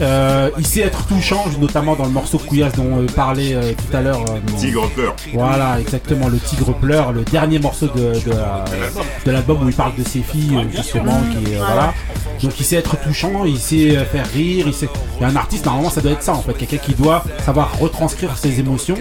[0.00, 3.96] Euh, il sait être touchant, notamment dans le morceau Couillasse dont euh, parlait euh, tout
[3.96, 4.20] à l'heure.
[4.30, 5.14] euh, Tigre peur.
[5.34, 8.64] voilà, exactement, le Tigre pleure, le dernier morceau de, de, la-
[9.26, 11.94] de l'album où il parle de ses filles, justement, qui euh, voilà.
[12.42, 14.88] Donc il sait être touchant, il sait faire rire, il sait...
[15.20, 18.36] Et un artiste, normalement, ça doit être ça, en fait, quelqu'un qui doit savoir retranscrire
[18.38, 18.96] ses émotions.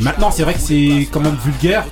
[0.00, 1.84] Maintenant, c'est vrai que c'est quand même vulgaire.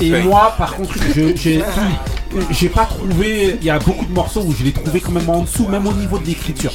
[0.00, 1.62] Et moi, par contre, je- j'ai
[2.50, 3.56] j'ai pas trouvé.
[3.60, 5.86] Il y a beaucoup de morceaux où je l'ai trouvé quand même en dessous, même
[5.86, 6.72] au niveau de l'écriture.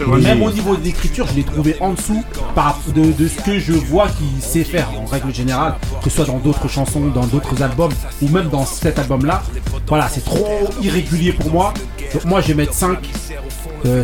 [0.00, 0.20] Vrai.
[0.20, 2.22] Même au niveau de l'écriture, je l'ai trouvé en dessous
[2.54, 6.16] par, de, de ce que je vois qu'il sait faire en règle générale, que ce
[6.16, 9.42] soit dans d'autres chansons, dans d'autres albums, ou même dans cet album-là.
[9.88, 11.74] Voilà, c'est trop irrégulier pour moi.
[12.12, 12.98] Donc moi, je vais mettre 5.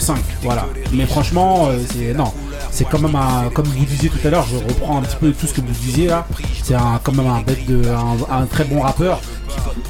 [0.01, 0.67] 5, voilà.
[0.93, 2.33] Mais franchement, euh, c'est non,
[2.73, 5.31] c'est quand même un, comme vous disiez tout à l'heure, je reprends un petit peu
[5.31, 6.27] tout ce que vous disiez là.
[6.65, 6.75] C'est
[7.05, 9.21] quand même un bête de, un, un très bon rappeur.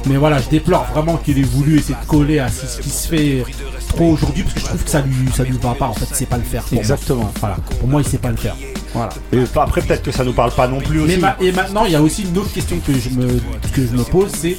[0.05, 3.07] Mais voilà, je déplore vraiment qu'il ait voulu essayer de coller à ce qui se
[3.07, 3.43] fait
[3.89, 5.87] trop aujourd'hui parce que je trouve que ça lui, ça lui va pas.
[5.87, 6.63] En fait, il sait pas le faire.
[6.71, 6.79] moi.
[6.81, 7.31] Exactement.
[7.39, 7.55] Voilà.
[7.79, 8.55] Pour moi, il sait pas le faire.
[8.93, 9.09] Voilà.
[9.33, 11.17] Et après, peut-être que ça nous parle pas non plus Mais aussi.
[11.19, 13.27] ma- et maintenant, il y a aussi une autre question que je me,
[13.73, 14.57] que je me pose, c'est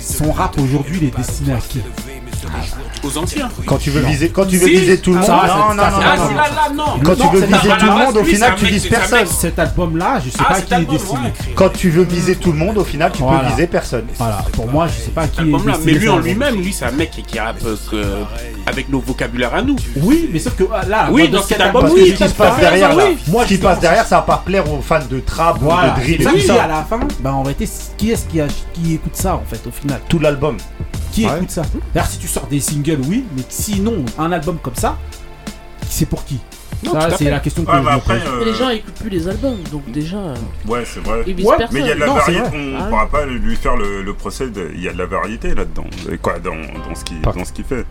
[0.00, 1.80] son rap aujourd'hui, il est destiné à qui?
[3.02, 3.48] Aux anciens.
[3.66, 6.94] Quand tu veux viser, quand tu veux viser tout le monde, non, non, non, Ah.
[7.04, 9.26] Quand tu veux viser tout le monde, au final, tu vises personne.
[9.26, 11.32] Cet album-là, je sais pas qui il est destiné.
[11.54, 14.06] Quand tu veux viser tout le monde, au final, tu peux viser personne.
[14.18, 14.44] Voilà.
[14.52, 15.76] Pour moi, je sais pas à qui il est destiné.
[15.84, 17.56] Mais lui en lui-même, lui, c'est un mec qui, rappe
[17.92, 18.22] euh,
[18.66, 19.76] avec nos vocabulaires à nous.
[19.96, 22.94] Oui, mais sauf que là, Oui, moi, dans cet album, oui, qui se passe derrière.
[23.28, 26.16] Moi, ce qui passe derrière, ça va pas plaire aux fans de trap, ou de
[26.16, 29.70] drill à la fin, bah en réalité, qui est-ce qui écoute ça en fait au
[29.70, 30.56] final Tout l'album.
[31.14, 31.36] Qui Ouais.
[31.36, 31.62] écoute ça
[31.94, 34.98] D'ailleurs, si tu sors des singles, oui, mais sinon, un album comme ça,
[35.88, 36.40] c'est pour qui
[36.84, 38.28] Non, Ça, c'est la question que je après, pose.
[38.28, 40.16] euh, les gens écoutent plus les albums, donc déjà.
[40.16, 40.34] euh,
[40.66, 41.18] ouais, c'est vrai.
[41.24, 41.34] Ouais.
[41.72, 43.76] Mais il y a de la Non, variété, on Ah ne pourra pas lui faire
[43.76, 46.94] le, le procès, de- il y a de la variété là-dedans, Et quoi, dans, dans
[46.94, 47.86] ce dans ce qu'il fait.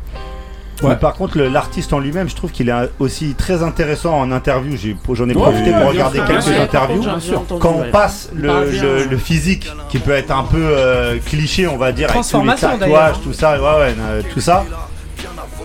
[0.82, 0.89] Ouais.
[0.89, 4.76] Mais par contre, l'artiste en lui-même, je trouve qu'il est aussi très intéressant en interview.
[5.11, 7.01] J'en ai Ouais, profité ouais, pour bien regarder sûr, quelques interviews.
[7.03, 8.47] Entendu, Quand on passe le,
[8.82, 12.41] le- le physique, qui peut être un peu euh, cliché, on va dire, avec tous
[12.41, 12.47] les
[12.80, 14.65] tatouages, tout ça, ouais, ouais, euh, tout ça.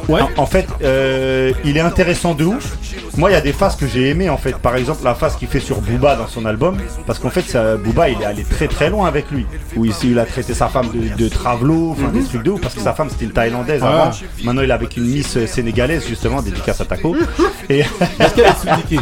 [0.08, 0.20] Ouais.
[0.36, 2.76] En, en fait, euh, il est intéressant de ouf.
[3.16, 4.56] Moi, il y a des phases que j'ai aimées, en fait.
[4.56, 6.76] Par exemple, la phase qu'il fait sur Booba dans son album.
[7.06, 9.44] Parce qu'en fait, ça, Booba, il est allé très très loin avec lui.
[9.76, 12.60] Où ici, il a traité sa femme de, de travelo, enfin des trucs de ouf.
[12.60, 13.88] Parce que sa femme, c'était une thaïlandaise Ah.
[14.02, 14.10] avant.
[14.44, 17.16] Maintenant, il est avec une Miss euh, sénégalaise, justement, dédicace à Taco.
[17.68, 19.00] Et Est-ce qu'elle est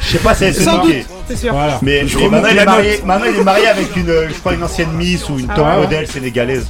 [0.00, 1.00] je sais pas si elle niquait.
[1.00, 1.52] doute, c'est sûr.
[1.52, 1.78] Voilà.
[1.82, 3.04] Mais Je remonte maintenant, il est marié, notes.
[3.06, 5.66] maintenant il est marié avec une, euh, je crois, une ancienne Miss ou une top
[5.66, 5.76] ouais.
[5.80, 6.66] modèle sénégalaise.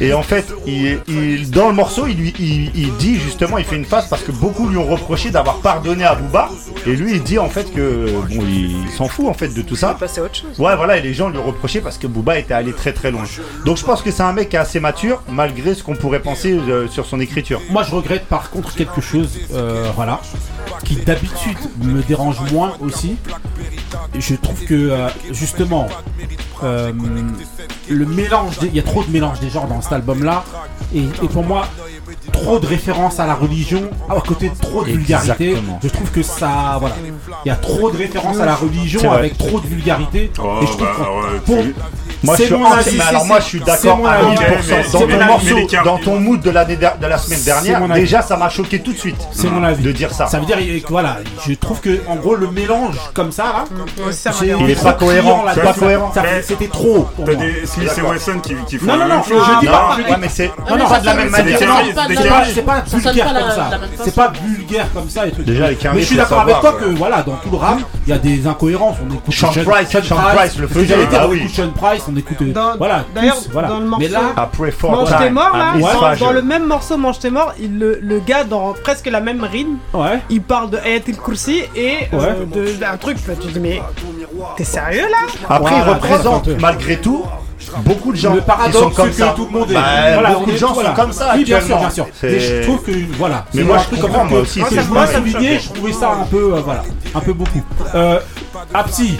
[0.00, 3.64] Et en fait, il, il- dans le morceau, il, lui, il, il dit justement, il
[3.64, 6.48] fait une phase parce que beaucoup lui ont reproché d'avoir pardonné à Booba.
[6.86, 9.62] Et lui, il dit en fait que bon, il, il s'en fout en fait de
[9.62, 9.94] tout ça.
[9.94, 10.58] Passer à autre chose.
[10.58, 13.24] Ouais, voilà, et les gens lui reprochaient parce que Booba était allé très très loin.
[13.64, 16.20] Donc je pense que c'est un mec qui est assez mature, malgré ce qu'on pourrait
[16.22, 17.60] penser euh, sur son écriture.
[17.70, 20.20] Moi, je regrette par contre quelque chose, euh, voilà,
[20.84, 23.16] qui d'habitude me dérange moins aussi.
[24.18, 25.86] Je trouve que euh, justement,
[26.62, 26.92] euh,
[27.88, 30.44] le mélange, des- il y a trop de mélange des genres dans cet album-là,
[30.94, 31.66] et, et pour moi,
[32.40, 35.50] trop de références à la religion, à côté de trop de vulgarité.
[35.50, 35.80] Exactement.
[35.82, 36.96] Je trouve que ça, voilà,
[37.44, 40.30] il y a trop de références à la religion avec trop de vulgarité.
[40.42, 40.96] Oh, et je trouve bah,
[41.44, 41.56] pour-
[42.22, 44.12] Moi, je c'est suis mon entier- avis, mais c'est- alors moi, je suis d'accord à
[44.12, 44.26] avis.
[44.30, 45.06] 1000%.
[45.06, 48.22] Mais Dans ton morceau, dans ton mood de, l'année der- de la semaine dernière, déjà,
[48.22, 49.16] ça m'a choqué tout de suite.
[49.32, 49.82] C'est mon avis.
[49.82, 50.26] De dire ça.
[50.26, 53.64] Ça veut dire que voilà, je trouve que en gros le mélange comme ça là.
[54.60, 55.74] Il est pas cohérent, pas
[56.42, 58.00] C'était trop pour T'as des Smith et.
[58.00, 61.00] Wesson qui, font Non, non, non, je dis pas, mais c'est Non, non, mais pas
[61.00, 61.58] de la même manière.
[62.52, 63.70] c'est pas- vulgaire comme ça.
[64.04, 65.22] C'est pas vulgaire comme ça.
[65.38, 66.94] Déjà, Mais je suis d'accord avec toi que ouais.
[66.96, 68.96] voilà, dans tout le rap, il y a des incohérences.
[69.08, 70.86] On écoute Sean Price, Sean Price, le que
[71.48, 73.04] Sean Price, on écoute Dans- voilà.
[73.14, 73.68] d'ailleurs, voilà.
[73.68, 75.72] dans le Mais là, morceau- Après Fort Mange tes morts là,
[76.18, 79.20] dans, dans le même morceau Mange tes morts, il, le, le gars dans presque la
[79.20, 80.20] même rime, ouais.
[80.30, 83.16] il parle de Ayat Kursi et euh, de- d'un truc.
[83.26, 83.82] là, Tu dis mais
[84.56, 85.26] t'es sérieux là?
[85.48, 87.24] Après, Voilà, il représente, malgré tout,
[87.84, 89.32] beaucoup de gens le qui paradoxe sont comme que ça.
[89.36, 89.74] tout le monde est.
[89.74, 89.82] Bah,
[90.14, 90.90] voilà, beaucoup de gens voilà.
[90.90, 92.06] sont comme ça Oui, bien sûr, bien sûr.
[92.22, 93.44] Mais je trouve que voilà.
[93.54, 96.60] Mais moi, un je comprends, moi aussi, voulais souligner, je trouvais ça un peu euh,
[96.64, 96.82] voilà,
[97.14, 97.62] un peu beaucoup.
[97.94, 98.18] Euh,
[98.74, 99.18] Apsi,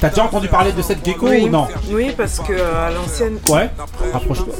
[0.00, 1.44] t'as déjà entendu parler de cette gecko Oui.
[1.44, 3.70] ou non Oui, parce que euh, à l'ancienne, Ouais.
[4.12, 4.54] Rapproche-toi.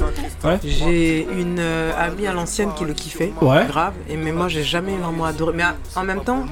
[0.44, 0.58] Ouais.
[0.64, 3.66] j'ai une euh, amie à l'ancienne qui le kiffait, Ouais.
[3.66, 3.94] grave.
[4.08, 5.52] Et mais moi, j'ai jamais vraiment adoré.
[5.54, 6.44] Mais à- en même temps,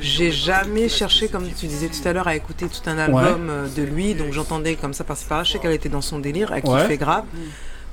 [0.00, 3.66] j'ai jamais cherché, comme tu disais tout à l'heure, à écouter tout un album euh,
[3.76, 4.14] de lui.
[4.14, 5.44] Donc j'entendais comme ça par-ci par-là.
[5.44, 7.24] Je sais qu'elle était dans son délire, elle kiffait grave.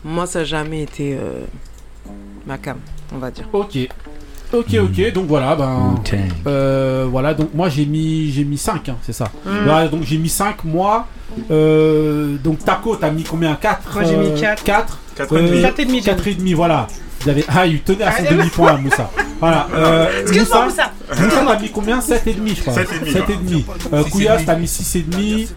[0.03, 1.41] Moi, ça n'a jamais été euh,
[2.45, 2.77] ma cam,
[3.13, 3.47] on va dire.
[3.53, 3.77] Ok.
[4.53, 5.95] Ok, ok, donc voilà, ben.
[6.47, 9.25] Euh, voilà, donc moi j'ai mis j'ai mis 5, c'est ça.
[9.45, 9.49] Mm.
[9.65, 11.07] Voilà, donc j'ai mis 5 mois.
[11.51, 13.55] Euh, donc Taco, t'as mis combien?
[13.55, 14.63] 4 Moi, j'ai mis quatre.
[14.63, 15.61] 4 Quatre et demi.
[15.61, 16.87] Quatre et demi, j'ai 4 et demi, voilà.
[17.21, 17.45] Vous avez...
[17.47, 19.09] Ah, il tenait à son Ah, demi-point, Moussa.
[19.39, 19.67] Voilà.
[19.73, 20.91] Euh, Excuse-moi Moussa.
[21.19, 22.01] Moussa, t'as mis combien?
[22.01, 22.73] 7 et demi, je crois.
[22.73, 23.39] Sept et demi, 7 et ouais.
[23.43, 23.65] demi.
[23.93, 25.47] Euh, Kouyas, t'as mis 6 et demi.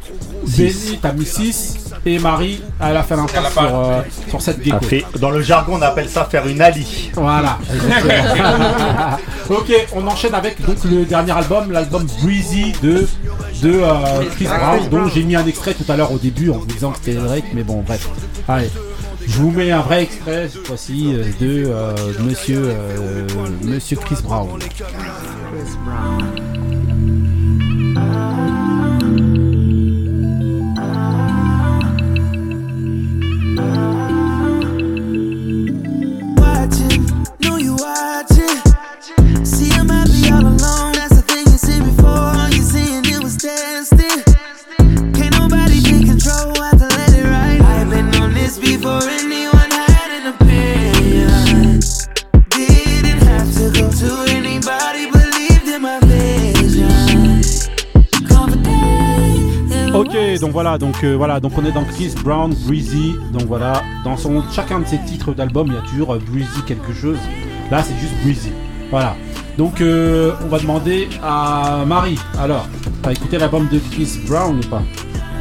[0.46, 1.76] Benny, t'as mis 6.
[2.06, 4.76] Et Marie, elle a fait l'impasse sur, euh, sur cette gecko.
[4.76, 7.11] Après, dans le jargon, on appelle ça faire une ali.
[7.14, 7.58] Voilà.
[7.72, 9.18] exactement.
[9.50, 13.06] ok, on enchaîne avec donc le dernier album, l'album Breezy de
[13.62, 16.54] de euh, Chris Brown, dont j'ai mis un extrait tout à l'heure au début en
[16.54, 18.08] vous disant que c'était Drake, mais bon bref.
[18.48, 18.70] Allez,
[19.31, 23.26] je vous mets un vrai extrait cette fois-ci euh, de euh, Monsieur euh,
[23.62, 24.59] Monsieur Chris Brown.
[36.37, 37.05] watching,
[37.41, 37.76] know you
[60.15, 60.39] watching.
[60.41, 64.16] donc voilà, donc euh, voilà, donc on est dans Chris Brown, Breezy, donc voilà, dans
[64.16, 67.19] son chacun de ses titres d'album, il y a toujours euh, Breezy quelque chose.
[67.70, 68.53] Là, c'est juste Breezy.
[68.91, 69.16] Voilà.
[69.57, 72.19] Donc euh, on va demander à Marie.
[72.39, 72.66] Alors,
[73.03, 74.82] t'as écouté l'album de Chris Brown ou pas?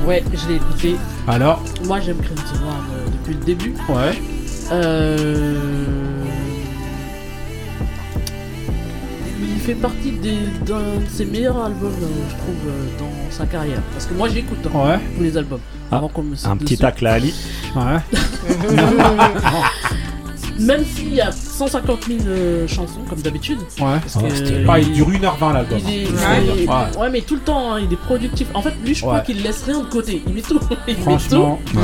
[0.06, 0.96] Ouais, je l'ai écouté.
[1.28, 1.62] Alors?
[1.86, 3.74] Moi, j'aime Chris Brown euh, depuis le début.
[3.90, 4.22] Ouais.
[4.72, 5.99] Euh...
[9.70, 13.82] fait partie des- d'un de ses meilleurs albums, euh, je trouve, euh, dans sa carrière.
[13.94, 15.00] Parce que moi, j'écoute hein, Ouais.
[15.16, 15.60] tous les albums.
[15.92, 16.78] Avant qu'on me Un petit dessus.
[16.78, 17.34] tacle à Ali.
[17.76, 18.00] Ouais.
[20.60, 23.60] Même s'il y a 150 000 euh, chansons, comme d'habitude.
[23.80, 24.00] Ouais.
[24.02, 25.80] Parce Oh, que Ah, il dure 1h20 l'album.
[27.00, 27.10] Ouais.
[27.12, 28.48] mais tout le temps, hein, il est productif.
[28.54, 30.22] En fait, lui, je crois qu'il laisse rien de côté.
[30.28, 30.60] Il met tout.
[30.88, 31.78] Il met Franchement, tout.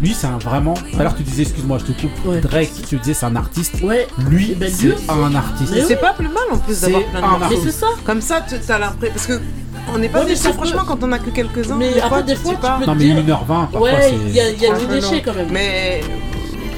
[0.00, 0.74] Lui c'est un vraiment.
[0.98, 2.40] L'heure tu disais, excuse-moi, je te coupe.
[2.42, 3.74] Drake, tu disais c'est un artiste.
[3.82, 4.06] Ouais.
[4.28, 5.72] Lui, Eh ben, c'est un artiste.
[5.74, 7.44] Mais c'est pas plus mal en plus C'est d'avoir plein de un morceaux.
[7.44, 7.64] artiste.
[7.64, 7.86] Mais c'est ça.
[8.04, 9.14] Comme ça, tu as l'impression.
[9.14, 9.40] Parce que
[9.94, 11.74] on n'est pas Ouais, déçu, franchement, quand on a que quelques-uns.
[11.76, 12.78] Mais des après, fois, des tu fois, tu pas.
[12.80, 14.14] peux Non, mais dire- 1h20, parfois Ouais, c'est.
[14.14, 15.22] il y a, y a du déchet non.
[15.24, 15.48] quand même.
[15.50, 16.00] Mais.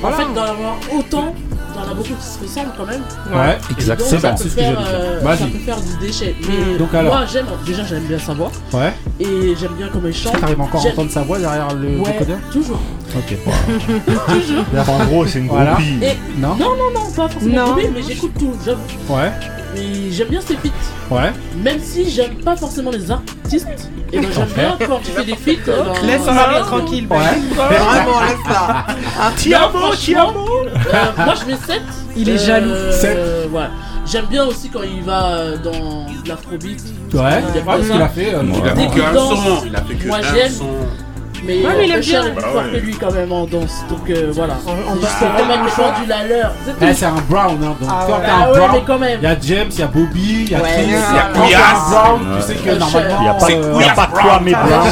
[0.03, 1.35] En fait, d'en avoir autant,
[1.75, 3.03] d'en avoir beaucoup qui se ressemblent quand même.
[3.33, 5.39] Ouais, Et exact, donc, c'est ça peut ce que euh, Vas-y.
[5.39, 6.35] Ça peut faire du déchet.
[6.49, 7.47] Mais Donc alors Moi, j'aime.
[7.65, 8.51] Déjà, j'aime bien sa voix.
[8.73, 8.93] Ouais.
[9.21, 10.41] Et j'aime bien comment il chante.
[10.41, 12.39] T'arrives encore à entendre sa voix derrière le Ouais, décodeur?
[12.53, 12.81] toujours.
[13.17, 13.37] Ok.
[14.29, 14.65] toujours.
[14.89, 15.73] En gros, c'est une Voilà.
[15.73, 15.99] groupie.
[16.03, 17.73] Et- Non Non, non, non, pas forcément Non.
[17.73, 18.53] groupie, mais j'écoute tout.
[19.13, 19.31] Ouais.
[19.77, 20.69] Et j'aime bien ses feats.
[21.11, 21.33] Ouais.
[21.63, 23.67] Même si j'aime pas forcément les artistes,
[24.13, 25.69] et ben j'aime bien quand tu fais des feats.
[25.69, 27.07] euh, dans- Laisse dans- Marie tranquille.
[27.11, 27.17] Ouais.
[27.55, 28.85] Vraiment, laisse-la.
[29.37, 30.47] Ti amo, ti amo.
[30.67, 31.83] Euh, Moi je mets 7.
[32.17, 32.75] Il est jaloux.
[32.93, 33.17] Sept.
[33.51, 33.63] ouais.
[34.05, 36.83] J'aime bien aussi quand il va euh, dans l'afrobeat.
[36.83, 36.83] Ouais.
[37.15, 37.93] Il aime Ouais, bien parce ça.
[37.95, 38.35] qu'il a fait.
[38.35, 39.65] euh, Il a Des fait que un son.
[39.67, 40.53] Il a fait que Moi, un j'aime.
[40.53, 40.67] son.
[41.45, 42.23] Mais, Ouais, mais il aime bien.
[42.37, 42.71] Bah ouais.
[42.81, 43.83] que lui quand même en danse.
[43.91, 44.55] Donc euh, voilà.
[44.67, 46.53] On- va- comme il chante du la leur.
[46.95, 47.77] c'est un Brown, hein.
[47.81, 48.25] Donc, Ah quand ouais.
[48.27, 49.19] t'as Ah un Brown, quand même.
[49.21, 50.95] il y a James, il y a Bobby, il y a Ouais, Chris, il y
[50.95, 51.63] a quand Couillasse.
[51.63, 53.17] un Brown, tu sais que normalement.
[53.19, 54.89] Il n'y a pas, il y a pas que toi, mais Brown.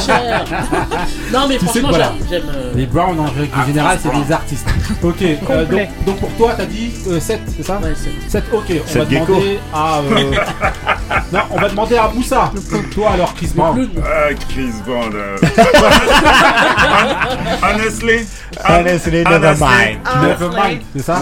[1.32, 1.90] Non mais franchement
[2.28, 2.42] j'aime.
[2.52, 4.66] euh, Les Browns en règle générale, c'est des artistes.
[5.02, 5.64] Ok, euh,
[6.04, 6.90] donc, pour toi, t'as dit
[7.20, 8.30] 7, c'est ça Ouais, c'est.
[8.30, 8.64] 7, ok.
[8.94, 10.00] On va demander à.
[11.32, 12.50] non, on va demander à Moussa.
[12.92, 13.88] Toi alors, Chris Brown.
[14.04, 15.12] Ah, Chris Brown.
[17.62, 18.26] Honestly,
[18.68, 20.00] Honestly, never mind.
[20.22, 21.20] Never mind, c'est ça?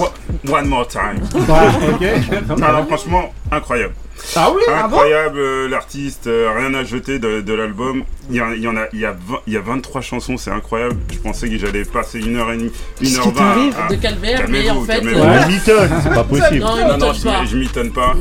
[0.48, 1.20] One- more time.
[1.34, 2.62] Ok.
[2.62, 3.94] Alors franchement, incroyable.
[4.36, 8.04] Ah oui Incroyable euh, l'artiste, euh, rien à jeter de, de l'album.
[8.30, 10.00] Il y, en- il y en a, il y a, 20 il y a 23
[10.02, 10.96] chansons, c'est incroyable.
[11.12, 12.70] Je pensais que j'allais passer une heure et demie,
[13.00, 13.86] une heure qui t'arrive vingt.
[13.86, 15.04] à- De calvaire, mais en fait.
[15.04, 16.58] euh, Il m'étonne, c'est pas possible.
[16.60, 17.44] Non, Non, je, pas.
[17.46, 18.14] je m'étonne pas.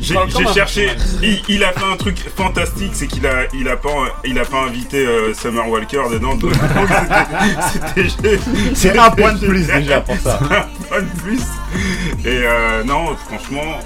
[0.00, 0.16] J'ai
[0.54, 0.90] cherché.
[1.22, 3.88] Il, il a fait un truc fantastique, c'est qu'il a, il a pas,
[4.24, 6.36] il a pas invité euh, Summer Walker dedans.
[8.74, 10.38] C'est un point de plus déjà pour ça.
[10.42, 11.40] un point de plus.
[12.24, 13.78] Et euh, non, franchement,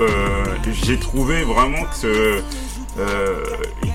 [0.00, 0.44] euh,
[0.84, 2.40] j'ai trouvé vraiment que
[2.98, 3.34] euh,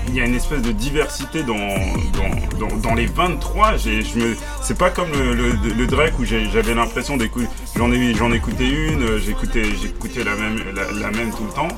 [0.08, 3.76] il y a une espèce de diversité dans, dans, dans, dans les 23.
[3.76, 7.48] J'ai- je me- C'est pas comme le, le, le Drake où j'ai- j'avais l'impression d'écouter.
[7.76, 11.52] J'en ai, j'en écoutais une, euh, j'écoutais, j'écoutais la même, la, la même tout le
[11.52, 11.68] temps.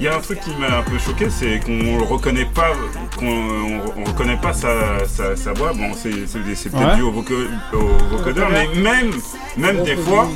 [0.00, 2.70] Il y a un truc qui m'a un peu choqué, c'est qu'on le reconnaît pas,
[3.16, 5.72] qu'on on, on reconnaît pas sa, sa, sa voix.
[5.72, 6.96] Bon, c'est c'est- c'est peut-être Ouais.
[6.96, 7.34] dû au, voco-
[7.72, 9.10] au vocodeur, mais même,
[9.56, 10.28] même des fois,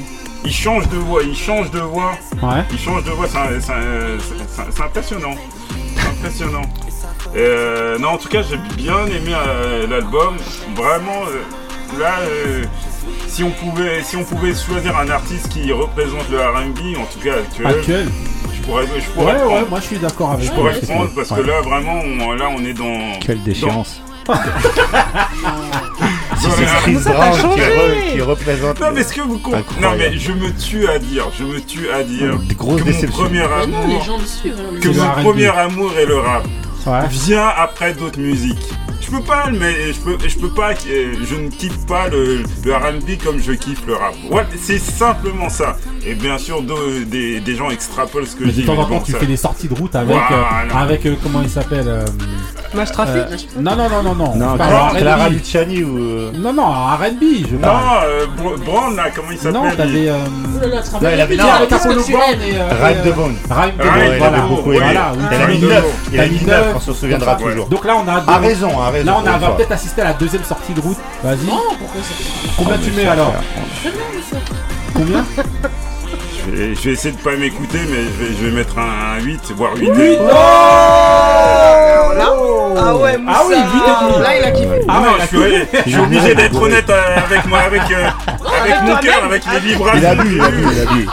[0.44, 2.12] il change de voix, il change de voix,
[2.42, 2.64] Ouais.
[2.70, 3.26] il change de voix.
[3.28, 5.34] C'est impressionnant,
[5.96, 6.62] C'est impressionnant.
[7.36, 10.36] Euh, non, en tout cas, j'ai bien aimé euh, l'album.
[10.74, 12.64] Vraiment, euh, là, euh,
[13.28, 17.20] si on pouvait, si on pouvait choisir un artiste qui représente le R&B, en tout
[17.24, 18.08] cas actuel, Actuel.
[18.54, 19.52] je pourrais, je Ouais, pourrais prendre.
[19.54, 21.38] ouais, moi je suis d'accord avec Je pourrais prendre parce Ouais.
[21.42, 24.00] que là vraiment on, là on est dans Quelle déchéance.
[24.26, 24.34] Dans-
[26.50, 28.80] c'est Chris Brown qui, re- qui représente.
[28.80, 31.60] Non mais est-ce que vous comprenez Non mais je me tue à dire, je me
[31.60, 33.22] tue à dire Des grosses que mon déceptions.
[33.24, 34.54] premier Mais non, amour, les gens le suivent.
[34.58, 36.44] hein, que mon premier amour est le rap.
[36.86, 37.06] Ouais.
[37.08, 38.58] Vient après d'autres musiques.
[39.00, 42.44] Je peux pas, mais je peux, je peux pas, euh, je ne kiffe pas le,
[42.64, 44.14] le R&B comme je kiffe le rap.
[44.30, 45.76] Ouais, c'est simplement ça.
[46.06, 48.66] Et bien sûr, de- des, des gens extrapolent ce que Mais je de dis.
[48.66, 50.16] temps en mais temps, tu ça- fais des sorties de route avec.
[50.16, 50.64] Voilà.
[50.72, 52.04] euh, avec euh, comment il s'appelle euh,
[52.86, 53.16] trafic.
[53.32, 54.34] euh, Non, non, non, non, non.
[54.36, 55.28] Non, Clara.
[55.28, 55.98] Luciani ou.
[56.38, 57.68] Non, non, RB, je Non,
[58.04, 58.26] euh,
[58.64, 60.08] Brown là, comment il s'appelle Non, t'avais.
[60.08, 60.16] euh,
[60.64, 61.62] Oh là il avait- non, Brown
[62.32, 62.84] aimes et.
[62.84, 63.34] Rhyme de Bone.
[63.50, 64.32] Rhyme de Bone,
[64.72, 65.12] de voilà.
[65.30, 65.92] Il a mis Rhyme de 9, Bone.
[66.12, 66.71] il a T'as mis mis 9, neuf.
[66.76, 67.42] On s'en souviendra Ouais.
[67.50, 67.66] toujours.
[67.66, 68.22] Donc là, on a.
[68.32, 69.06] A raison, a raison.
[69.06, 70.98] Là, on a- une va peut-être assister à la deuxième sortie de route.
[71.22, 71.46] Vas-y.
[71.46, 72.14] Non, pourquoi ça
[72.56, 73.32] Combien Oh, tu mets alors.
[74.94, 75.24] Combien
[76.46, 79.20] Je vais, je vais essayer de pas m'écouter, mais je vais, je vais mettre un,
[79.22, 79.90] 8, voire 8.
[82.14, 82.78] Oui.
[82.78, 83.38] Ah ouais, Moussa.
[83.40, 84.22] Ah oui, huit et demi.
[84.22, 84.80] Là, il a kiffé.
[84.88, 88.08] Ah non, ouais, je suis, je suis obligé d'être honnête euh, avec moi, avec, euh,
[88.60, 89.98] avec mon cœur, avec les vibrations.
[89.98, 91.08] Il a bu, il a bu, il a bu.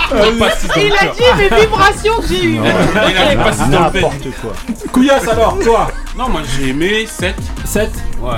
[0.77, 2.59] Il dit mes vibrations que j'ai eues.
[2.59, 3.69] Il a pas si.
[3.69, 4.53] N'importe quoi.
[4.91, 7.35] Couillasse alors, toi Non, moi j'ai aimé 7.
[7.65, 8.31] 7 Ouais,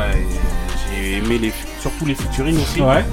[0.93, 2.81] j'ai aimé les, surtout les featuring aussi.
[2.81, 3.05] Ouais.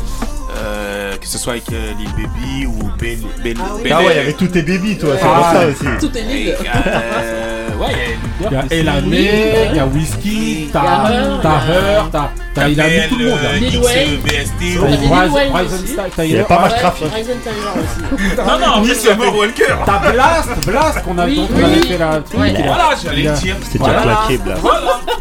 [0.57, 3.19] Euh, que ce soit avec euh, Lil Baby ou Bel.
[3.43, 3.57] Bel
[3.91, 5.85] Ah ouais, il y avait tous tes baby, toi, c'est pour ça aussi.
[6.07, 6.55] Tout est Lil.
[6.87, 9.31] Euh, ouais, Il y a Elamé,
[9.71, 11.41] il y a Whisky, t'as Heur.
[11.43, 13.39] t'as Heur, t'as t'as il a mis tout le monde.
[13.61, 15.69] Lil Wayne, a.
[15.69, 17.07] Style, t'as Il y avait pas mal de trafic.
[17.07, 17.15] Aussi.
[18.39, 19.65] Non, non, oui, c'est mort Walker.
[19.85, 21.65] T'as Blast, Blast qu'on a Oui, donc on oui.
[21.65, 22.11] avait fait la.
[22.37, 22.57] Ouais.
[22.57, 23.57] a- Voilà, j'allais a- le dire.
[23.63, 24.61] C'était déjà claqué, Blast.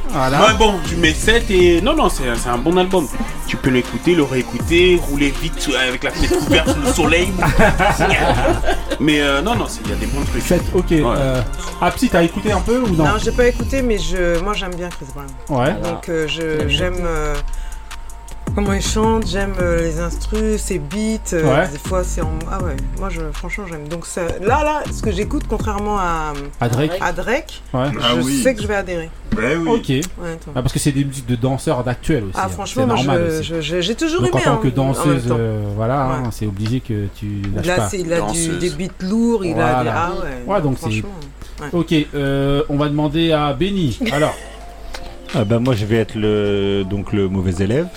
[0.09, 0.39] Voilà.
[0.41, 1.81] Ouais, bon, tu mets 7 et.
[1.81, 3.07] Non, non, c'est c'est un bon album.
[3.47, 5.53] Tu peux l'écouter, le réécouter, rouler vite
[5.87, 7.33] avec la fenêtre ouverte sous le soleil.
[8.99, 10.43] Mais euh, non, non, il y a des bons trucs.
[10.43, 10.91] 7, ok.
[10.91, 11.41] Euh,
[11.81, 13.05] ah, Psy, t'as écouté un peu ou non?
[13.05, 15.27] Non, j'ai pas écouté, mais je, moi j'aime bien Chris Brown.
[15.49, 15.73] Ouais.
[15.81, 17.35] Donc euh, je, j'aime euh,
[18.57, 21.33] comment il chante, j'aime euh, les instrus, ses beats.
[21.33, 21.67] euh, Ouais.
[21.71, 22.31] Des fois c'est en.
[22.51, 23.87] Ah ouais, moi je, franchement j'aime.
[23.87, 26.97] Donc ça- là, là, ce que j'écoute, contrairement à, À Drake.
[26.99, 27.85] à Drake, Ouais.
[27.93, 28.41] je Ah oui.
[28.41, 29.11] sais que je vais adhérer.
[29.35, 29.69] Ben oui.
[29.69, 29.89] Ok.
[30.23, 30.37] Ouais.
[30.55, 32.33] Ah, parce que c'est des musiques de danseurs d'actuels aussi.
[32.35, 32.49] Ah hein.
[32.49, 34.41] franchement, moi normal je- je- je- j'ai toujours Donc aimé.
[34.41, 37.89] en tant hein, que danseuse, euh, voilà, hein, c'est obligé que tu lâches Là, pas.
[37.89, 39.89] c'est- il a du- des beats lourds, il a des.
[39.93, 40.11] Ah
[40.47, 40.51] ouais.
[40.55, 41.03] Ouais, donc c'est.
[41.73, 43.99] Ok, euh, on va demander à Benny.
[44.11, 44.35] Alors,
[45.35, 47.87] Ah bah moi je vais être le donc le mauvais élève.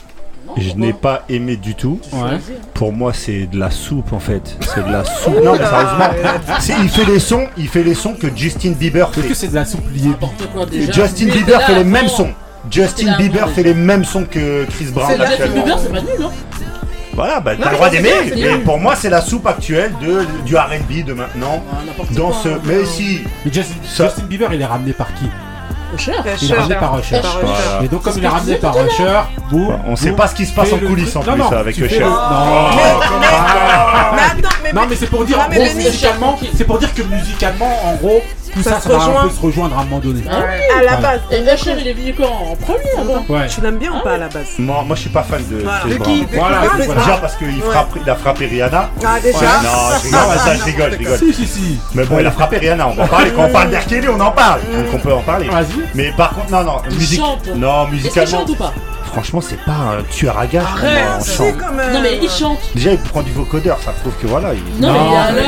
[0.57, 2.01] Je n'ai pas aimé du tout.
[2.13, 2.39] ouais.
[2.75, 4.57] Pour moi c'est de la soupe en fait.
[4.75, 5.43] C'est de la soupe.
[5.45, 6.83] Non mais sérieusement.
[6.83, 9.35] Il fait les sons, il fait les sons que Justin Bieber Est-ce que fait.
[9.35, 10.93] c'est de la soupe liée N'importe quoi déjà.
[10.93, 12.31] Justin Mais Bieber là, fait les mêmes sons.
[12.71, 15.47] Justin Bieber fait les mêmes sons que Chris Brown Justin.
[15.49, 16.31] Bieber, c'est pas nul, hein
[17.15, 20.25] Voilà, bah t'as Non, le droit d'aimer, mais pour moi c'est la soupe actuelle de,
[20.45, 21.63] du R&B de maintenant.
[21.73, 21.77] Ah,
[22.15, 22.59] Dans quoi, ce, hein.
[22.65, 25.25] mais si, Mais Justin, Ça- Justin Bieber, il est ramené par qui?
[26.43, 27.21] Il est ramené par Usher.
[27.23, 27.85] Voilà.
[27.85, 30.55] Et donc comme il est ramené par Usher, boum, on sait pas ce qui se
[30.55, 32.01] passe en coulisses en Non, plus avec Usher.
[32.01, 32.11] Non,
[33.21, 33.27] Mais-.
[34.15, 34.73] Mais attends, mais.
[34.73, 38.23] Non mais c'est pour dire, musicalement, c'est pour dire que musicalement, en gros,
[38.53, 40.23] tout Ça ça, se un peu se rejoindre à un moment donné.
[40.31, 40.79] Ah oui.
[40.79, 41.19] À la Voilà.
[41.19, 41.21] base.
[41.31, 43.25] Et Usher, il est venu quand En premier avant.
[43.29, 43.47] Ouais.
[43.49, 44.47] Tu l'aimes bien ou pas à la base?
[44.59, 45.85] Moi, moi je suis pas fan de Voilà.
[45.85, 46.27] De qui?
[46.33, 47.01] Voilà, voilà.
[47.01, 47.55] Déjà parce qu'il Ouais.
[48.05, 48.91] il a frappé Rihanna.
[49.05, 49.39] Ah déjà?
[49.39, 51.19] Non, je rigole, ça, je rigole, je rigole.
[51.19, 51.79] Si, si, si.
[51.95, 53.31] Mais bon, il a frappé Rihanna, on va en parler.
[53.35, 53.87] Quand on parle d'R.
[53.89, 54.61] Kelly, on en parle.
[54.73, 55.49] Donc on peut en parler.
[55.49, 55.67] Vas-y.
[55.95, 57.21] Mais par contre, non, non, Il musique.
[57.21, 57.49] chante.
[57.55, 58.39] Non, musicalement.
[58.39, 58.73] chante ou pas?
[59.13, 60.65] Franchement, c'est pas un tueur à gage.
[60.85, 61.19] Euh,
[61.93, 62.59] Non, mais il chante.
[62.75, 64.51] Déjà, il prend du vocodeur, ça prouve que voilà.
[64.55, 64.81] Il...
[64.81, 64.93] Non,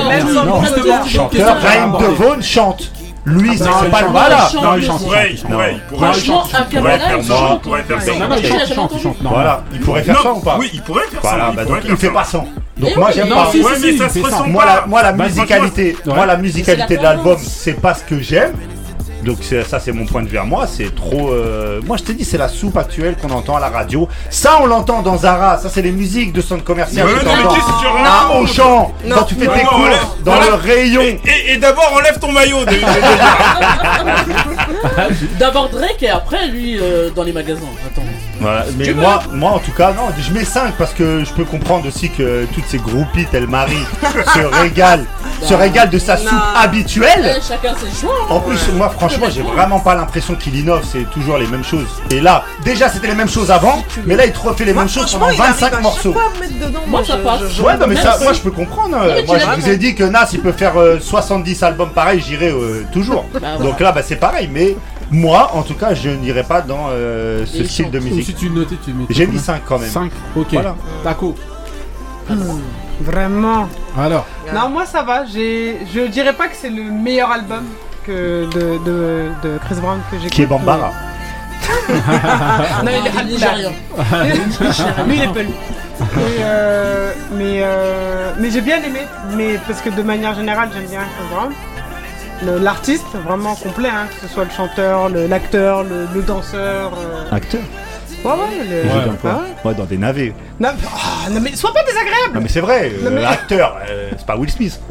[0.09, 2.91] mais tu- sans non, justement, Chanteur, Ryan DeVaughn chante.
[3.25, 4.49] Lui, c'est il pas le voilà.
[4.49, 4.65] il chante.
[4.65, 5.49] Non, il chante, il pourrait, il il il
[6.83, 8.13] faire il ça, il pourrait faire ça.
[8.13, 11.29] Il il il Voilà, il pourrait faire ça ou pas Oui, il pourrait faire ça.
[11.29, 12.45] Voilà, il bah il fait pas ça.
[12.79, 13.49] Donc moi j'aime pas.
[13.55, 18.21] il Moi la, Bah, musicalité, moi la musicalité de la l'album, c'est pas ce que
[18.21, 18.55] j'aime.
[19.25, 21.31] Donc c'est- ça c'est mon point de vue à moi, c'est trop.
[21.33, 24.09] euh, Moi je te dis c'est la soupe actuelle qu'on entend à la radio.
[24.31, 27.07] Ça on l'entend dans Zara, ça c'est les musiques de centre commercial.
[27.07, 29.17] Mais que non, mais Auchan, Non.
[29.17, 31.03] quand tu fais Non, tes non, courses enlève- dans enlève- le rayon.
[31.03, 32.65] Et, et- et d'abord, enlève ton maillot.
[35.39, 37.61] D'abord Drake et après lui euh, dans les magasins.
[37.87, 38.03] Attends.
[38.43, 41.45] Voilà, mais moi, moi en tout cas, non, je mets 5 parce que je peux
[41.45, 43.85] comprendre aussi que toutes ces groupies telles Marie
[44.35, 45.05] se régalent,
[45.43, 47.37] se régalent de sa soupe habituelle.
[47.37, 48.13] Eh, chacun ses choix.
[48.23, 48.27] hein.
[48.35, 51.89] En plus, moi franchement, j'ai vraiment pas l'impression qu'il innove, c'est toujours les mêmes choses.
[52.11, 54.83] Et là, déjà c'était les mêmes choses avant, mais là il te refait les Moi,
[54.85, 56.15] mêmes choses pendant il arrive 25 à morceaux.
[56.89, 57.59] Moi, ça je- passe.
[57.61, 58.97] Ouais, non, mais ça, moi je peux comprendre.
[59.21, 62.21] tu moi je vous ai dit que Nas il peut faire euh, 70 albums pareils,
[62.27, 63.25] j'irai euh, toujours.
[63.33, 63.57] Bah.
[63.61, 64.77] Donc là, bah c'est pareil, mais
[65.13, 67.99] moi en tout cas, je n'irai pas dans euh, ce Et style de.
[67.99, 68.37] Ou si musique.
[68.37, 69.05] tu notais, tu mets.
[69.11, 69.89] J'ai mis 5 quand même.
[69.89, 70.11] 5.
[70.37, 70.47] Ok.
[70.53, 70.75] Voilà.
[71.05, 71.35] Taco.
[73.01, 73.69] Vraiment.
[73.99, 74.27] Alors.
[74.55, 75.25] Non, moi ça va.
[75.25, 77.65] J'ai, je dirais pas que c'est le meilleur album
[78.07, 80.29] que de, de, de Chris Brown que j'ai.
[80.31, 80.91] Qui est Bambara.
[81.89, 83.71] non, il est nigérien.
[85.07, 85.49] Lui, il est pelé.
[85.49, 89.01] Et, euh, mais euh, mais j'ai bien aimé.
[89.37, 91.53] Mais parce que de manière générale, j'aime bien Chris Brown.
[92.61, 96.93] L'artiste, vraiment complet, hein, que ce soit le chanteur, l'acteur, le, le danseur.
[96.97, 97.35] euh.
[97.37, 97.61] Acteur.
[98.25, 98.37] Ouais, ouais,
[98.69, 99.05] le- Il joue ouais.
[99.07, 100.33] dans quoi Ah Ouais, dans des navets.
[100.61, 103.25] Non, mais- ah, non, mais sois pas désagréable Non mais c'est vrai, euh, Non, mais-
[103.25, 104.79] acteur, euh, c'est pas Will Smith.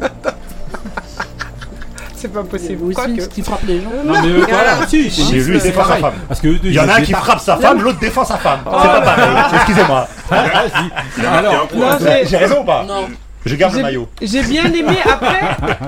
[2.14, 2.84] C'est pas possible.
[2.84, 2.96] Will.
[2.96, 3.90] Smith qui frappe les gens.
[4.04, 4.86] Non, mais eux, voilà.
[4.86, 6.12] Si, Si, si, lui, il c'est défend sa femme.
[6.28, 8.36] Parce que deux, Il y en a un qui frappe sa femme, l'autre défend sa
[8.36, 8.60] femme.
[8.64, 10.08] C'est pas pareil, excusez-moi.
[12.24, 12.84] J'ai raison ou pas?
[12.86, 13.08] Non.
[13.44, 14.08] Je garde le J'ai- maillot.
[14.20, 15.40] J'ai bien aimé après,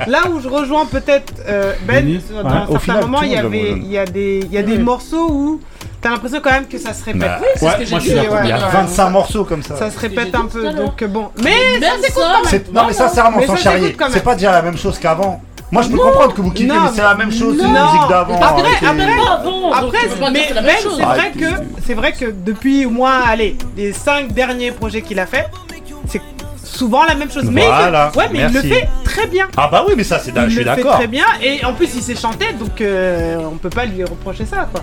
[0.08, 3.30] là où je rejoins peut-être euh, Ben, dans ouais, un au certain final, tout il
[3.30, 5.60] y avait, il y a des, il y a des morceaux où
[6.00, 7.20] t'as l'impression quand même que ça se répète.
[7.22, 8.10] Bah, Oui, c'est ouais, ce que j'ai moi, je dit.
[8.10, 8.38] suis d'accord.
[8.42, 9.10] Il y a ouais, 25 ouais.
[9.12, 9.76] morceaux comme ça.
[9.76, 11.28] Ça se répète un peu, donc bon.
[11.42, 12.44] Mais ça s'écoute quand même.
[12.46, 14.14] C'est- Non mais sincèrement, Mais sans ça charrier, s'écoute quand même.
[14.14, 15.40] c'est pas dire la même chose qu'avant.
[15.70, 16.02] Moi je peux Non.
[16.04, 17.72] comprendre que vous kiffez, Non, mais c'est la même chose, c'est non.
[17.72, 18.34] la musique d'avant.
[18.40, 18.86] Après, arrêtez.
[18.86, 19.50] après, Pas avant.
[19.50, 20.96] donc Après, tu peux pas dire mais que c'est la Ben, même chose.
[20.98, 25.18] c'est vrai que c'est vrai que depuis au moins, allez, les cinq derniers projets qu'il
[25.18, 25.46] a fait,
[26.06, 26.20] c'est
[26.74, 27.44] souvent la même chose.
[27.50, 29.48] Mais il, ouais, mais il le fait très bien.
[29.56, 30.78] Ah bah oui, mais ça c'est je suis d'accord.
[30.78, 33.70] Il le fait très bien et en plus il s'est chanté donc euh, on peut
[33.70, 34.82] pas lui reprocher ça quoi.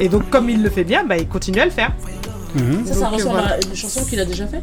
[0.00, 1.92] Et donc comme il le fait bien, bah il continue à le faire.
[2.54, 2.84] Mhm.
[2.84, 4.60] Ça, ça ressemble à une chanson qu'il a déjà fait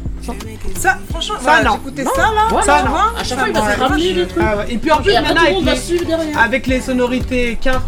[0.76, 1.76] Ça, franchement, ça, voilà, non.
[1.76, 2.64] Écoutez ça, là, voilà.
[2.64, 2.94] ça, non.
[3.18, 4.42] À chaque fois, il va se ramener le truc.
[4.46, 6.38] Ah et puis en plus, maintenant, avec, les...
[6.38, 7.82] avec les, sonorités car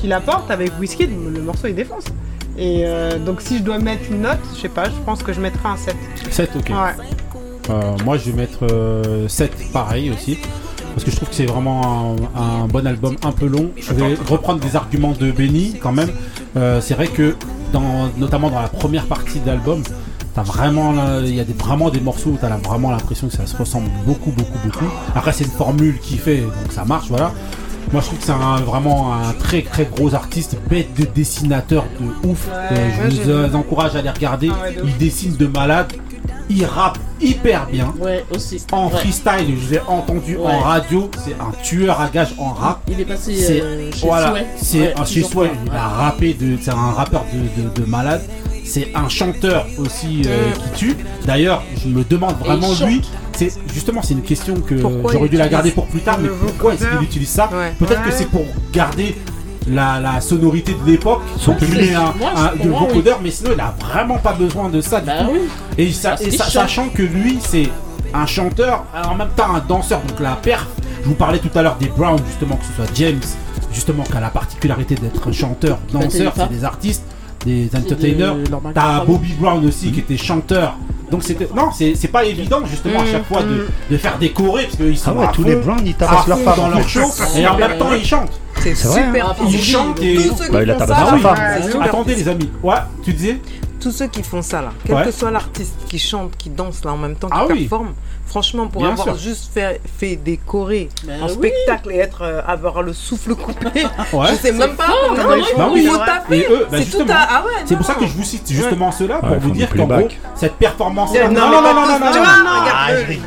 [0.00, 2.04] qu'il apporte, avec Whiskey, le morceau il défonce.
[2.56, 5.32] Et euh, donc si je dois mettre une note, je sais pas, je pense que
[5.32, 5.96] je mettrai un 7.
[6.30, 6.68] 7, ok.
[6.70, 6.74] Ouais.
[7.70, 10.38] Euh, moi, je vais mettre euh, 7 pareil aussi
[10.94, 13.70] parce que je trouve que c'est vraiment un, bon album un peu long.
[13.76, 16.10] Je vais reprendre des arguments de Benny quand même.
[16.56, 17.34] Euh, c'est vrai que
[17.72, 19.82] dans, notamment dans la première partie de l'album,
[20.36, 23.56] t'as vraiment il y a vraiment des morceaux où t'as vraiment l'impression que ça se
[23.56, 24.84] ressemble beaucoup beaucoup beaucoup.
[25.16, 27.32] Après c'est une formule qui fait donc ça marche voilà.
[27.92, 31.86] Moi je trouve que c'est un, vraiment un très très gros artiste, bête de dessinateur
[31.98, 32.48] de ouf.
[32.70, 34.50] Je vous encourage à aller regarder.
[34.84, 35.92] Il dessine de malade
[36.50, 37.92] il rappe hyper bien.
[38.72, 41.10] En freestyle, je l'ai entendu en radio.
[41.24, 42.80] C'est un tueur à gage en rap.
[42.88, 44.08] Il est passé euh, chez
[44.56, 46.56] C'est un chez Il a rappé de.
[46.60, 48.22] C'est un rappeur de, de, malade.
[48.64, 50.96] C'est un chanteur aussi euh, qui tue.
[51.26, 53.02] D'ailleurs, je me demande vraiment lui.
[53.36, 56.18] C'est justement c'est une question que j'aurais dû la garder pour plus tard.
[56.20, 57.50] Mais pourquoi est-ce qu'il utilise ça?
[57.78, 59.16] Peut-être que c'est pour garder
[59.68, 61.22] la, la sonorité de l'époque.
[61.38, 62.12] son il un,
[63.22, 65.02] mais sinon il a vraiment pas besoin de ça
[65.78, 67.68] Et, sachant que lui, c'est
[68.12, 70.66] un chanteur, en même temps un danseur, donc la perf.
[71.02, 73.20] Je vous parlais tout à l'heure des Browns, justement, que ce soit James,
[73.72, 77.04] justement, qui a la particularité d'être chanteur, danseur, c'est des artistes,
[77.44, 78.36] des entertainers.
[78.74, 80.76] T'as Bobby Brown aussi, qui était chanteur,
[81.14, 84.74] donc c'est non, c'est pas évident justement à chaque fois de, de faire décorer parce
[84.74, 86.68] qu'ils ah sont ah ouais, à tous fond, les brands ils tabassent leur femme dans
[86.70, 87.02] leur show
[87.38, 88.40] et en même temps ils chantent.
[88.60, 89.30] C'est super.
[89.30, 89.36] Hein.
[89.48, 90.18] Ils chantent et
[90.50, 91.84] bah, il a.
[91.84, 92.50] Attendez les amis.
[92.64, 92.74] Ouais,
[93.04, 93.38] tu disais
[93.84, 96.92] tous ceux qui font ça là, quel que soit l'artiste qui chante, qui danse là
[96.92, 97.92] en même temps, qui ah performe,
[98.24, 103.34] franchement, pour avoir juste fait, fait des ben spectacle et être euh, avoir le souffle
[103.34, 103.68] coupé,
[104.12, 104.86] je sais même pas
[106.70, 107.28] c'est tout à...
[107.28, 109.86] ah ouais, c'est pour ça que je vous cite justement cela pour vous dire qu'en
[110.34, 111.12] cette performance.
[111.12, 112.43] Non non.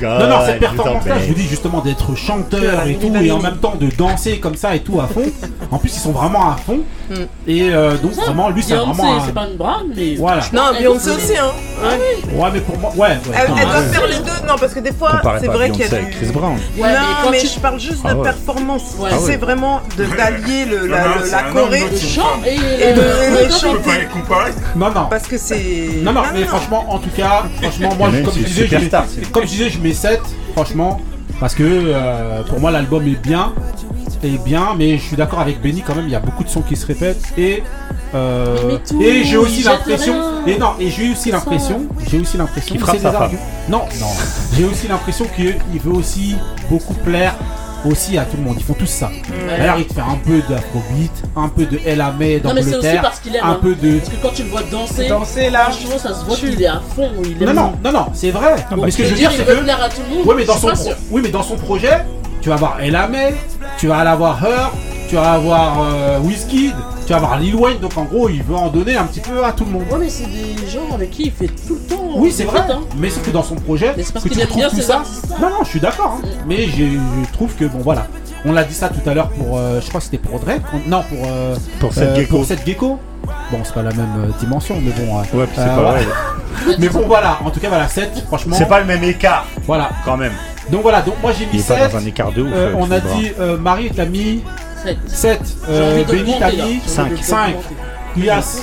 [0.02, 3.58] Non, non, cette performance je vous dis justement d'être chanteur et tout, et en même
[3.58, 5.24] temps de danser comme ça et tout à fond.
[5.72, 6.80] En plus, ils sont vraiment à fond.
[7.48, 9.26] Et euh, donc, vraiment, lui, c'est vraiment.
[9.26, 10.16] C'est pas une mais.
[10.16, 10.42] Voilà.
[10.54, 11.52] Non, Beyoncé aussi, hein.
[11.84, 11.90] Ah
[12.34, 13.10] ouais, mais pour moi, ouais.
[13.10, 15.82] ouais elle, elle doit faire les deux, non, parce que des fois, c'est vrai qu'il
[15.82, 15.88] y a.
[15.88, 16.58] Chris Brown.
[16.78, 18.96] Ouais, non, mais, je parle juste de performance.
[19.20, 21.84] C'est vraiment d'allier la Corée
[22.46, 23.76] et le chant.
[24.76, 25.08] Non, non.
[25.10, 26.02] Parce que c'est.
[26.02, 28.90] Non, non, mais franchement, en tout cas, franchement, moi, comme je disais,
[29.32, 30.20] comme je disais, je 7,
[30.54, 31.00] franchement,
[31.40, 33.54] parce que euh, pour moi l'album est bien,
[34.24, 36.50] est bien, mais je suis d'accord avec Benny quand même, il y a beaucoup de
[36.50, 37.64] sons qui se répètent et
[38.16, 40.16] euh, et j'ai aussi l'impression
[40.48, 43.32] et non et j'ai aussi l'impression j'ai aussi l'impression qu'il frappe
[43.68, 44.08] non non.
[44.56, 46.36] J'ai aussi l'impression qu'il veut aussi
[46.70, 47.36] beaucoup plaire
[47.88, 48.56] aussi à tout le monde.
[48.58, 49.12] Ils font tous ça.
[49.60, 51.98] Alors, il te fait un peu d'afrobeat, un peu de El
[52.44, 53.12] dans le terre,
[53.42, 53.60] un hein.
[53.62, 54.00] peu de.
[54.00, 56.68] Parce que quand tu le vois danser, danser là, franchement, ça se voit qu'il est
[56.68, 57.10] à fond.
[57.24, 58.56] Il non, non, non, non, c'est vrai.
[58.82, 60.28] Mais ce que je veux dire, c'est que.
[60.28, 60.70] Oui, mais dans son,
[61.12, 62.06] oui, mais dans son projet,
[62.42, 62.98] tu vas voir El
[63.78, 64.72] tu vas aller voir Her,
[65.08, 66.72] tu vas avoir euh, Whisky,
[67.06, 69.44] tu vas avoir Lil Wayne, donc en gros il veut en donner un petit peu
[69.44, 69.84] à tout le monde.
[69.92, 72.10] Ouais mais c'est des gens avec qui il fait tout le temps.
[72.16, 72.82] Oui c'est vrai, hein.
[72.98, 75.04] mais c'est que dans son projet, c'est parce qu'il bien tout ça.
[75.04, 75.36] Hein.
[75.42, 76.28] Non non je suis d'accord, hein.
[76.46, 76.84] mais je,
[77.32, 78.08] trouve que bon voilà,
[78.46, 80.62] on l'a dit ça tout à l'heure pour, euh, je crois que c'était pour Drake,
[80.88, 82.36] non pour euh, pour, cette euh, gecko.
[82.38, 83.00] pour cette gecko.
[83.52, 85.18] Bon c'est pas la même euh, dimension mais bon.
[85.18, 85.92] ouais puis c'est pas voilà.
[85.92, 86.06] vrai.
[86.80, 88.56] mais bon voilà, en tout cas voilà 7 franchement.
[88.58, 89.46] C'est pas le même écart.
[89.66, 90.34] Voilà quand même.
[90.70, 91.78] Donc voilà, donc moi j'ai mis 7.
[91.78, 93.32] Pas dans un écart de ouf, on a dit
[93.62, 94.44] Marie, t'as mis
[94.88, 94.98] 7.
[95.08, 95.42] 7.
[95.70, 97.12] Euh, Béni, mis 5.
[97.22, 97.56] 5.
[98.14, 98.62] Couillasse.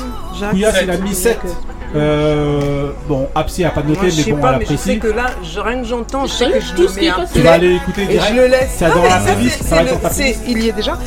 [0.50, 1.38] Couillasse, il a mis 7.
[1.94, 5.26] Euh, bon, Apsi a pas noté, Moi, mais pas, je que là,
[5.62, 6.46] rien que j'entends, je sais
[7.32, 8.30] Tu vas aller l'écouter Et direct.
[8.30, 8.82] je le laisse.
[10.48, 10.98] Il y est déjà.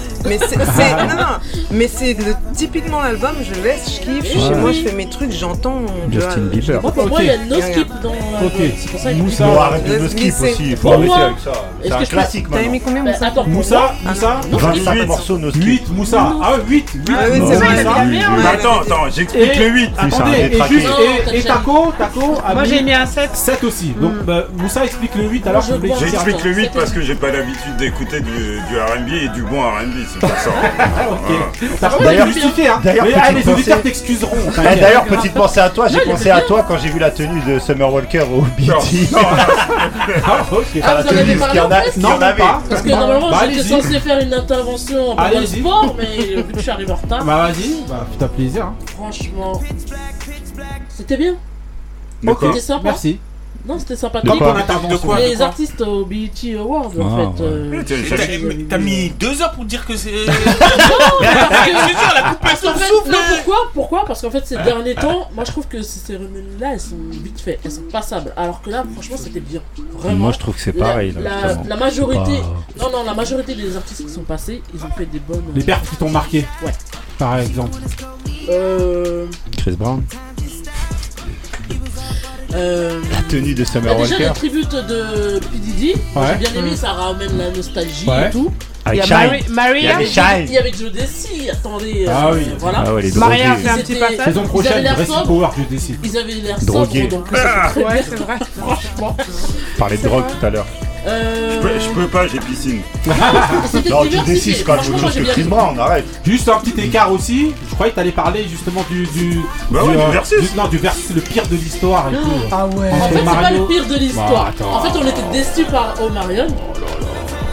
[1.72, 2.16] Mais c'est
[2.54, 4.34] typiquement l'album, je laisse, je kiffe.
[4.34, 5.82] Chez moi, je fais mes trucs, j'entends.
[6.12, 6.82] Justin euh, Bieber.
[7.20, 8.12] Il y a no skip dans.
[8.46, 9.16] Ok.
[9.16, 10.12] Moussa, Faut arrêter avec
[11.40, 11.56] ça.
[13.48, 15.90] Moussa Moussa, Moussa, 8.
[15.92, 16.34] Moussa.
[16.42, 17.86] Ah, 8, 8, Ah oui, c'est vrai,
[18.54, 19.90] Attends, attends, j'explique le 8.
[19.98, 20.50] Attendez,
[20.84, 23.30] non, et, et Taco, Taco a Moi j'ai mis un 7.
[23.34, 23.90] 7 aussi.
[23.99, 24.26] Donc mm.
[24.26, 27.76] bah, Moussa explique le 8 alors je J'explique le 8 parce que j'ai pas l'habitude
[27.78, 30.52] d'écouter du, du RB et du bon RB, c'est pour ça.
[32.04, 32.82] D'ailleurs, justifié, hein.
[33.16, 34.38] Ah, les auditeurs t'excuseront.
[34.58, 37.41] Eh, d'ailleurs, petite pensée à toi, j'ai pensé à toi quand j'ai vu la tenue
[37.41, 38.72] de Summer Walker au BT.
[40.26, 40.45] Ah,
[40.84, 42.62] ah, vous en avez parlé en presse Non, pas.
[42.70, 46.58] Parce que normalement, bah, j'étais censé faire une intervention en parlant sport, mais vu que
[46.58, 47.26] je suis arrivé en retard.
[47.26, 48.66] Bah vas-y, bah putain plaisir.
[48.66, 48.76] Hein.
[48.95, 49.62] Franchement
[50.89, 51.35] c'était bien.
[52.41, 52.84] C'était sympa.
[52.85, 53.19] Merci.
[53.65, 54.31] Non, c'était sympathique.
[54.31, 54.89] De quoi intervention.
[54.89, 57.44] De quoi, de Les quoi artistes au BET Awards, Ah, en fait.
[57.44, 57.49] ouais.
[57.49, 60.11] euh, t'as- mis deux heures pour dire que c'est.
[60.26, 60.26] Non,
[60.60, 63.11] parce que- Je veux dire, elle a coupé Parce son qu'en fait- souffle.
[63.11, 64.06] Non, pourquoi Pourquoi?
[64.06, 67.41] Parce qu'en fait, ces derniers temps, moi je trouve que ces cérémonies-là, elles sont vite
[67.41, 68.31] faites, elles sont passables.
[68.38, 69.60] Alors que là, franchement, c'était bien.
[69.99, 70.18] Vraiment.
[70.18, 72.39] Moi, je trouve que c'est La- pareil, là, La, majorité.
[72.80, 75.44] Non, non, la majorité des artistes qui sont passés, ils ont fait des bonnes.
[75.53, 76.45] Les perfs qui t'ont marqué.
[76.64, 76.72] Ouais.
[77.18, 77.80] Par exemple.
[78.49, 79.26] Euh.
[79.57, 80.02] Chris Brown.
[82.56, 82.99] Euh.
[83.11, 84.24] La tenue de bah, Summer déjà, Walker.
[84.24, 85.57] les tributes de P.
[85.57, 86.22] Diddy, Ouais.
[86.41, 86.76] j'ai bien aimé, Mm.
[86.78, 88.28] ça ramène la nostalgie Ouais.
[88.28, 88.52] et tout.
[88.86, 89.28] Avec Il y a Shine.
[89.28, 90.24] Mari- Il y Maria, avait il y Shine.
[90.24, 92.06] avait- il y avait Joe Desi, attendez.
[92.10, 92.48] Ah euh, oui.
[92.57, 92.84] Voilà.
[92.88, 94.18] Ah ouais, les Maria fait un petit passage.
[94.26, 95.53] Saison ils avaient prochaine, l'air sobres.
[96.03, 97.02] Ils avaient l'air Drogués.
[97.02, 98.36] sobres, donc très Ouais, c'est vrai.
[98.57, 99.18] Franchement.
[99.78, 100.65] Parlait de drogue tout à l'heure.
[101.08, 102.82] Euh, Je peux, je peux pas, j'ai piscine.
[103.72, 105.44] C'était Non, tu décides quand même autre chose que Chris.
[105.44, 106.06] Brown, arrête.
[106.26, 107.54] Juste un petit écart aussi.
[107.70, 109.06] Je croyais que t'allais parler justement du.
[109.08, 109.40] du
[109.72, 110.56] Bah ouais, du versus.
[110.56, 112.32] non, du versus, le pire de l'histoire et tout.
[112.52, 112.92] Ah ouais.
[112.92, 114.52] En fait, c'est pas le pire de l'histoire.
[114.60, 116.48] Bah, en fait, on était déçus par Omarion.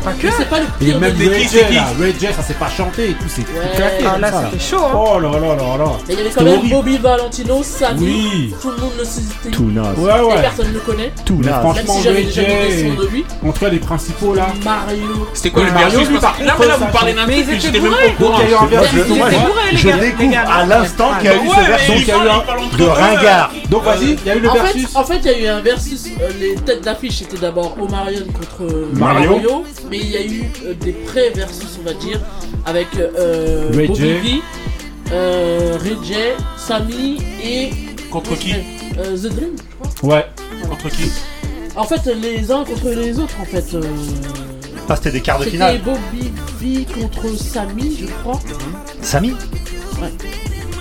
[0.05, 1.49] Pas Mais c'est pas le Et pire même de Ray.
[1.49, 4.05] J, là, Ray J, ça s'est pas chanté et tout, c'est claqué.
[4.07, 4.93] Ah, là, c'était chaud, hein.
[4.95, 5.85] Oh là là là là.
[6.07, 6.75] Mais il y avait quand même horrible.
[6.75, 8.01] Bobby Valentino, Samy.
[8.01, 8.55] Oui.
[8.61, 9.51] Tout le monde le citait.
[9.51, 9.99] Tout naze.
[9.99, 10.39] Ouais, ouais.
[10.39, 11.13] Et personne ne le connaît.
[11.25, 11.61] Tout naze.
[11.61, 12.41] franchement, Même Ray J,
[13.43, 14.49] en tout cas, les principaux là.
[14.63, 15.29] Mario.
[15.33, 18.15] C'était quoi le Mario, que Là, là, vous parlez d'un truc que j'étais même bourrés.
[18.19, 18.39] pas au courant.
[18.39, 19.81] Donc, il y a eu un Moi, versus.
[19.81, 22.29] je, découvre à l'instant qu'il y a eu ce versus Donc, il y a eu
[22.29, 22.77] un.
[22.77, 23.51] de ringard.
[23.71, 24.87] Donc, vas-y, il y a eu le en versus.
[24.87, 26.05] Fait, en fait, il y a eu un versus.
[26.21, 29.31] Euh, les têtes d'affiche c'était d'abord Omarion contre euh, Mario.
[29.33, 29.65] Mario.
[29.91, 32.21] Mais il y a eu euh, des pré-versus, on va dire,
[32.67, 34.13] avec euh, Ray Bobby J.
[34.15, 34.43] V,
[35.13, 36.15] euh, Ray J,
[36.57, 37.71] Samy et.
[38.11, 38.53] Contre qui
[38.99, 40.17] euh, The Dream, je crois.
[40.17, 40.27] Ouais.
[40.69, 41.11] Contre qui
[41.77, 43.75] En fait, les uns contre les autres, en fait.
[43.75, 43.83] euh,
[44.89, 45.81] Ah, c'était des quarts de C'était finale.
[45.85, 46.31] Bobby
[46.61, 48.41] V contre Samy, je crois.
[49.03, 49.31] Samy
[50.01, 50.11] Ouais.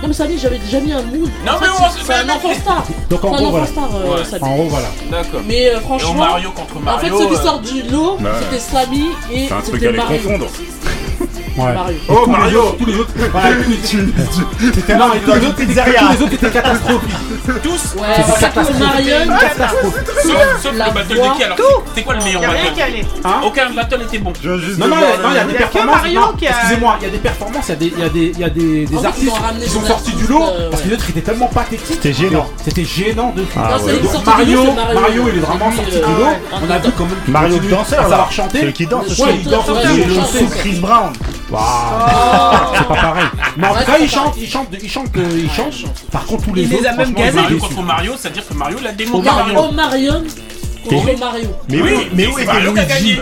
[0.04, 1.30] Non, mais Samy, j'avais déjà mis un mood.
[1.46, 2.84] Non, En mais fait, on- c'est- un enfant star.
[3.08, 3.66] Donc, en C'est un gros, enfant voilà.
[3.66, 4.24] star, euh, Ouais.
[4.26, 4.42] Samy.
[4.44, 4.86] En gros, voilà.
[5.10, 5.40] D'accord.
[5.48, 7.18] Mais euh, Et franchement, Mario contre en fait, Mario.
[7.20, 9.96] ceux qui euh, sortent du lot, c'était Samy et C'est un truc à c'était les
[9.96, 10.18] Mario.
[10.20, 10.46] confondre.
[11.56, 11.72] Ouais.
[11.72, 11.98] Mario.
[12.08, 13.10] Oh, Tous les Mario autres- Tous les autres.
[13.16, 17.10] non, mais tous les autres étaient- tous les autres étaient catastrophiques.
[17.62, 18.72] Tous Ouais, surtout.
[19.40, 20.08] Catastrophique.
[20.62, 21.56] Sauf, le battle de qui alors
[21.94, 23.06] C'est quoi le meilleur battle.
[23.24, 24.32] Hein Aucun battle était bon.
[24.44, 24.50] Non,
[24.88, 25.96] non, voir il y a- non, il y a le- des performances.
[25.96, 28.08] Mario non, qui a- Excusez-moi, il y a des performances, il y a
[28.50, 29.32] des, artistes
[29.62, 31.86] qui sont sortis du lot euh, parce que les autres étaient tellement pathétiques.
[32.02, 32.46] C'était gênant.
[32.64, 33.58] C'était gênant de fou.
[33.62, 33.76] Ah
[34.26, 36.26] Mario, lot, Mario, il est vraiment sorti euh, du lot.
[36.26, 38.08] ouais, On a vu quand même Mario danseur, là.
[38.08, 38.60] savoir chanter.
[38.60, 39.18] Celui qui danse.
[39.18, 39.66] Ouais, il danse.
[39.66, 41.12] Sous Chris Brown.
[41.50, 41.62] Waouh.
[41.62, 42.56] Oh.
[42.78, 43.24] C'est pas pareil.
[43.56, 45.74] Mais en tout cas, il chante, il chante, il chante, il chante.
[46.10, 47.38] Par contre, tous les Il les autres, a même gazés.
[47.58, 47.82] contre.
[47.82, 49.28] Mario, c'est-à-dire que Mario l'a démonté.
[49.72, 50.12] Mario.
[50.88, 51.48] Contre Mario.
[51.68, 53.18] Mais Oui, oui, mais où c'est était Mario qui a gagné.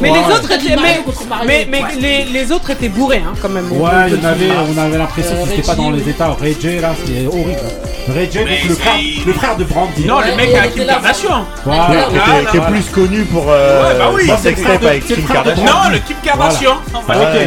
[0.00, 0.76] Mais les autres étaient.
[0.76, 1.02] Mario
[1.46, 3.70] Mais, mais, les, les autres étaient bourrés, hein, quand même.
[3.72, 6.36] Ouais, il y en avait, on avait l'impression qu'ils étaient pas dans Reggie, les états.
[6.60, 8.30] J, là, c'était horrible.
[8.30, 8.94] J, donc le frère,
[9.26, 10.04] le frère de Brandy.
[10.06, 11.44] Non, le mec il Kim Kardashian.
[11.64, 12.08] Voilà.
[12.50, 14.26] qui est plus connu pour euh, Ouais, bah oui.
[14.26, 15.64] dans C'est le Sextape frère de- avec Kim Kardashian.
[15.64, 16.76] Non, le Kim Kardashian.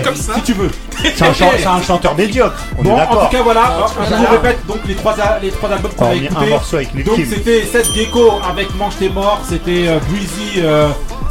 [0.04, 0.34] Comme ça.
[0.36, 0.72] Si tu veux.
[1.04, 2.56] C'est un, chan- c'est un chanteur médiocre.
[2.78, 3.30] On Bon, est en d'accord.
[3.30, 6.06] tout cas, voilà, Ah, je vous répète donc les trois, a- les trois albums qu'on
[6.06, 6.50] On a un écoutés.
[6.50, 7.26] morceau avec Lil Donc Kim.
[7.26, 10.90] c'était Seth Gecko avec Mange tes morts, c'était euh, Breezy, euh,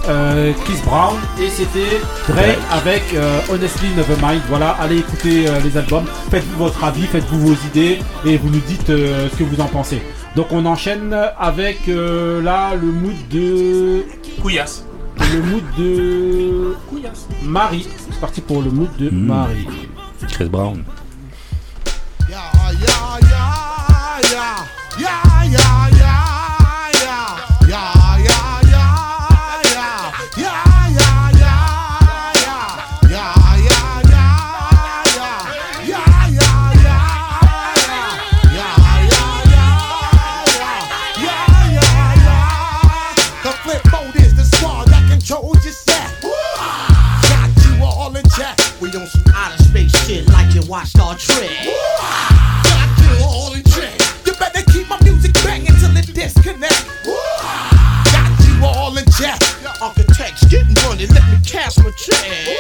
[0.09, 4.41] euh, Chris Brown et c'était Drake avec euh, Honestly Nevermind.
[4.49, 8.61] Voilà, allez écouter euh, les albums, faites-vous votre avis, faites-vous vos idées et vous nous
[8.61, 10.01] dites euh, ce que vous en pensez.
[10.37, 14.05] Donc on enchaîne avec euh, là le mood de
[14.41, 14.85] Couillasse.
[15.19, 16.77] Le mood de
[17.43, 17.87] Marie.
[18.11, 19.27] C'est parti pour le mood de Mm.
[19.27, 19.67] Marie.
[20.29, 20.85] Chris Brown.
[50.67, 51.51] Shit like you watch Star Trek.
[52.65, 54.01] Got you all in check.
[54.27, 56.87] You better keep my music banging till it disconnect.
[58.13, 59.39] Got you all in check.
[59.63, 62.57] The Architects getting let me cash my check.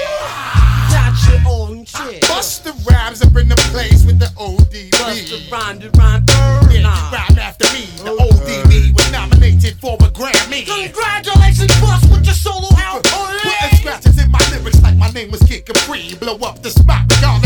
[0.90, 2.20] Got you all in check.
[2.22, 4.90] Bust the rhymes up in the place with the ODB.
[4.92, 6.24] Bust the rhyme, the rhyme,
[6.70, 7.86] yeah, you rhyme after me.
[8.02, 10.66] The ODB was nominated for a Grammy.
[10.66, 13.10] Congratulations, Bust, with your solo album.
[13.12, 16.14] Putting scratches in my lyrics like my name was Kid Capri.
[16.16, 17.45] Blow up the spot your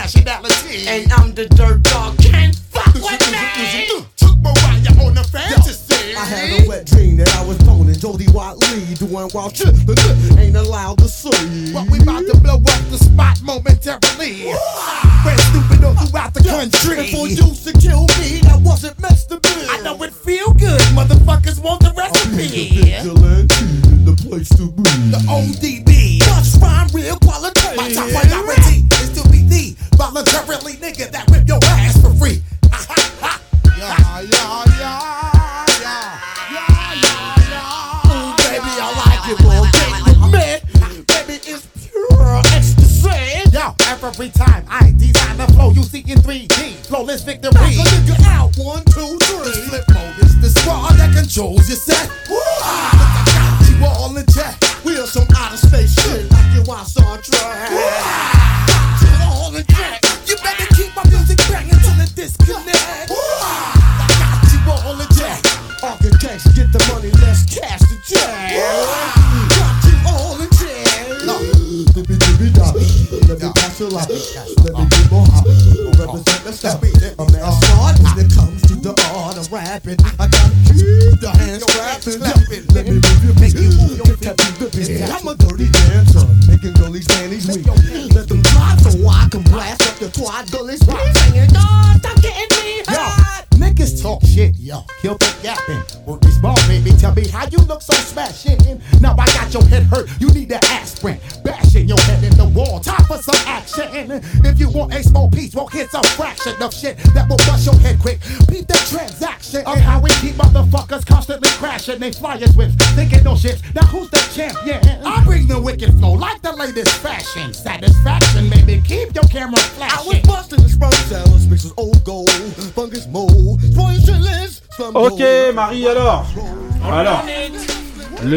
[0.00, 0.88] nationality.
[0.88, 3.86] And I'm the dirt dog, can't fuck with me.
[3.92, 6.16] Uh, took Mariah on a fantasy.
[6.16, 10.38] I had a wet dream that I was boning Jody Watley, doing doing while tripping.
[10.38, 11.72] Ain't allowed to see.
[11.72, 14.48] But we about to blow up the spot momentarily.
[15.24, 16.98] Red stupid all throughout the country.
[16.98, 18.09] And for you to kill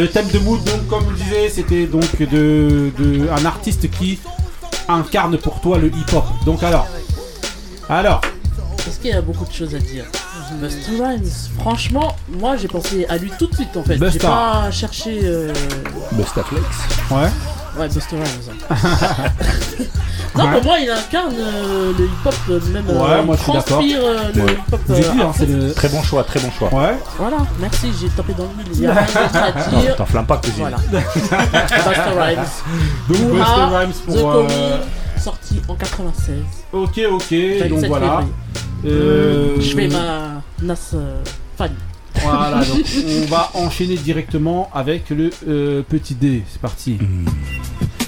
[0.03, 4.19] le thème de mood, donc, comme je disais, c'était donc de, de un artiste qui
[4.89, 6.25] incarne pour toi le hip-hop.
[6.45, 6.87] Donc, alors,
[7.87, 8.19] alors,
[8.85, 10.03] Est-ce qu'il y a beaucoup de choses à dire?
[10.61, 13.97] Busta Rhymes, franchement, moi j'ai pensé à lui tout de suite en fait.
[14.11, 15.21] J'ai pas cherché.
[15.23, 15.53] euh,
[16.11, 16.65] Busta Flex.
[17.09, 17.29] Ouais.
[17.79, 18.57] Ouais, Busta Rhymes.
[20.35, 20.51] non, Ouais.
[20.53, 23.51] pour moi il incarne euh, le hip-hop, euh, même euh, Ouais, moi, il je suis
[23.53, 23.63] d'accord.
[23.65, 24.51] transpire euh, le Ouais.
[24.53, 24.79] hip-hop.
[24.87, 26.73] J'ai euh, dit, hein, c'est le- Très bon choix, très bon choix.
[26.73, 26.97] Ouais.
[27.17, 28.67] Voilà, merci, j'ai tapé dans le mille.
[28.73, 29.95] Il y a rien d'autre à Non, dire.
[29.95, 30.55] t'enflammes pas, cousine.
[30.59, 30.77] Voilà.
[30.91, 32.45] Busta Rhymes.
[33.09, 36.35] Donc, Busta Rhymes pour, The euh, Commie, sorti en 96.
[36.73, 38.07] Ok, ok, 27 donc voilà.
[38.07, 38.31] février.
[38.85, 41.21] Euh, Je vais ma Nas euh,
[41.57, 41.71] fan.
[42.21, 42.85] Voilà, donc
[43.23, 46.43] on va enchaîner directement avec le euh, petit D.
[46.51, 46.99] C'est parti.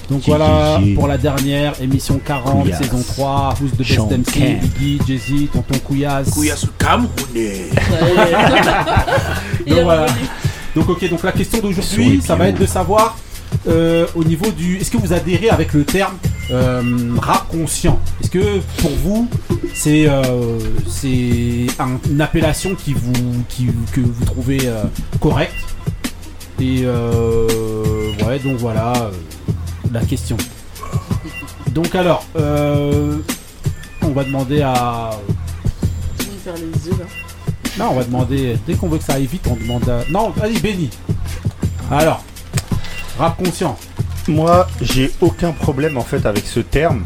[0.08, 2.78] Donc voilà, pour la dernière émission 40, Couillasse.
[2.82, 4.60] saison 3, Who's the Best MC.
[4.60, 6.30] Biggie, Jay-Z, Tonton Couillasse.
[6.30, 7.66] Couillasse Camerounais.
[9.66, 10.06] donc voilà.
[10.76, 13.18] Donc ok, donc la question d'aujourd'hui, ça va être de savoir
[13.66, 14.76] euh, au niveau du...
[14.76, 16.14] Est-ce que vous adhérez avec le terme
[16.52, 16.82] euh,
[17.20, 17.98] rap conscient?
[18.22, 19.28] Est-ce que pour vous,
[19.74, 20.58] c'est euh,
[20.88, 23.12] c'est un- une appellation qui vous,
[23.48, 24.84] qui, que vous trouvez euh,
[25.20, 25.54] correcte?
[26.60, 29.10] Et euh, ouais, donc voilà euh,
[29.92, 30.36] la question.
[31.70, 33.18] Donc alors, euh,
[34.02, 35.10] on va demander à...
[37.78, 38.56] Non, on va demander.
[38.66, 40.00] Dès qu'on veut que ça aille vite, on demande à.
[40.10, 40.88] Non, allez, Benny.
[41.90, 42.24] Alors,
[43.18, 43.76] rap conscient.
[44.28, 47.04] Moi, j'ai aucun problème en fait avec ce terme.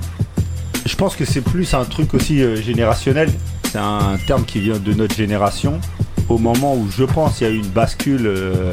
[0.86, 3.30] Je pense que c'est plus un truc aussi euh, générationnel.
[3.64, 5.80] C'est un terme qui vient de notre génération.
[6.28, 8.72] Au moment où je pense il y a eu une bascule euh,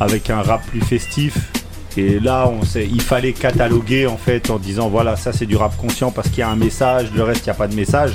[0.00, 1.36] avec un rap plus festif.
[1.96, 5.56] Et là, on sait, il fallait cataloguer en fait en disant voilà, ça c'est du
[5.56, 7.74] rap conscient parce qu'il y a un message, le reste il n'y a pas de
[7.74, 8.14] message.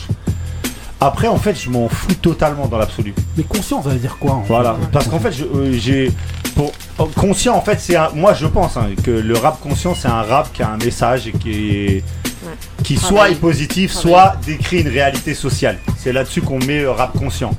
[1.01, 3.13] Après, en fait, je m'en fous totalement dans l'absolu.
[3.37, 6.11] Mais conscient, ça veut dire quoi en fait Voilà, parce qu'en fait, je- euh, j'ai.
[6.55, 9.95] Pour, oh, conscient, en fait, c'est un- moi je pense hein, que le rap conscient,
[9.95, 12.03] c'est un rap qui a un message et qui est.
[12.83, 15.77] Qui soit est positif, soit décrit une réalité sociale.
[15.97, 17.51] C'est là-dessus qu'on met le rap conscient.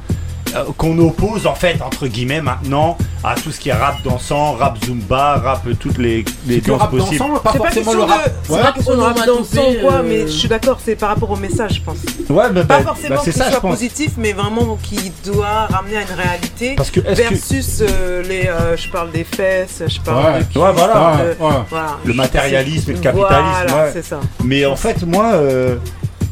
[0.57, 4.55] Euh, qu'on oppose en fait entre guillemets maintenant à tout ce qui est rap dansant,
[4.55, 7.19] rap zumba, rap euh, toutes les, les danses rap possibles.
[7.19, 8.31] dansant, pas C'est pas forcément le rap.
[8.43, 8.63] c'est Ouais.
[8.63, 11.31] pas question de rap dansant ou quoi, euh, mais je suis d'accord, c'est par rapport
[11.31, 11.99] au message, je pense.
[12.31, 15.67] Ouais, bah, Pas bah, forcément bah, c'est qu'il ça, soit positif, mais vraiment qui doit
[15.71, 16.75] ramener à une réalité.
[16.77, 20.41] Parce que versus euh, les, euh, je parle des fesses, je parle Ouais.
[20.53, 20.75] de, Ouais, voilà.
[20.75, 21.65] je parle de- Ouais, ouais.
[21.71, 21.97] voilà.
[22.05, 23.47] Le matérialisme et le capitalisme.
[23.69, 23.91] Voilà, ouais.
[23.93, 24.19] c'est ça.
[24.43, 25.77] Mais en fait, moi, euh,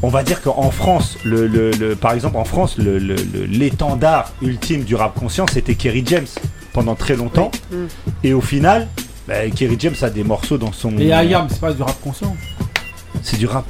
[0.01, 3.45] on va dire qu'en France, le, le- le- par exemple, en France, le- le- le-
[3.45, 6.27] l'étendard ultime du rap conscient, c'était Kerry James
[6.73, 7.51] pendant très longtemps.
[7.71, 7.75] Mm.
[8.23, 8.87] Et au final,
[9.27, 10.97] bah, Kerry James a des morceaux dans son.
[10.97, 12.35] Et Ayam, c'est pas du rap conscient
[13.21, 13.65] C'est du rap.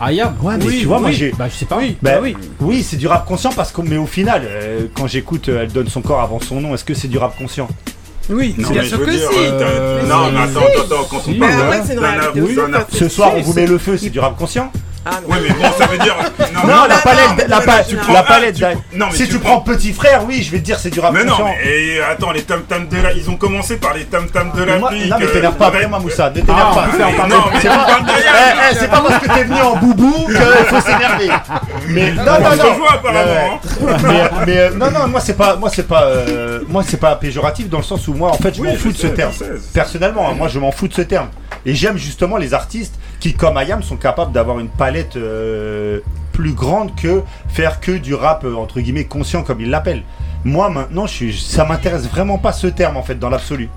[0.00, 1.14] Ayam Ouais, mais Oui, tu vois, moi oui.
[1.16, 1.32] j'ai.
[1.32, 1.78] Bah, je sais pas.
[1.78, 2.36] Oui, Bah, oui.
[2.60, 5.72] oui, c'est du rap conscient parce que, mais au final, euh, quand j'écoute, euh, elle
[5.72, 6.74] donne son corps avant son nom.
[6.74, 7.68] Est-ce que c'est du rap conscient?
[8.30, 9.36] Oui, Non, bien mais sûr je veux que dire, si.
[9.40, 11.52] euh, non, mais attends, attends, attends, quand on parle
[12.76, 14.70] artiste- Ce soir, on vous met le feu, c'est du rap conscient
[15.26, 16.14] Ouais, mais bon, ça veut dire.
[16.64, 18.54] Non, la palette, la, pa- tu la palette.
[18.56, 18.64] tu-
[18.96, 21.12] non, mais si tu, prends petit frère, oui, je vais te dire c'est du rap
[21.12, 23.12] Mais non, mais et, attends, les tam tam de la.
[23.12, 25.10] Ils ont commencé par les tam tam de moi- l'Afrique.
[25.10, 26.86] non mais euh, t'énerve pas vraiment Moussa, ne t'énerve Ah, pas.
[27.60, 27.98] C'est pas-.
[28.12, 30.36] Eh, eh, pas parce que t'es venu en boubou qu'il
[30.68, 31.30] faut s'énerver.
[31.88, 33.88] Mais non, On non, non.
[34.08, 34.30] ouais.
[34.46, 37.68] Mais, euh, non, non, moi c'est pas, moi c'est pas, euh, moi c'est pas péjoratif
[37.68, 39.32] dans le sens où moi en fait je m'en fous de ce terme.
[39.74, 41.28] Personnellement, hein, moi je m'en fous de ce terme.
[41.64, 46.00] Et j'aime justement les artistes qui, comme Ayam, sont capables d'avoir une palette euh,
[46.32, 50.02] plus grande que faire que du rap euh, entre guillemets conscient comme ils l'appellent.
[50.44, 53.68] Moi maintenant, je suis, ça m'intéresse vraiment pas ce terme en fait dans l'absolu.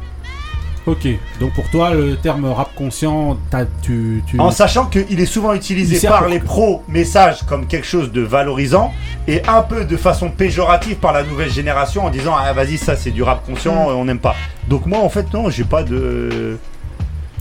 [0.87, 1.07] Ok,
[1.39, 4.39] donc pour toi, le terme rap conscient, t'as- tu, tu...
[4.39, 8.21] En sachant qu'il est souvent Il utilisé par les pros messages comme quelque chose de
[8.21, 8.91] valorisant
[9.27, 12.95] et un peu de façon péjorative par la nouvelle génération en disant ah vas-y ça
[12.95, 13.95] c'est du rap conscient Mm.
[13.95, 14.35] on n'aime pas.
[14.67, 16.57] Donc moi en fait non j'ai pas de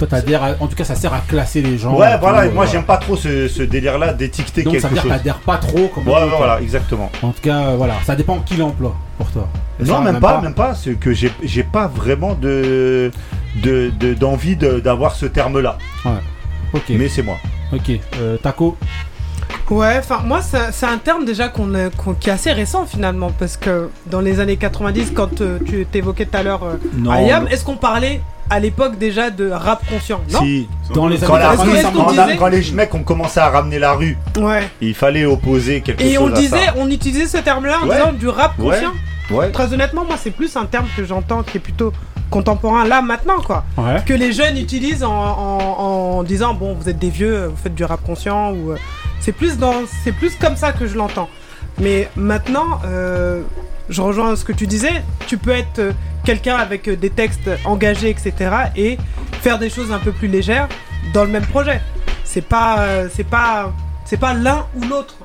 [0.06, 1.97] Toi, t'adhères à- En tout cas, ça sert à classer les gens.
[1.97, 4.82] ouais et voilà tout, moi j'aime pas trop ce, ce délire là d'étiqueter Donc quelque
[4.82, 5.12] ça veut dire chose.
[5.12, 7.10] t'adhères pas trop comme Ouais, voilà exactement.
[7.22, 9.48] En tout cas, euh, voilà, ça dépend qui l'emploie pour toi.
[9.81, 13.10] Et Non même pas même pas c'est que j'ai j'ai pas vraiment de
[13.62, 15.78] de- de- d'envie de- d'avoir ce terme là.
[16.05, 16.12] Ouais.
[16.72, 16.85] Ok.
[16.90, 17.36] Mais c'est moi.
[17.72, 17.90] Ok.
[18.20, 18.76] Euh, Taco.
[19.70, 21.72] Ouais, enfin moi c'est un terme déjà qu'on
[22.20, 26.26] qui est assez récent finalement parce que dans les années 90 quand euh, tu t'évoquais
[26.26, 28.20] tout à l'heure euh, Ayam, est-ce qu'on parlait
[28.51, 31.77] à l'époque déjà de rap conscient Non Si, Dans les quand, années la 90, rue-
[31.79, 34.69] est-ce qu'on quand la- disait- quand les mecs ont commencé à ramener la rue, Ouais.
[34.81, 36.75] il fallait opposer quelque Et chose on à disait, ça.
[36.77, 37.97] on utilisait ce terme-là en Ouais.
[37.97, 38.75] disant du rap Ouais.
[38.75, 38.93] conscient.
[39.31, 39.51] Ouais.
[39.51, 41.93] Très honnêtement, moi c'est plus un terme que j'entends qui est plutôt
[42.31, 43.65] contemporain là maintenant quoi.
[43.79, 44.03] Ouais.
[44.05, 47.75] Que les jeunes utilisent en, en- en disant bon vous êtes des vieux, vous faites
[47.75, 48.77] du rap conscient ou euh,
[49.21, 51.29] c'est plus dans c'est plus comme ça que je l'entends.
[51.81, 53.41] Mais maintenant, euh,
[53.89, 55.03] je rejoins ce que tu disais.
[55.27, 55.93] Tu peux être euh,
[56.24, 58.32] quelqu'un avec euh, des textes engagés, etc.
[58.76, 58.98] et
[59.42, 60.68] faire des choses un peu plus légères
[61.12, 61.80] dans le même projet.
[62.24, 63.72] C'est pas, euh, c'est pas,
[64.05, 65.16] c'est pas l'un ou l'autre.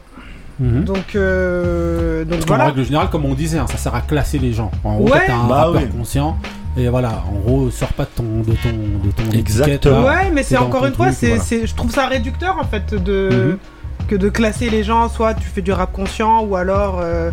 [0.59, 0.83] Mhm.
[0.83, 2.65] Donc, euh, donc voilà.
[2.65, 4.71] règle générale, comme on disait, hein, ça sert à classer les gens.
[4.83, 5.25] En gros, Ouais.
[5.25, 5.89] t'es un Bah rappeur oui.
[5.97, 6.37] conscient.
[6.77, 8.69] Et voilà, en gros, sors pas de ton, de ton,
[9.03, 10.01] de ton Exactement.
[10.01, 10.07] là.
[10.07, 11.65] Ouais, mais c'est encore une fois, c'est, voilà.
[11.65, 13.57] je trouve ça réducteur en fait de Mhm.
[14.09, 15.07] Que de classer les gens.
[15.09, 17.31] Soit tu fais du rap conscient ou alors euh,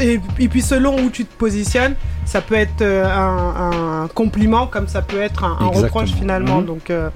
[0.00, 1.94] et, et puis selon où tu te positionnes,
[2.24, 6.60] ça peut être euh, un, un compliment comme ça peut être un, reproche finalement.
[6.60, 6.66] Mhm.
[6.66, 7.10] Donc euh,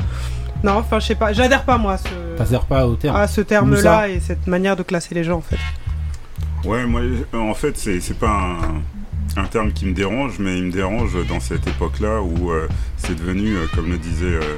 [0.62, 3.16] non, enfin je sais pas, j'adhère pas moi à ce, pas au terme.
[3.16, 5.58] à ce terme-là et cette manière de classer les gens en fait.
[6.64, 7.00] Ouais, moi,
[7.32, 8.82] en fait, c'est c'est pas un,
[9.36, 13.14] un terme qui me dérange, mais il me dérange dans cette époque-là où euh, c'est
[13.14, 14.56] devenu, euh, comme le disait, euh,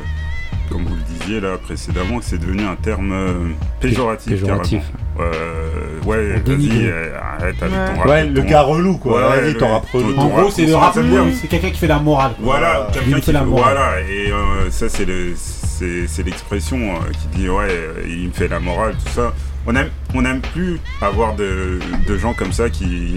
[0.73, 3.33] comme vous le disiez là précédemment, que c'est devenu un terme euh,
[3.81, 4.33] péjoratif.
[4.41, 4.81] Péjoratif.
[5.19, 5.33] carrément.
[5.35, 7.87] Euh, ouais, vas-y, euh, arrête avec Ouais.
[7.95, 8.09] ton rap.
[8.09, 9.31] Ouais, le gars relou quoi.
[9.31, 10.17] Ouais, Vas-y, le- ton rap relou.
[10.17, 10.95] En gros, c'est le rap,
[11.41, 12.33] c'est quelqu'un qui fait la morale.
[12.37, 12.45] quoi.
[12.59, 13.75] Voilà, Il quelqu'un fait qui la fait, morale.
[13.75, 17.69] voilà, et euh, ça c'est le, c'est, c'est l'expression euh, qui dit ouais,
[18.09, 19.35] il me fait la morale, tout ça.
[19.67, 21.79] On aime, on aime plus avoir de,
[22.09, 23.17] de gens comme ça qui,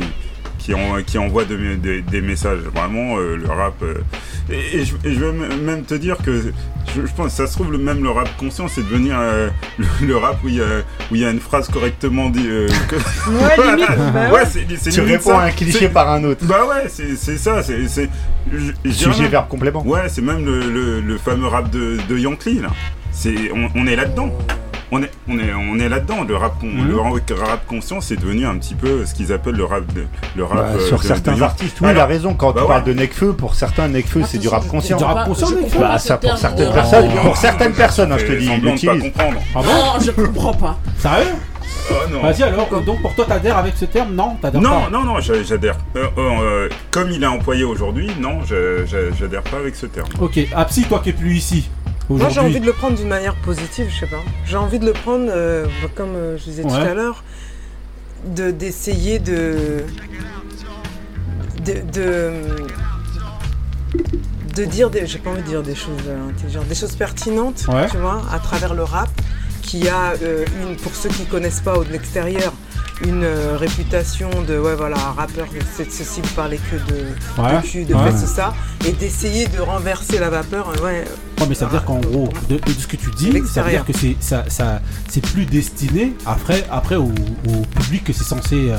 [0.60, 2.60] qui, en- qui envoient de- de- des messages.
[2.74, 3.76] Vraiment, euh, le rap.
[3.82, 3.96] euh,
[4.52, 6.52] et, et je, et je vais même te dire que
[6.96, 9.86] je, je pense, ça se trouve le- même le rap conscient, c'est devenir euh, le,
[10.08, 10.66] le rap où il y a,
[11.12, 12.46] où il y a une phrase correctement dit.
[12.48, 12.96] euh, que-
[13.30, 14.66] Ouais, limite, bah ouais.
[14.92, 15.40] Tu réponds ça.
[15.42, 16.46] à un cliché par un autre.
[16.46, 17.88] bah ouais, c'est c'est ça, c'est...
[18.86, 19.86] Sujet même- verbe complément.
[19.86, 22.70] Ouais, c'est même le, le- le fameux rap de, de Yankee, là.
[23.12, 24.30] C'est, on, on est là-dedans.
[24.96, 26.24] On est, on est, on est là-dedans.
[26.24, 26.88] Le rap, con- Mhm.
[26.88, 26.96] le
[27.36, 30.06] rap conscient, c'est devenu un petit peu ce qu'ils appellent le rap de,
[30.38, 32.34] le rap Bah, euh, sur de- certains artistes, oui, il a Alors, raison.
[32.34, 32.68] Quand bah tu ouais.
[32.70, 34.96] parles de Necfeu, pour certains, Necfeu, c'est du rap conscient.
[34.98, 35.50] du rap conscient,
[35.80, 37.26] Bah, ça pour certaines de- personnes, Oh.
[37.26, 39.04] pour certaines personnes, hein, je te dis, ils l'utilisent.
[39.04, 39.38] comprendre.
[39.54, 40.78] Ah bon je comprends pas.
[40.98, 41.26] Sérieux
[41.92, 42.22] Oh, non.
[42.22, 45.20] Vas-y alors, donc pour toi, t'adhères avec ce terme Non, t'adhères Non, pas non, non,
[45.20, 45.76] j'a- j'adhère.
[45.96, 48.40] Euh, euh, comme il est employé aujourd'hui, non,
[49.20, 50.08] j'adhère pas avec ce terme.
[50.20, 51.70] Ok, Apsi, toi qui es plus ici.
[52.10, 54.22] Moi j'ai envie de le prendre d'une manière positive, je sais pas.
[54.46, 55.66] J'ai envie de le prendre, euh,
[55.96, 57.24] comme euh, je disais tout à l'heure,
[58.26, 59.84] de d'essayer de
[61.66, 62.32] de, de
[64.56, 67.66] de dire des, j'ai pas envie de dire des choses euh, intelligentes, des choses pertinentes,
[67.68, 67.88] Ouais.
[67.90, 69.10] tu vois, à travers le rap,
[69.80, 72.54] qui a euh, une, pour ceux qui connaissent pas de l'extérieur,
[73.06, 77.62] une euh, réputation de ouais voilà un rappeur c'est ceci vous parlez que de, Ouais.
[77.62, 78.10] de cul de Ouais.
[78.12, 78.54] fesses, tout ça
[78.88, 81.04] et d'essayer de renverser la vapeur euh, ouais
[81.42, 83.72] Ouais, mais ça veut dire qu'en gros, de, de ce que tu dis, ça veut
[83.72, 87.12] dire que c'est ça, ça, c'est plus destiné après, après au,
[87.50, 88.78] au public que c'est censé euh,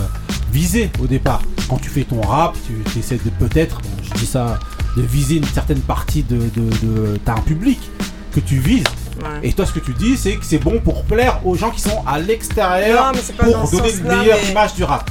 [0.51, 1.43] viser au départ.
[1.68, 4.59] Quand tu fais ton rap, tu essaies de peut-être, bon, je dis ça,
[4.97, 7.78] de viser une certaine partie de, de, de- t'as un public
[8.35, 8.85] que tu vises.
[9.43, 11.81] Et toi, ce que tu dis, c'est que c'est bon pour plaire aux gens qui
[11.81, 15.11] sont à l'extérieur pour donner une meilleure image du rap.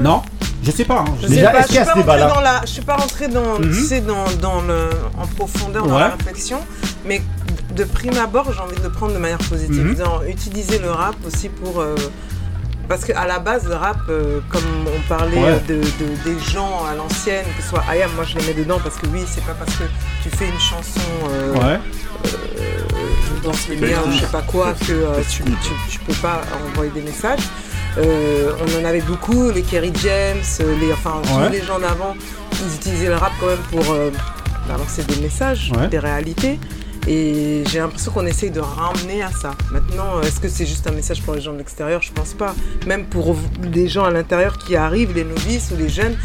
[0.00, 0.22] Non
[0.62, 1.00] je sais pas.
[1.00, 1.14] Hein.
[1.22, 1.62] Je, sais pas.
[1.62, 3.72] je, suis pas rentrée dans la, je pas rentrée dans, tu mhm.
[3.74, 6.58] sais, dans, dans, le, en profondeur dans la réflexion,
[7.06, 7.22] mais
[7.74, 11.48] de prime abord, j'ai envie de prendre de manière positive, mm utiliser le rap aussi
[11.48, 11.94] pour euh,
[12.88, 15.80] parce qu'à la base, le rap, euh, comme on parlait de,
[16.24, 19.06] des gens à l'ancienne, que ce soit Ayam, moi je les mets dedans parce que
[19.08, 19.84] oui, c'est pas parce que
[20.22, 21.00] tu fais une chanson
[21.30, 21.80] euh, ouais.
[22.24, 25.42] euh, dans ce je sais pas quoi, que euh, tu,
[25.90, 27.42] tu, peux pas envoyer des messages.
[27.98, 30.42] Euh, on en avait beaucoup, les Kerry James,
[30.80, 32.14] les, enfin tous les gens d'avant,
[32.52, 33.96] ils utilisaient le rap quand même pour
[34.66, 36.58] balancer des messages, des réalités.
[37.10, 39.52] Et j'ai l'impression qu'on essaye de ramener à ça.
[39.72, 42.02] Maintenant, est-ce que c'est juste un message pour les gens de l'extérieur?
[42.02, 42.54] Je pense pas.
[42.86, 43.34] Même pour
[43.72, 46.16] les gens à l'intérieur qui arrivent, les novices ou les jeunes,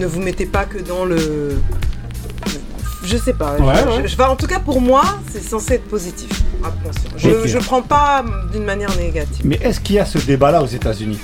[0.00, 1.56] ne vous mettez pas que dans le.
[3.04, 3.56] Je sais pas.
[3.56, 6.30] Ouais, en tout cas, pour moi, c'est censé être positif.
[6.64, 6.72] Ah,
[7.16, 9.44] je ne prends pas d'une manière négative.
[9.44, 11.20] Mais est-ce qu'il y a ce débat-là aux États-Unis?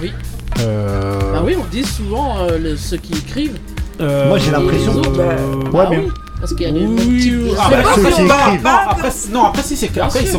[0.00, 0.12] Oui.
[0.60, 1.32] Euh...
[1.34, 3.58] Ah oui, on dit souvent euh, ceux qui écrivent.
[3.98, 5.02] Moi, j'ai euh, l'impression.
[5.02, 5.70] que...
[5.72, 6.10] Bah oui.
[6.44, 7.54] Parce qu'il y a oui, oui.
[7.58, 7.70] Ah,
[8.62, 9.90] bah, après, si, c'est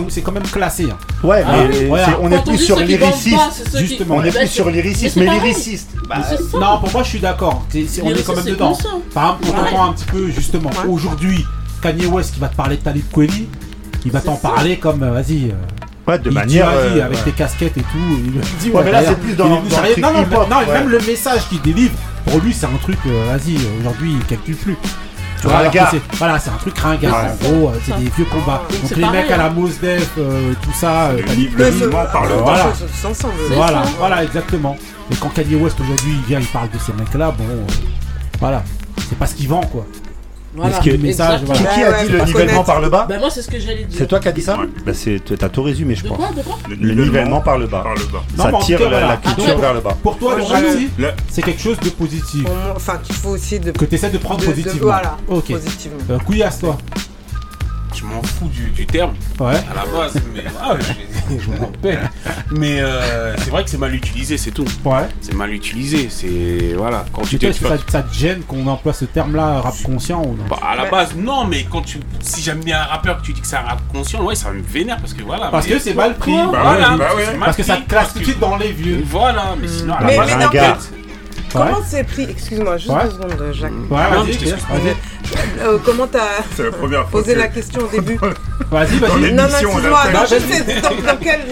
[0.10, 0.88] c'est quand même classé.
[0.92, 0.98] Hein.
[1.24, 1.90] Ouais, ah, mais
[2.22, 3.76] on est plus sur l'iriciste.
[3.76, 5.16] Justement, on est plus sur l'iriciste.
[5.16, 5.90] Mais l'iriciste.
[6.08, 6.18] Bah,
[6.54, 7.66] non, pour moi, je suis d'accord.
[8.04, 8.78] On est quand même dedans.
[9.16, 11.44] Par exemple, on entend un petit peu, justement, aujourd'hui,
[11.82, 13.48] Kanye West qui va te parler de Talib Kweli,
[14.06, 15.50] il va t'en parler comme, euh, vas-y.
[15.50, 15.54] Euh,
[16.08, 16.70] ouais, de manière.
[16.70, 17.24] Euh, avec ouais.
[17.26, 17.98] des casquettes et tout.
[18.24, 21.50] Il dit, ouais, mais là, c'est plus dans, le Non, non, non, même le message
[21.50, 21.96] qu'il délivre,
[22.28, 24.78] pour lui, c'est un truc, vas-y, aujourd'hui, il calcule plus.
[25.42, 27.14] Tu vois, c'est, voilà, c'est un truc ringard.
[27.26, 28.64] En gros, euh, c'est des vieux combats.
[28.82, 31.10] Donc les mecs à la Mos Def, euh, tout ça.
[31.10, 31.22] Euh,
[32.12, 32.64] parle voilà.
[33.52, 34.76] Voilà, voilà, exactement.
[35.12, 37.44] Et quand Kanye West aujourd'hui il vient, il parle de ces mecs-là, bon,
[38.40, 38.64] voilà,
[39.08, 39.86] c'est pas ce qu'il vend quoi.
[40.56, 40.80] Voilà.
[40.80, 41.62] Qui, message, voilà.
[41.62, 43.84] qui, qui, a dit le nivellement par le bas ben Moi, c'est ce que j'allais
[43.84, 43.98] dire.
[43.98, 44.68] C'est toi qui as dit ça ouais.
[44.86, 44.96] ben
[45.38, 46.18] T'as tout résumé, je de pense.
[46.18, 47.82] Quoi, de quoi le, le, nivellement par le bas.
[47.82, 48.24] Par le bas.
[48.38, 49.98] ça non, tire cas, la, la, culture ah, vers le bas.
[50.02, 52.46] Pour toi, le c'est quelque chose de positif.
[52.76, 53.72] Enfin, qu'il faut aussi de.
[53.72, 54.80] Que tu essaies de prendre de, positivement.
[54.80, 55.54] De, voilà, okay.
[55.54, 55.98] positivement.
[56.10, 56.78] Euh, couillasse, toi
[57.96, 59.56] je m'en fous du, du terme ouais.
[59.56, 60.76] à la base, mais ah,
[61.30, 61.98] je, m'en paie.
[62.52, 64.66] Mais euh, c'est vrai que c'est mal utilisé, c'est tout.
[64.84, 65.08] Ouais.
[65.22, 67.06] C'est mal utilisé, c'est voilà.
[67.28, 67.54] Tu, tu que
[67.92, 70.44] ça, te gêne qu'on emploie ce terme-là, rap conscient ou non?
[70.50, 73.34] Bah, À la base, non, mais quand tu, si j'aime bien un rappeur, que tu
[73.34, 75.48] dis que c'est un rap conscient, ouais, ça me vénère parce que voilà.
[75.48, 76.36] Parce que c'est mal pris.
[76.36, 77.08] Bah bah
[77.40, 79.04] parce, que ça te classe tout de suite dans les vieux.
[79.06, 80.92] Voilà, mais sinon à la base,
[81.56, 83.72] Comment c'est pris Excuse-moi, juste deux secondes, Jacques.
[85.62, 86.44] Euh, comment t'as
[87.12, 88.20] posé la question au début
[88.72, 89.34] Vas-y, vas-y.
[89.34, 90.04] Non, non, excuse-moi.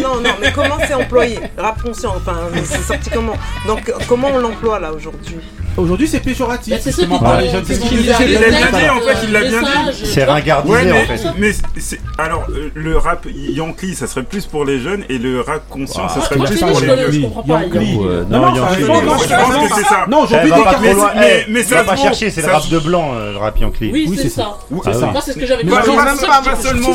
[0.01, 2.35] Non, non, mais comment c'est employé Rap conscient, enfin,
[2.65, 3.35] c'est sorti comment
[3.67, 5.39] Donc, comment on l'emploie là aujourd'hui
[5.77, 6.73] Aujourd'hui, c'est péjoratif.
[6.73, 7.63] Bah, c'est justement par les jeunes.
[7.91, 10.05] Il l'a bien dit en fait, il l'a bien dit.
[10.05, 11.99] C'est ringardisé en fait.
[12.17, 16.07] Alors, euh, le rap Yankee, ça serait plus pour les jeunes et le rap conscient,
[16.07, 17.29] ça ah, serait plus pour les vieux.
[17.45, 17.97] Yankee.
[18.29, 20.05] Non, Je pense que c'est ça.
[20.07, 23.31] Non, aujourd'hui, eh ben, des Mais ça va chercher, c'est le rap de blanc, euh,
[23.31, 23.91] le rap Yankee.
[23.91, 25.05] Oui, c'est ah ça.
[25.11, 25.91] Moi, c'est ce que j'avais bah, dit.
[25.91, 26.93] Pas seulement,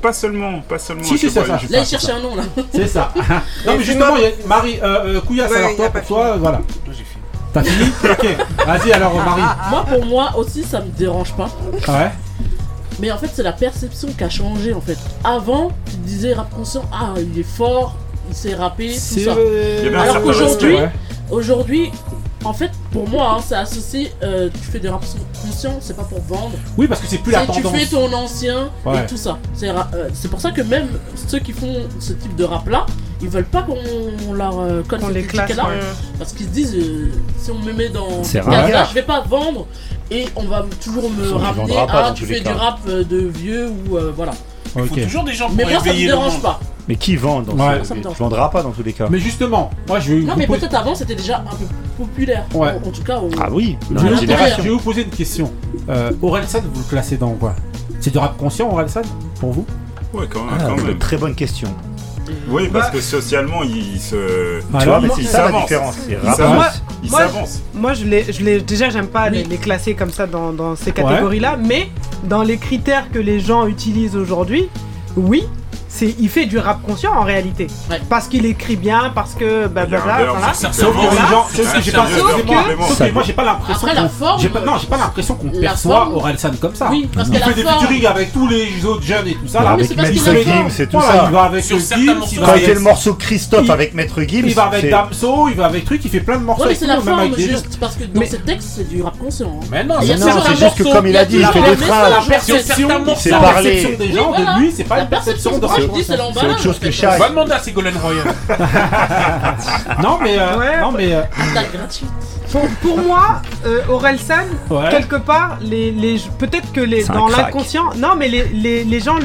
[0.00, 1.04] pas seulement, pas seulement.
[1.04, 1.44] Si, c'est ça.
[1.46, 2.42] Là, il cherchait un nom là.
[2.72, 3.12] C'est ça.
[3.66, 4.14] Non, mais justement,
[4.46, 4.80] Marie,
[5.26, 6.60] Couillasse, alors toi, pour toi, voilà.
[7.52, 8.36] T'as fini Ok.
[8.66, 9.42] Vas-y alors ah, Marie.
[9.44, 11.50] Ah, moi pour moi aussi ça me dérange pas.
[11.88, 12.10] Ah ouais.
[13.00, 14.98] Mais en fait c'est la perception qui a changé en fait.
[15.24, 17.96] Avant tu disais rap conscient, ah il est fort,
[18.28, 19.36] il s'est rappé, tout ça.
[20.00, 20.76] Alors qu'aujourd'hui,
[21.30, 21.90] aujourd'hui,
[22.44, 24.12] en fait, pour moi, hein, c'est associé.
[24.22, 26.56] Euh, tu fais des raps conscients, c'est pas pour vendre.
[26.76, 27.72] Oui, parce que c'est plus la tendance.
[27.72, 29.38] Tu fais ton ancien et tout ça.
[29.52, 30.88] C'est euh, pour ça que même
[31.28, 32.86] ceux qui font ce type de rap là,
[33.22, 35.68] ils veulent pas qu'on leur euh, colle ces les classe, là
[36.18, 39.66] parce qu'ils se disent euh, si on me met dans je vais pas vendre
[40.10, 43.96] et on va toujours me ramener à tu fais du rap euh, de vieux ou
[43.96, 44.32] euh, voilà.
[44.76, 46.60] Il faut toujours des gens pour Mais moi ça me dérange pas.
[46.88, 47.84] Mais qui vend dans ouais.
[47.84, 49.06] ça, pas dans tous les cas.
[49.10, 51.66] Mais justement, moi je vais Non, mais peut-être avant c'était déjà un peu
[51.98, 52.46] populaire.
[52.54, 53.20] En, tout cas.
[53.22, 53.30] On...
[53.40, 55.52] Ah oui, je, vais vous poser une question.
[55.88, 57.54] Euh, Orelsan, vous le classez dans quoi?
[58.00, 59.02] C'est du rap conscient, Orelsan
[59.38, 59.66] Pour vous?
[60.12, 60.98] Ouais, quand, ah, quand même.
[60.98, 61.68] Très bonne question.
[62.48, 64.60] Oui, parce bah- que socialement, ils se.
[64.70, 65.96] Bah, tu vois, la différence.
[67.02, 67.10] Ils.
[67.74, 70.92] Moi, je les, je les, déjà, j'aime pas les, classer comme ça dans, dans ces
[70.92, 71.88] catégories-là, mais
[72.24, 74.68] dans les critères que les gens utilisent aujourd'hui,
[75.16, 75.44] oui,
[75.92, 77.66] c'est il fait du rap conscient en réalité.
[77.90, 78.00] Ouais.
[78.08, 80.54] Parce qu'il écrit bien, parce que blablabla.
[80.54, 82.06] Sauf que les gens, sauf que j'ai pas,
[83.12, 83.86] moi j'ai pas l'impression.
[83.88, 84.48] Après la forme.
[84.48, 86.88] Pas, non, j'ai pas l'impression qu'on perçoit Orelsan comme ça.
[86.90, 89.62] Oui, parce qu'il fait des featuring avec tous les autres jeunes et tout ça.
[89.62, 89.70] Là.
[89.72, 91.24] Avec Maître Gims et tout ça.
[91.26, 92.42] Il va avec Gims.
[92.44, 94.46] Quand il fait le morceau Christophe avec Maître Gims.
[94.46, 96.68] Il va avec Damso, il va avec truc, il fait plein de morceaux.
[96.72, 99.58] C'est la forme juste parce que dans ses textes c'est du rap conscient.
[99.60, 99.66] Hein.
[99.70, 102.10] Mais non, c'est juste que comme il a dit, il fait des phrases.
[102.10, 102.88] La perception
[103.98, 105.66] des gens de lui, c'est pas une perception de
[106.02, 107.06] c'est autre chose que Shai.
[107.18, 108.24] Va demander à Ségolène Royal.
[110.02, 110.38] non, mais.
[110.38, 110.80] Euh, ouais.
[110.80, 111.14] Non, mais.
[111.14, 111.22] Euh...
[112.50, 114.88] Pour, pour, moi, euh, Orelsan, ouais.
[114.90, 117.94] quelque part, les, les peut-être que les, dans l'inconscient.
[117.96, 119.18] Non, mais les, les, les gens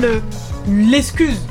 [0.68, 1.42] l'excusent.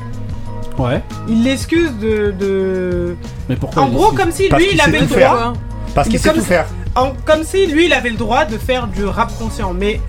[0.77, 1.03] Le, ouais.
[1.27, 3.17] Ils l'excusent de, de.
[3.49, 5.19] Mais pourquoi En gros, comme si Parce lui, il, il avait le droit.
[5.19, 5.53] Faire.
[5.93, 6.65] Parce qu'il sait tout faire.
[6.95, 9.73] En, comme si lui, il avait le droit de faire du rap conscient.
[9.73, 9.99] Mais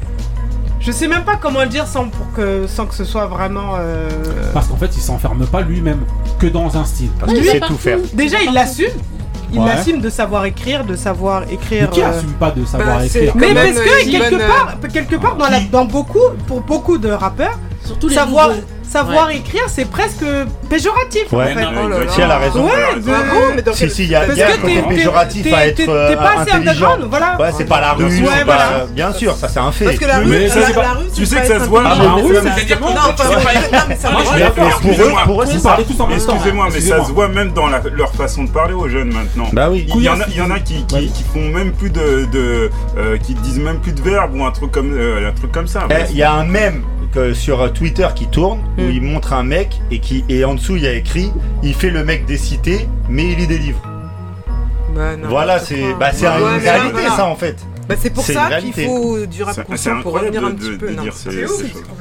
[0.86, 3.74] je sais même pas comment le dire sans, que, ce soit vraiment.
[3.76, 4.08] Euh,
[4.54, 5.98] parce qu'en fait, il s'enferme pas lui-même
[6.38, 7.10] que dans un style.
[7.18, 7.98] Parce qu'il sait tout faire.
[8.14, 8.92] Déjà, il l'assume.
[9.52, 11.90] Il l'assume de savoir écrire, de savoir écrire.
[11.90, 15.46] qui euh, assume pas de savoir écrire Mais parce que quelque part, quelque part dans,
[15.72, 18.50] dans beaucoup, pour beaucoup de rappeurs, Surtout savoir
[18.88, 19.36] savoir ouais.
[19.36, 20.24] écrire, c'est presque
[20.68, 21.32] péjoratif.
[21.32, 21.62] Ouais, en fait.
[21.62, 22.64] non, oh si elle a raison.
[22.64, 23.10] Ouais, de...
[23.10, 25.76] ah bon, si, si, il y a, y a un côté péjoratif à être.
[25.76, 27.36] T'es euh, pas assez underground, voilà.
[27.38, 28.86] Ouais, c'est pas la rue, ouais, voilà.
[28.90, 29.86] bien sûr, ça c'est un fait.
[29.86, 31.06] Parce que la rue, c'est pas la rue.
[31.14, 32.88] tu sais que ça se voit, la rue, C'est-à-dire Non,
[35.24, 35.78] pour eux, c'est pas.
[35.78, 39.48] Excusez-moi, mais ça se voit même dans leur façon de parler aux jeunes maintenant.
[39.52, 39.86] Bah oui.
[39.94, 40.08] Il y
[40.40, 42.70] en a qui font même plus de.
[42.96, 45.30] Euh, qui disent même plus de verbes ou un truc comme euh,
[45.66, 45.86] ça.
[45.90, 46.82] Eh, il y a un même
[47.16, 48.90] euh, sur euh, Twitter qui tourne où mm.
[48.90, 51.32] il montre un mec et qui et en dessous il y a écrit
[51.62, 53.80] il fait le mec des cités mais il lit des livres.
[54.94, 57.56] Bah, voilà, c'est bah, c'est une réalité ça en fait.
[57.88, 59.56] Bah, c'est pour ça qu'il faut du rap
[60.02, 60.94] pour revenir un petit peu.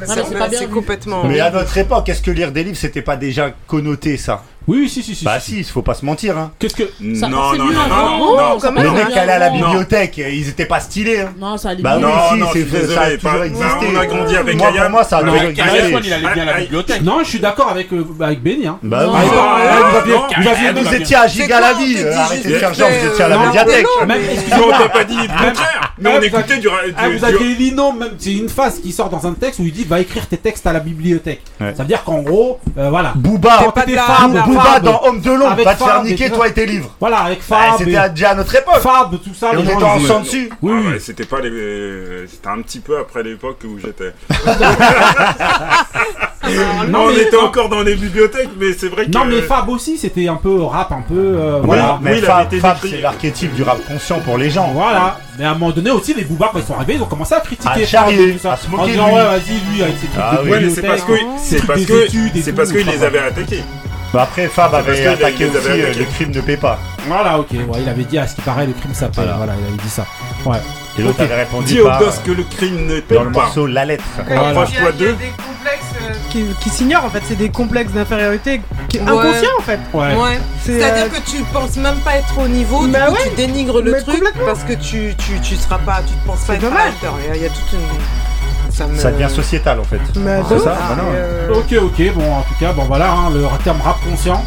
[0.05, 1.23] C'est complètement.
[1.25, 4.43] Mais à notre époque, est-ce que lire des livres, c'était pas déjà connoté ça?
[4.67, 5.23] Oui, si, si, si.
[5.23, 6.37] Bah si, il faut pas se mentir.
[6.37, 6.51] Hein.
[6.57, 6.83] Qu'est-ce que
[7.15, 8.93] ça, non, c'est non, non, non, non, quand Les même.
[8.93, 9.57] mecs allaient à la Non.
[9.57, 11.19] bibliothèque, ils étaient pas stylés.
[11.21, 11.33] hein.
[11.39, 13.65] Non, ça allait Bah non, oui, si, non, c'est- ça a toujours pas- existé.
[13.91, 17.01] non, avec Moi, moi, ça a Non, toujours il allait bien à la bibliothèque.
[17.01, 18.65] Non, je suis d'accord avec, euh, avec Benny.
[18.67, 18.79] Hein.
[18.81, 19.13] Bah oui.
[19.15, 20.23] Ah, vous non,
[20.81, 21.97] vous aviez- étiez à Giga la vie.
[22.03, 23.85] Arrêtez de faire genre, vous étiez à la médiathèque.
[24.07, 25.84] Même, excusez-moi, on t'a pas dit le contraire.
[25.97, 26.67] Mais ah, on écoutait du.
[26.97, 29.63] Ah, vous avez dit non, même c'est une phase qui sort dans un texte où
[29.63, 31.41] il dit va écrire tes textes à la bibliothèque.
[31.59, 33.13] Ça veut dire qu'en gros, euh, voilà.
[33.15, 36.93] Booba, Booba dans Homme de l'ombre va te faire niquer euh, toi et tes livres.
[36.99, 37.77] Voilà, avec bah, Fab.
[37.79, 38.79] C'était déjà à notre époque.
[38.79, 39.53] Fab, tout ça.
[39.53, 40.49] Et on était ensemble dessus.
[40.51, 42.27] Ah oui, c'était pas les.
[42.27, 44.13] C'était un petit peu après l'époque où j'étais.
[46.89, 49.11] non, on était encore dans les bibliothèques, mais c'est vrai que.
[49.11, 51.15] Non, mais Fab aussi, c'était un peu rap, un peu.
[51.17, 54.71] Euh, voilà, mais Fab, c'est l'archétype du rap conscient pour les gens.
[54.73, 57.07] Voilà, mais à un moment donné aussi, les Booba, quand ils sont arrivés, ils ont
[57.07, 57.83] commencé à critiquer.
[57.83, 58.83] À charrier, à se moquer.
[58.83, 61.13] En disant, ouais, vas-y, lui, c'est parce que,
[61.43, 62.07] c'est parce que,
[62.41, 63.63] c'est parce qu'ils les avaient attaqués.
[64.13, 66.79] Bah après, Fab avait euh, attaqué le crime ne paie pas.
[67.05, 69.25] Voilà, ok, il avait dit à ce qui paraît, le crime ça paye.
[69.35, 70.05] Voilà, il avait dit ça.
[70.45, 70.57] Ouais.
[70.97, 71.23] Et l'autre okay.
[71.23, 73.23] avait répondu Dis au gosse que le crime ne euh, paie pas.
[73.23, 74.05] Dans le morceau La Lettre.
[74.19, 75.17] Approche-toi d'eux
[76.35, 78.99] qui, qui s'ignorent en fait, c'est des complexes d'infériorité qui...
[78.99, 79.09] Ouais.
[79.09, 79.79] inconscients en fait.
[79.93, 80.15] Ouais.
[80.15, 80.39] ouais.
[80.61, 83.29] C'est-à-dire euh, que tu penses même pas être au niveau, bah coup, ouais.
[83.29, 86.65] tu dénigres le truc parce que tu, tu, tu, seras pas, tu penses pas être
[86.65, 88.97] à Il une.
[88.97, 90.01] Ça, devient sociétal en fait.
[90.15, 93.45] Bah, c'est ça bah euh, Ok, ok, bon, en tout cas, bon voilà, hein, le
[93.63, 94.43] terme rap conscient.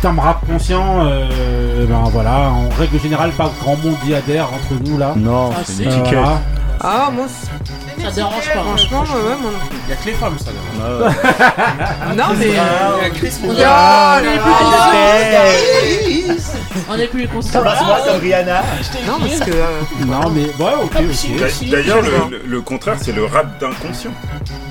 [0.00, 4.80] Terme rap conscient, euh, ben voilà, en règle générale, pas grand monde y adhère entre
[4.84, 5.14] nous là.
[5.16, 6.18] Non, c'est ah, une étiquette.
[6.18, 6.40] Voilà.
[6.80, 8.60] Ah, moi, ça dérange pas.
[8.60, 8.62] Hein.
[8.64, 9.78] Franchement, ouais, moi non plus.
[9.88, 11.14] Y'a que les femmes, ça dérange.
[12.16, 12.52] Non, mais.
[12.52, 14.22] Y'a Chris, mon gars.
[16.88, 17.62] On est plus les conscients.
[17.62, 18.62] comme Rihanna.
[19.06, 19.40] Non, parce.
[19.48, 20.46] Euh, non, mais.
[20.62, 21.68] Ouais, ok, ah, ok.
[21.68, 22.02] D'ailleurs,
[22.46, 24.12] le contraire, c'est le rap d'inconscient.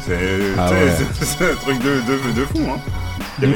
[0.06, 0.14] C'est
[0.58, 2.80] un truc de fou, hein.
[3.42, 3.50] Il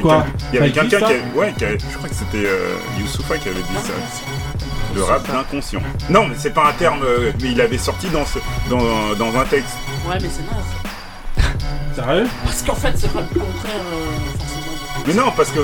[0.54, 3.94] y avait quelqu'un qui, ouais, je crois que c'était euh, Youssoufa qui avait dit ça.
[4.96, 5.40] Le rap pas...
[5.40, 5.82] inconscient.
[6.10, 7.02] Non, mais c'est pas un terme.
[7.04, 8.26] Euh, mais il avait sorti dans,
[9.16, 9.76] dans, un texte.
[10.08, 11.56] Ouais, mais c'est naze.
[11.96, 13.72] Sérieux Parce qu'en fait, c'est pas le contraire.
[13.94, 14.40] Euh,
[15.08, 15.62] mais non, parce que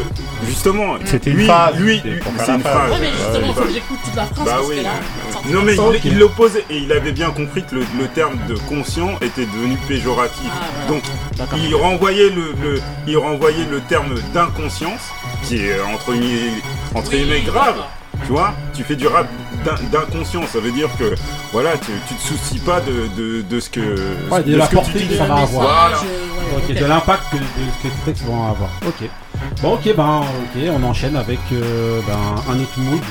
[0.47, 0.99] justement, mm.
[1.05, 2.01] c'était lui, lui,
[2.39, 2.93] c'est une phrase.
[2.99, 4.25] Mais justement, faut que j'écoute toute la.
[4.43, 4.77] Bah oui.
[5.51, 9.17] non, mais il, l'opposait et il avait bien compris que le, le terme de conscient
[9.21, 10.49] était devenu péjoratif.
[10.51, 11.03] Ah, Donc,
[11.57, 15.11] il renvoyait le, il renvoyait le terme d'inconscience,
[15.43, 17.83] qui est entre guillemets, grave.
[18.23, 19.27] Tu vois, tu fais du rap
[19.91, 21.15] d'inconscient, ça veut dire que
[21.51, 23.97] voilà, tu, te soucies pas de, de, ce que,
[24.31, 25.89] ouais, de, la portée que, ça va avoir.
[26.59, 26.79] Voilà.
[26.79, 28.69] De l'impact que, que, tes textes vont avoir.
[28.87, 29.09] Ok.
[29.61, 33.01] Bon, ok, ben, ok, on enchaîne avec euh, ben, un autre mood.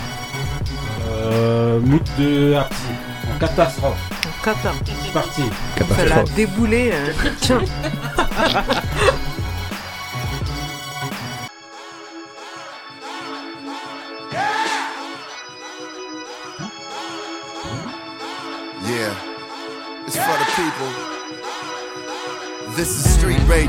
[1.10, 2.76] Euh, mood de Apti.
[3.34, 4.10] En catastrophe.
[4.44, 4.72] Cata.
[4.84, 5.42] C'est parti.
[5.80, 6.90] On fait la débouler.
[6.92, 7.30] Euh.
[7.40, 7.60] Tiens.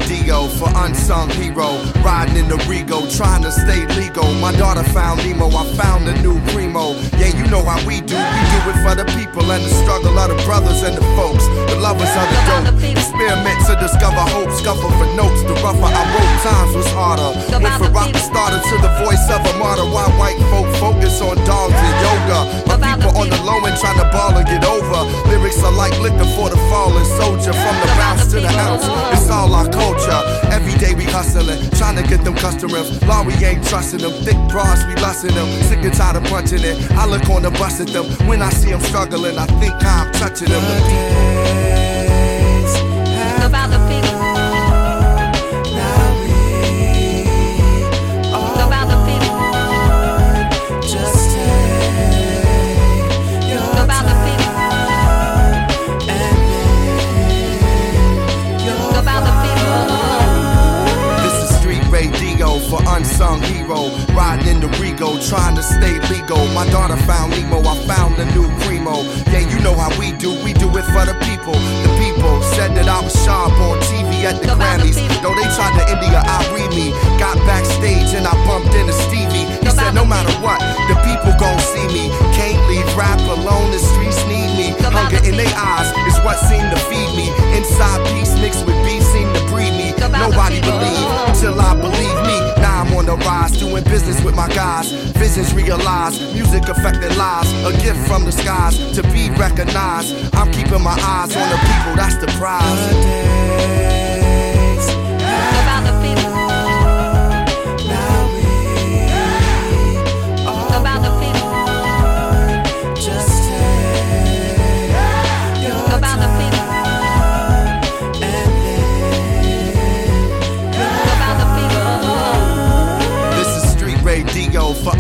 [0.08, 1.80] Dio for unsung hero.
[2.04, 4.28] Riding in the Rego, trying to stay legal.
[4.36, 6.94] My daughter found Nemo, I found a new primo.
[7.18, 8.18] Yeah, you know how we do.
[8.18, 11.48] We do it for the people and the struggle of the brothers and the folks.
[11.72, 12.98] The lovers of the dope.
[12.98, 15.42] Experiment to discover hope, scuffle for notes.
[15.48, 17.32] The rougher I wrote, times was harder.
[17.56, 19.88] Went from rock starter to the voice of a martyr.
[19.88, 22.40] Why white folk focus on dogs and yoga?
[22.68, 25.08] My people on the low end trying to ball and get over.
[25.32, 27.54] Lyrics are like liquor for the fallen soldier.
[27.54, 28.84] From the bounce to the house,
[29.16, 30.22] it's all I call culture.
[30.50, 32.88] Every day we hustling, trying to get them customers.
[33.04, 34.14] Law, we ain't trusting them.
[34.26, 35.48] Thick bras, we lusting them.
[35.70, 36.76] Sick and tired of punching it.
[36.92, 38.06] I look on the bus at them.
[38.28, 40.64] When I see them struggling, I think I'm touching them.
[40.64, 40.76] The.
[43.46, 44.15] About the people.
[64.66, 66.42] The Rego, trying to stay legal.
[66.58, 69.06] My daughter found Nemo, I found the new primo.
[69.30, 71.54] Yeah, you know how we do, we do it for the people.
[71.54, 74.98] The people said that I was sharp on TV at the Grammys.
[75.22, 76.98] Though they tried to India, I read me.
[77.22, 79.46] Got backstage and I bumped into Stevie.
[79.62, 80.58] He said, no matter what,
[80.90, 82.10] the people gon' see me.
[82.34, 84.74] Can't leave rap alone, the streets need me.
[84.82, 87.30] Hunger in their eyes is what seemed to feed me.
[87.54, 89.94] Inside peace mixed with beef seemed to breed me.
[90.10, 92.65] Nobody believed till I believe me.
[92.86, 94.92] I'm on the rise, doing business with my guys.
[95.18, 97.52] Visions realized, music affected lives.
[97.64, 100.14] A gift from the skies to be recognized.
[100.36, 103.95] I'm keeping my eyes on the people, that's the prize.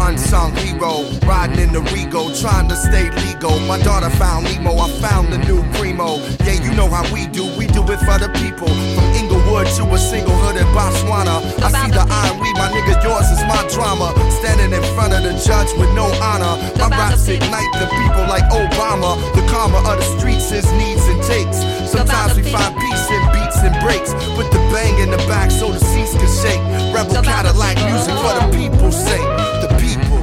[0.06, 1.04] Unsung hero.
[1.26, 3.60] Riding in the Rego, trying to stay legal.
[3.66, 6.18] My daughter found Nemo, I found the new primo.
[6.46, 8.70] Yeah, you know how we do, we do it for the people.
[8.70, 11.42] From Inglewood to a single hood in Botswana.
[11.66, 14.14] I see the iron weed, my nigga, yours is my drama.
[14.42, 16.56] Standing in front of the judge with no honor.
[16.78, 19.18] My raps ignite the people like Obama.
[19.34, 21.58] The karma of the streets is needs and takes.
[21.90, 23.25] Sometimes we find peace in
[23.66, 24.14] and breaks.
[24.36, 26.62] Put the bang in the back so the seats can shake.
[26.94, 29.28] Rebel Cadillac music for the people's sake.
[29.62, 30.22] The people.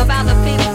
[0.00, 0.74] About the people.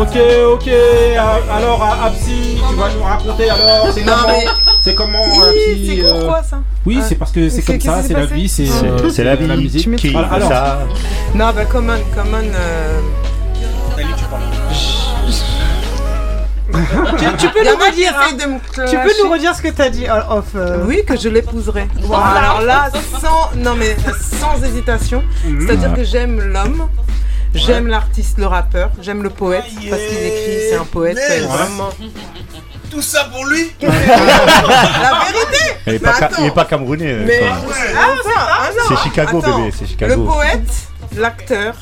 [0.00, 0.16] Ok,
[0.54, 0.68] ok.
[0.68, 4.46] euh, Alors, euh, Absi, tu vas nous raconter alors C'est comment mais-
[4.80, 7.04] C'est comment, Si, Absi c'est euh, pourquoi, ça Oui, Ah.
[7.08, 9.36] c'est parce que c'est comme ça, s'est c'est la vie, c'est C'est- euh, c'est la
[9.36, 9.46] vie.
[9.46, 9.96] musique.
[9.96, 10.78] Qui Voilà, fait alors, ça
[11.34, 12.42] Non, bah, Common, Common.
[12.54, 13.00] euh,
[17.18, 18.32] Tu, tu peux nous redire, hein.
[18.32, 20.46] de me Tu peux nous redire ce que t'as dit euh, off.
[20.56, 20.84] euh.
[20.86, 21.86] Oui, que je l'épouserai.
[22.02, 22.24] Voilà.
[22.26, 22.90] Alors là,
[23.20, 23.96] sans, non mais
[24.40, 25.22] sans hésitation.
[25.44, 25.60] Mhm.
[25.66, 26.88] C'est-à-dire que j'aime l'homme,
[27.54, 31.90] j'aime l'artiste, le rappeur, j'aime le poète parce qu'il écrit, c'est un poète euh, vraiment.
[32.94, 35.64] Tout ça pour lui La vérité.
[35.86, 37.10] Il est Mais pas, ca- il est pas camerounais.
[37.12, 37.40] euh, Mais.
[37.42, 38.84] Ah, ah non.
[38.96, 39.58] C'est Chicago, Attends.
[39.58, 40.14] bébé, c'est Chicago.
[40.14, 40.70] Le poète,
[41.16, 41.74] l'acteur,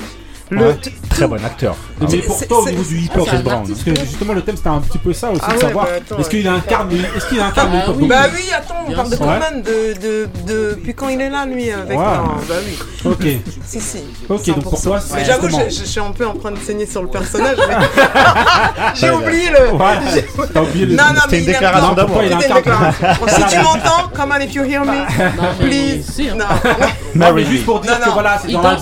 [0.49, 0.75] le Ouais,
[1.13, 1.75] Très bon acteur.
[2.01, 3.67] Mais C'est- pour c'est- toi, au c'est- niveau du hip-hop, Chris Brown.
[3.67, 5.85] parce que justement le thème c'était un petit peu ça aussi Ah de ouais, savoir.
[5.85, 9.15] bah est-ce qu'il incarne, est-ce qu'il incarne le hip-hop Bah oui, attends, on parle de
[9.15, 9.19] Ouais.
[9.19, 13.11] Common de, de, de- depuis quand il est là lui avec bah oui.
[13.11, 13.25] Ok.
[13.65, 13.97] Si si.
[14.29, 14.83] Ok, donc pour 100%.
[14.83, 17.57] toi, c'est Mais j'avoue, je, suis un peu en train de saigner sur le personnage.
[17.67, 17.75] mais-
[18.95, 20.47] J'ai oublié le.
[20.53, 22.21] T'as oublié le- Non, non, mais une déclaration d'amour.
[23.27, 25.05] Si tu m'entends, come on if you hear me,
[25.59, 26.33] please.
[26.35, 26.45] Non.
[27.15, 28.13] Non, mais juste pour dire Non, que non.
[28.13, 28.77] voilà, c'est dans hein.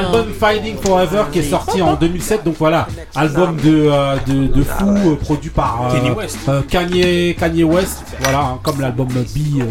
[0.00, 4.62] l'album Finding Forever qui est sorti en 2007, donc voilà, album de, euh, de, de
[4.62, 6.38] fou euh, produit par euh, Kanye West.
[6.48, 9.24] euh, Kanye, Kanye West, voilà, hein, comme l'album B euh,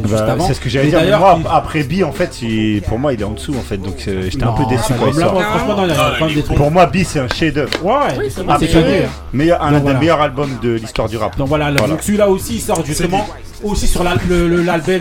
[0.04, 0.48] juste Bah, avant.
[0.48, 1.00] c'est ce que j'allais dire.
[1.00, 3.78] d'ailleurs, moi, après B, en fait, il- pour moi, il est en dessous, en fait.
[3.78, 5.42] Donc, j'étais un peu déçu ça quand il va, sort.
[5.42, 6.58] franchement, non, il y a quand même des trucs.
[6.58, 7.72] Pour moi, B, c'est un chef-d'œuvre.
[7.84, 10.00] Ouais, c'est un des voilà.
[10.00, 11.38] meilleurs albums de l'histoire du rap.
[11.38, 13.26] Donc voilà, donc celui-là aussi il sort justement
[13.64, 14.50] aussi sur l'al- le-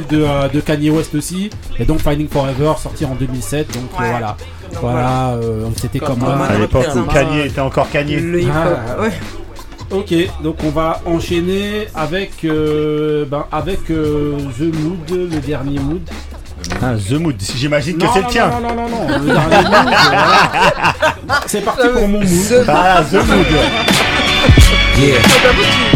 [0.08, 4.10] de, de Kanye West aussi, et donc Finding Forever sorti en 2007, donc Ouais.
[4.10, 4.36] voilà,
[4.80, 8.48] voilà, euh, c'était comme À l'époque où Kanye était encore Kanye.
[8.52, 9.00] Ah.
[9.02, 9.12] ouais.
[9.90, 10.12] Ok,
[10.42, 16.02] donc on va enchaîner avec, euh, ben, avec euh, The Mood, le dernier Mood.
[16.82, 18.48] Ah, The Mood, j'imagine que c'est le tien.
[18.48, 19.94] Non, non, non, non, le dernier Mood.
[20.10, 21.44] voilà.
[21.46, 22.64] C'est parti pour mon Mood.
[22.68, 23.46] Ah, The Mood.
[24.98, 25.87] Yeah.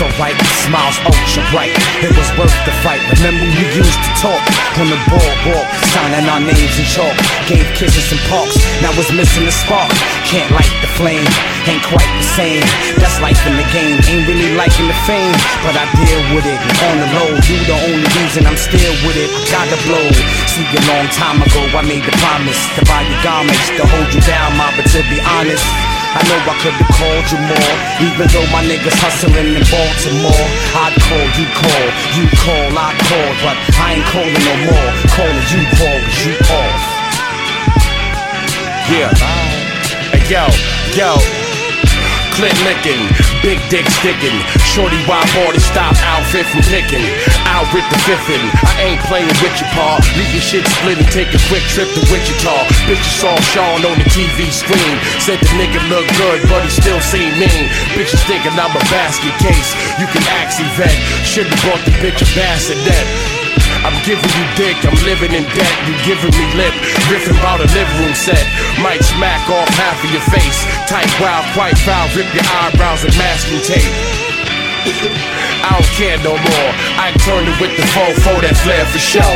[0.00, 0.32] Also right,
[0.64, 1.76] smiles, ultra bright.
[2.00, 3.04] It was worth the fight.
[3.20, 4.40] Remember we used to talk
[4.80, 7.12] on the boardwalk, signing our names in chalk.
[7.44, 8.56] Gave kisses in parks.
[8.80, 9.92] Now it's missing the spark.
[10.24, 11.28] Can't light the flame.
[11.68, 12.64] Ain't quite the same.
[12.96, 14.00] That's life in the game.
[14.08, 15.36] Ain't really liking the fame,
[15.68, 17.36] but I deal with it on the low.
[17.44, 19.28] You the only reason I'm still with it.
[19.52, 20.08] I gotta blow.
[20.48, 24.08] See a long time ago, I made the promise to buy your garments to hold
[24.16, 24.72] you down, ma.
[24.72, 25.99] But to be honest.
[26.12, 30.94] I know I could've called you more Even though my niggas hustling in Baltimore I'd
[31.06, 31.86] call, you call,
[32.18, 36.82] you call, I call But I ain't calling no more Calling you call, you off
[38.90, 39.14] Yeah.
[40.10, 40.50] Hey, yo,
[40.98, 41.39] yo.
[42.40, 43.04] Licking,
[43.44, 44.32] big dick sticking.
[44.72, 47.04] Shorty wide body stop outfit from picking.
[47.44, 48.40] Out with the fiffin'.
[48.64, 50.00] I ain't playing with your paw.
[50.16, 52.64] Leave your shit split and take a quick trip to Wichita.
[52.88, 54.96] Bitches saw Sean on the TV screen.
[55.20, 57.68] Said the nigga look good, but he still seem mean.
[57.92, 59.76] Bitches thinking I'm a basket case.
[60.00, 60.96] You can ask Yvette.
[61.28, 63.39] Should've bought the bitch a basket bassinet.
[63.80, 65.74] I'm giving you dick, I'm living in debt.
[65.88, 66.74] You giving me lip,
[67.08, 68.44] riffing about a living room set.
[68.84, 70.60] Might smack off half of your face.
[70.84, 73.88] Tight, wild, quite foul, rip your eyebrows and masking tape.
[75.64, 76.70] I don't care no more.
[77.00, 79.32] I turned it with the fofo that flare for show.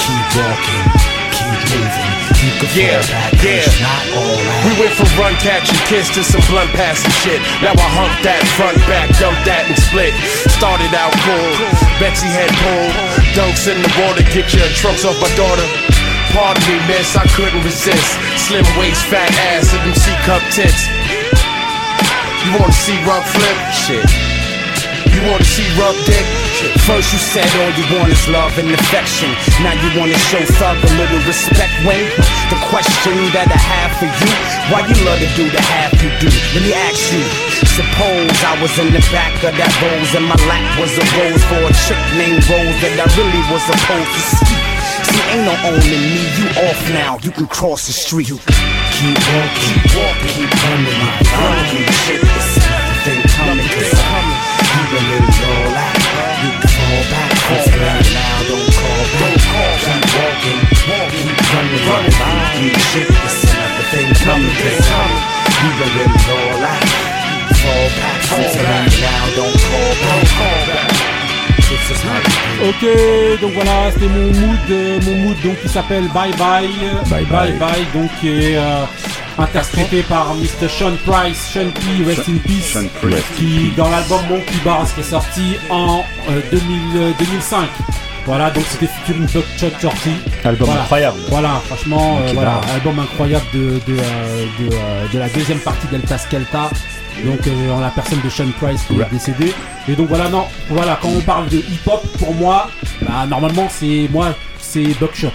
[0.00, 0.84] Keep walking,
[1.32, 3.64] keep moving You can Yeah, back, yeah.
[3.64, 7.40] it's not alright We went from run, catch, and kiss to some blunt passing shit.
[7.60, 10.12] Now I hump that front, back, dump that, and split.
[10.52, 11.52] Started out cool,
[12.00, 13.21] Betsy had pull.
[13.32, 15.64] Dunks in the water, get your trunks off my daughter.
[16.36, 18.20] Pardon me, miss, I couldn't resist.
[18.36, 20.84] Slim waist, fat ass, and them C cup tits.
[22.44, 23.58] You wanna see rug flip?
[23.72, 24.04] Shit.
[25.16, 26.26] You wanna see rub dick?
[26.84, 29.30] First you said all you want is love and affection
[29.62, 32.04] Now you wanna show thug a little respect when
[32.50, 34.30] The question that I have for you
[34.70, 36.28] Why you love to do the half you do?
[36.54, 40.36] Let me ask you Suppose I was in the back of that rose And my
[40.44, 44.20] lap was a rose for a chick named Rose That I really was supposed to
[44.36, 44.82] see.
[45.08, 47.18] See ain't no owning me, you off now.
[47.22, 48.28] You can cross the street.
[48.28, 51.00] Keep walking, keep walking, keep running.
[51.32, 52.20] I'm keep shit,
[72.62, 76.68] Ok, donc voilà, c'était mon mood, euh, mon mood donc qui s'appelle Bye Bye,
[77.10, 77.86] Bye Bye Bye.
[77.92, 78.84] Donc qui est euh,
[79.36, 80.68] interprété par Mr.
[80.68, 82.84] Sean Price, Sean P, Rest in Peace, Sean
[83.36, 87.66] qui dans l'album Monkey Bars qui est sorti en euh, 2000, euh, 2005.
[88.26, 90.10] Voilà, donc c'était featuring Buckshot Shorty.
[90.44, 90.82] Album Voilà.
[90.82, 91.18] incroyable.
[91.28, 93.58] Voilà, franchement, euh, voilà, album incroyable de,
[93.92, 96.70] de, euh, de, euh, de la deuxième partie d'Elta Skelta.
[97.24, 99.52] Donc euh, en la personne de Sean Price qui est décédé.
[99.88, 102.68] Et donc voilà, non, voilà, quand on parle de hip-hop, pour moi,
[103.02, 105.32] bah, normalement c'est moi, c'est Buckshot.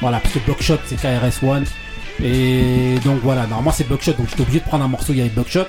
[0.00, 1.64] Voilà, parce que Buckshot c'est KRS-One.
[2.22, 5.20] Et donc voilà, normalement c'est Buckshot, donc j'étais obligé de prendre un morceau, il y
[5.20, 5.66] avait Buckshot.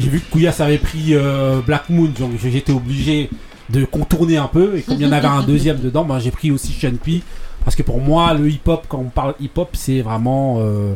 [0.00, 3.30] J'ai vu que Kouyas avait pris euh, Black Moon, donc j'étais obligé
[3.70, 4.76] de contourner un peu.
[4.76, 7.22] Et comme il y en avait un deuxième dedans, bah, j'ai pris aussi Sean P.
[7.64, 10.94] Parce que pour moi, le hip-hop, quand on parle hip-hop, c'est vraiment euh,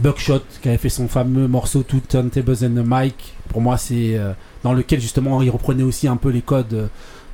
[0.00, 3.34] Buckshot qui avait fait son fameux morceau Two Turntables and a Mic.
[3.48, 6.74] Pour moi, c'est euh, dans lequel justement il reprenait aussi un peu les codes.
[6.74, 6.86] euh,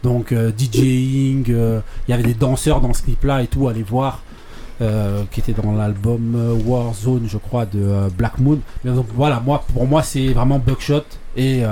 [0.02, 3.82] donc euh, DJing, euh, il y avait des danseurs dans ce clip-là et tout, allez
[3.82, 4.22] voir.
[5.30, 8.60] qui était dans l'album Warzone, je crois, de Black Moon.
[8.82, 11.04] Mais donc voilà, moi, pour moi, c'est vraiment Buckshot
[11.36, 11.62] et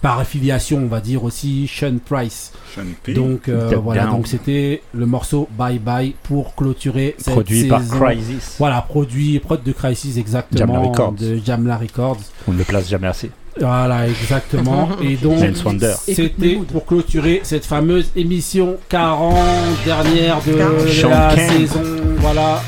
[0.00, 2.52] par affiliation, on va dire aussi Sean Price.
[2.74, 3.14] Sean P.
[3.14, 4.16] Donc euh, voilà, down.
[4.16, 8.00] donc c'était le morceau Bye Bye pour clôturer cette Produit par saison.
[8.00, 8.56] Crisis.
[8.58, 11.12] Voilà, produit prod de Crisis exactement Jamla Records.
[11.12, 12.18] de Jamla Records.
[12.46, 13.30] On ne le place jamais assez.
[13.60, 14.88] Voilà, exactement.
[15.02, 15.38] Et donc,
[15.92, 19.34] c'était pour clôturer cette fameuse émission 40
[19.84, 21.82] dernière de Sean la saison.
[22.18, 22.62] Voilà.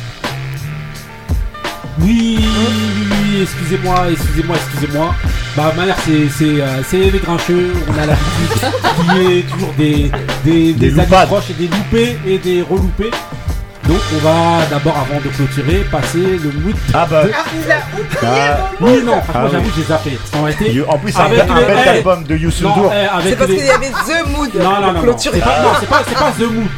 [2.02, 2.38] Oui,
[3.30, 5.14] oui, excusez-moi, excusez-moi, excusez-moi.
[5.56, 7.72] Bah, ma mère, c'est, c'est, euh, c'est les grincheux.
[7.88, 8.70] On a l'habitude
[9.10, 10.10] qu'il y ait toujours des,
[10.44, 11.12] des, Des des loupades.
[11.24, 13.10] accroches et des loupés et des reloupés.
[13.88, 16.76] Donc, on va d'abord, avant de clôturer, passer le mood.
[16.94, 17.24] Ah bah.
[17.24, 17.32] de-
[18.22, 19.48] Ah, oui, non, franchement, Ah oui.
[19.52, 20.18] j'avoue, j'ai zappé.
[20.32, 22.92] Réalité, You- en plus, un avec un les- bel album de Youssou N'Dour.
[22.94, 25.00] eh, avec C'est parce les- qu'il y avait The Mood Non, non, non, non.
[25.02, 25.38] clôturer.
[25.38, 26.68] C'est pas, non, c'est pas, c'est pas The Mood.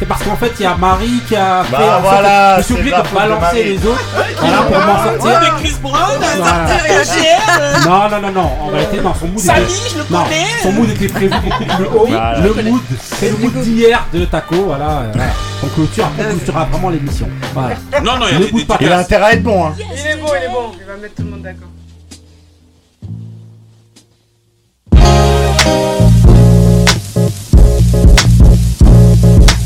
[0.00, 1.72] C'est parce qu'en fait, il y a Marie qui a fait.
[1.72, 4.00] Bah, en fait, voilà, je suis obligé de balancer les autres.
[4.38, 5.40] Voilà, pour m'en sortir.
[5.40, 5.96] de Chris Brown,
[6.38, 7.04] Voilà.
[7.04, 8.50] sortir Non, non, non, non.
[8.62, 9.72] En réalité, non, son mood Samy, était.
[9.92, 10.46] je le non, connais.
[10.62, 12.06] son mood était prévu beaucoup plus haut.
[12.08, 12.38] Voilà.
[12.40, 14.56] Le mood, c'est le mood d'hier de Taco.
[14.68, 15.02] Voilà.
[15.14, 15.28] euh,
[15.64, 17.28] On clôture, après, on clôturera vraiment l'émission.
[17.52, 17.74] Voilà.
[18.02, 18.76] Non, non, il y a.
[18.80, 19.74] Il a intérêt à être bon, hein.
[19.78, 20.72] Il est bon, il est bon.
[20.80, 21.68] Il va mettre tout le monde d'accord.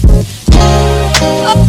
[0.06, 1.64] Oh.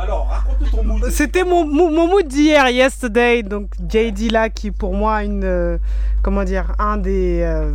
[0.00, 1.10] Alors, raconte ton mood.
[1.10, 3.42] C'était mon, mon, mon mood d'hier, yesterday.
[3.42, 5.44] Donc, JD là, qui pour moi, une.
[5.44, 5.78] euh,
[6.22, 7.40] comment dire, un des.
[7.42, 7.72] euh,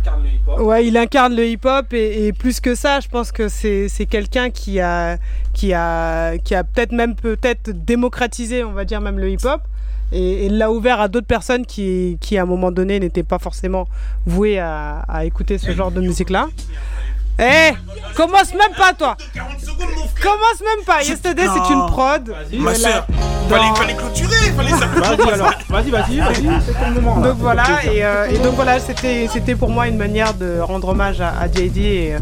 [0.00, 0.60] Incarne le hip-hop.
[0.60, 4.06] Ouais, il incarne le hip-hop et, et plus que ça, je pense que c'est c'est
[4.06, 5.18] quelqu'un qui a,
[5.52, 9.60] qui a, qui a peut-être même peut-être démocratisé, on va dire même le hip-hop
[10.12, 13.38] et, et l'a ouvert à d'autres personnes qui, qui à un moment donné n'étaient pas
[13.38, 13.88] forcément
[14.24, 16.46] vouées à, à écouter ce genre de musique-là.
[17.40, 17.72] Eh,
[18.14, 19.16] commence même pas toi.
[20.22, 21.02] Commence même pas.
[21.02, 22.34] Yesterday c'est une prod.
[22.52, 26.90] Ma soeur, la- fallait, fallait clôturer, fallait ça Vas-y alors, vas-y, vas-y, vas-y, c'est ton
[26.90, 27.20] moment.
[27.20, 27.28] là.
[27.28, 30.88] Donc voilà, et, euh, et donc voilà, c'était c'était pour moi une manière de rendre
[30.88, 32.18] hommage à, à JD et, euh,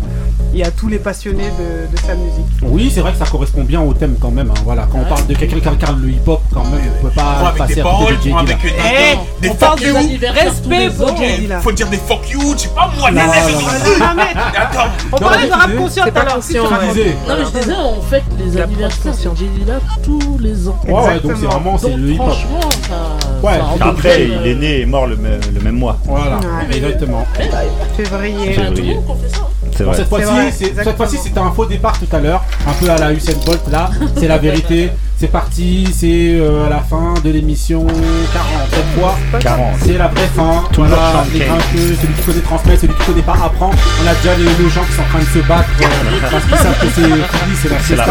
[0.55, 2.47] et à tous les passionnés de, de sa musique.
[2.63, 4.51] Oui, c'est vrai que ça correspond bien au thème quand même.
[4.51, 4.61] hein.
[4.65, 7.49] Voilà, quand on parle de quelqu'un qui incarne le hip-hop, quand même, on peut pas
[7.49, 9.79] avec passer des à côté paroles, de des, Eh, des on fuck parle
[10.27, 11.63] respect pour.
[11.63, 13.21] Faut dire des fuck you, je sais pas moi, Non,
[14.57, 14.91] Attends.
[15.13, 16.39] On parlait de rap conscient C'est tout à pas l'heure.
[17.29, 19.33] Non, mais je disais, on fête les anniversaires sur
[19.67, 20.77] là tous les ans.
[20.87, 21.51] Ouais, ouais, donc c'est Exactement.
[21.51, 22.27] vraiment c'est le hip-hop.
[22.31, 23.47] franchement, ça.
[23.47, 25.99] Ouais, Après, il est né et mort le même, le même mois.
[26.05, 26.39] Voilà,
[26.73, 27.27] exactement.
[27.97, 28.57] Février.
[29.77, 29.97] C'est vrai.
[29.97, 33.13] cette fois-ci, cette fois-ci, c'était un faux départ tout à l'heure, un peu à la
[33.13, 33.91] Usain Bolt là.
[34.17, 34.91] C'est la vérité.
[35.21, 37.97] C'est parti, c'est euh, à la fin de l'émission 40
[38.71, 39.17] cette fois.
[39.41, 39.67] 40.
[39.85, 40.63] C'est la vraie fin.
[40.77, 43.71] Voilà, les celui qui connaît transmet, celui qui connaît pas apprend.
[43.73, 46.45] On a déjà les, les gens qui sont en train de se battre euh, parce
[46.45, 48.05] qu'ils savent que c'est fini, c'est la fiesta.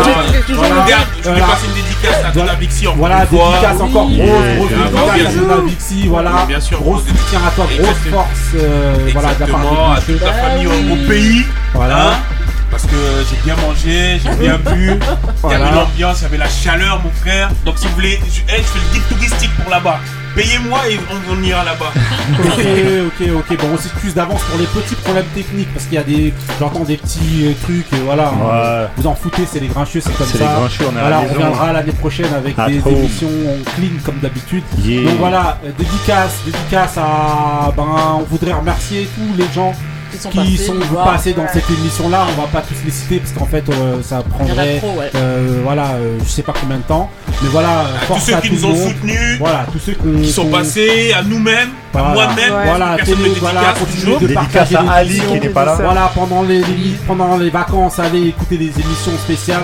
[0.54, 0.84] Voilà.
[0.84, 1.46] Regarde, je vais Voilà.
[1.46, 5.40] passer une dédicace à Donna encore Voilà, dédicace encore, grosse, grosse dédicace à.
[5.40, 6.46] Donna Vixi, voilà.
[6.46, 8.28] Bien sûr, Gros grosse soutien à toi, grosse force,
[8.58, 11.46] euh, voilà, de la part des toute la famille au, au pays.
[11.74, 12.20] Voilà.
[12.78, 12.98] Parce que
[13.28, 14.91] j'ai bien mangé, j'ai bien bu.
[15.45, 17.49] Il y avait l'ambiance, il y avait la chaleur, mon frère.
[17.66, 19.99] Donc si vous voulez, je, eh, je fais le guide touristique pour là-bas.
[20.36, 21.91] Payez-moi et on, on ira là-bas.
[22.38, 23.58] Ok, ok, ok.
[23.58, 26.84] Bon, on s'excuse d'avance pour les petits problèmes techniques parce qu'il y a des, j'entends
[26.84, 28.32] des petits euh, trucs, et voilà.
[28.32, 28.88] Ouais.
[28.98, 30.44] Vous en foutez, c'est les grincheux, c'est comme C'est ça.
[30.54, 32.91] les grincheux, on est à voilà, on reviendra l'année prochaine avec À des trop.
[32.91, 33.30] émissions
[33.76, 34.64] clean comme d'habitude.
[34.84, 35.10] Yeah.
[35.10, 39.74] Donc voilà, euh, dédicace, dédicace à, ben, on voudrait remercier tous les gens
[40.12, 41.06] Qui sont qui passés, sont voir.
[41.12, 42.26] passés dans cette émission-là.
[42.38, 45.10] On va pas tous les citer parce qu'en fait, euh, ça prendrait, trop, ouais.
[45.16, 47.10] euh, voilà, euh, je sais pas combien de temps.
[47.42, 50.08] Mais voilà, À tous ceux à qui tout nous ont soutenus, Voilà, tous ceux qui,
[50.08, 52.54] ont- qui sont passés, à nous-mêmes, à voilà, moi-même.
[52.66, 54.20] voilà, personne télé- voilà, dédicace continuez toujours.
[54.22, 55.76] de Dédicace partager à Ali qui n'est pas là.
[55.76, 59.64] Voilà, pendant les, les- pendant les vacances, allez écouter les émissions spéciales.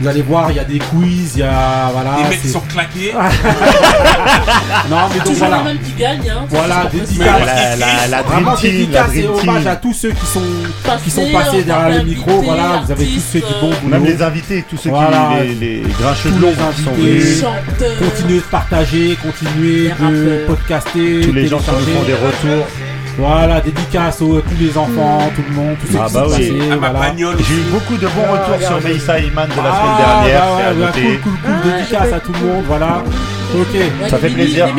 [0.00, 2.16] Vous allez voir, il y a des quiz, il y a voilà.
[2.22, 3.12] Les mecs qui sont claqués.
[4.90, 5.58] non, mais donc Toujours voilà.
[5.58, 6.46] les mêmes qui gagnent, hein.
[6.48, 7.26] Voilà, dédicace.
[7.46, 10.40] La, la, la Vraiment dédicace et hommage à tous ceux qui sont
[10.84, 12.42] Passés, qui sont passés derrière le micro.
[12.42, 13.94] Voilà, vous avez tous fait du bon artistes, boulot.
[13.94, 15.30] Même les invités, tous ceux Voilà.
[15.40, 17.40] qui, les, les grincheux tous de qui sont venus.
[17.40, 17.98] chanteurs.
[17.98, 20.46] continuez de partager, continuez Les de rappeurs.
[20.46, 22.66] podcaster, Tous les gens qui nous font des retours.
[23.16, 26.34] Voilà, dédicace aux tous les enfants, tout le monde, tous ceux Ah qui bah sont
[26.34, 26.58] oui.
[26.58, 26.70] passés.
[26.72, 26.98] À ma voilà.
[27.10, 27.36] bagnole.
[27.38, 30.40] J'ai eu beaucoup de bons retours sur Meissa Iman de la Ah, semaine dernière.
[30.40, 31.20] bah c'est à ouais, bah, noter.
[31.22, 33.02] cool, cool, cool, dédicace à tout le monde, voilà.
[33.54, 34.08] Ok.
[34.10, 34.66] Ça fait plaisir.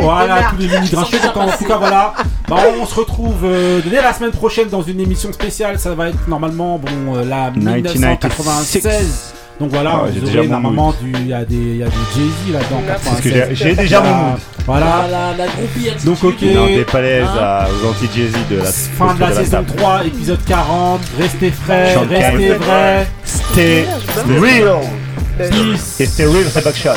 [0.00, 1.18] Voilà, tous les mini grincheux.
[1.20, 2.14] Donc, en tout cas, voilà.
[2.48, 5.78] Bah, on se retrouve euh, dès la semaine prochaine dans une émission spéciale.
[5.78, 9.34] Ça va être normalement bon, euh, la 1996.
[9.60, 11.76] Donc voilà, Ah, vous j'ai aurez déjà mon normalement du, il y a des, il
[11.76, 12.82] y a du Jay-Z là-dedans.
[13.00, 13.48] C'est ce que 96.
[13.58, 14.38] j'ai- j'ai déjà mon mood.
[14.66, 14.86] Voilà.
[14.86, 15.90] Voilà, la groupie.
[16.04, 16.42] Donc ok.
[16.54, 19.72] Non, des palaises Hein à- aux anti-Jay-Z de la Fin de la autour saison table.
[19.76, 21.00] 3, épisode 40.
[21.18, 23.06] Restez frais, restez vrais.
[23.24, 23.84] Stay
[24.40, 24.78] real.
[25.38, 26.00] Peace.
[26.00, 26.90] Et stay real, c'est Buckshot.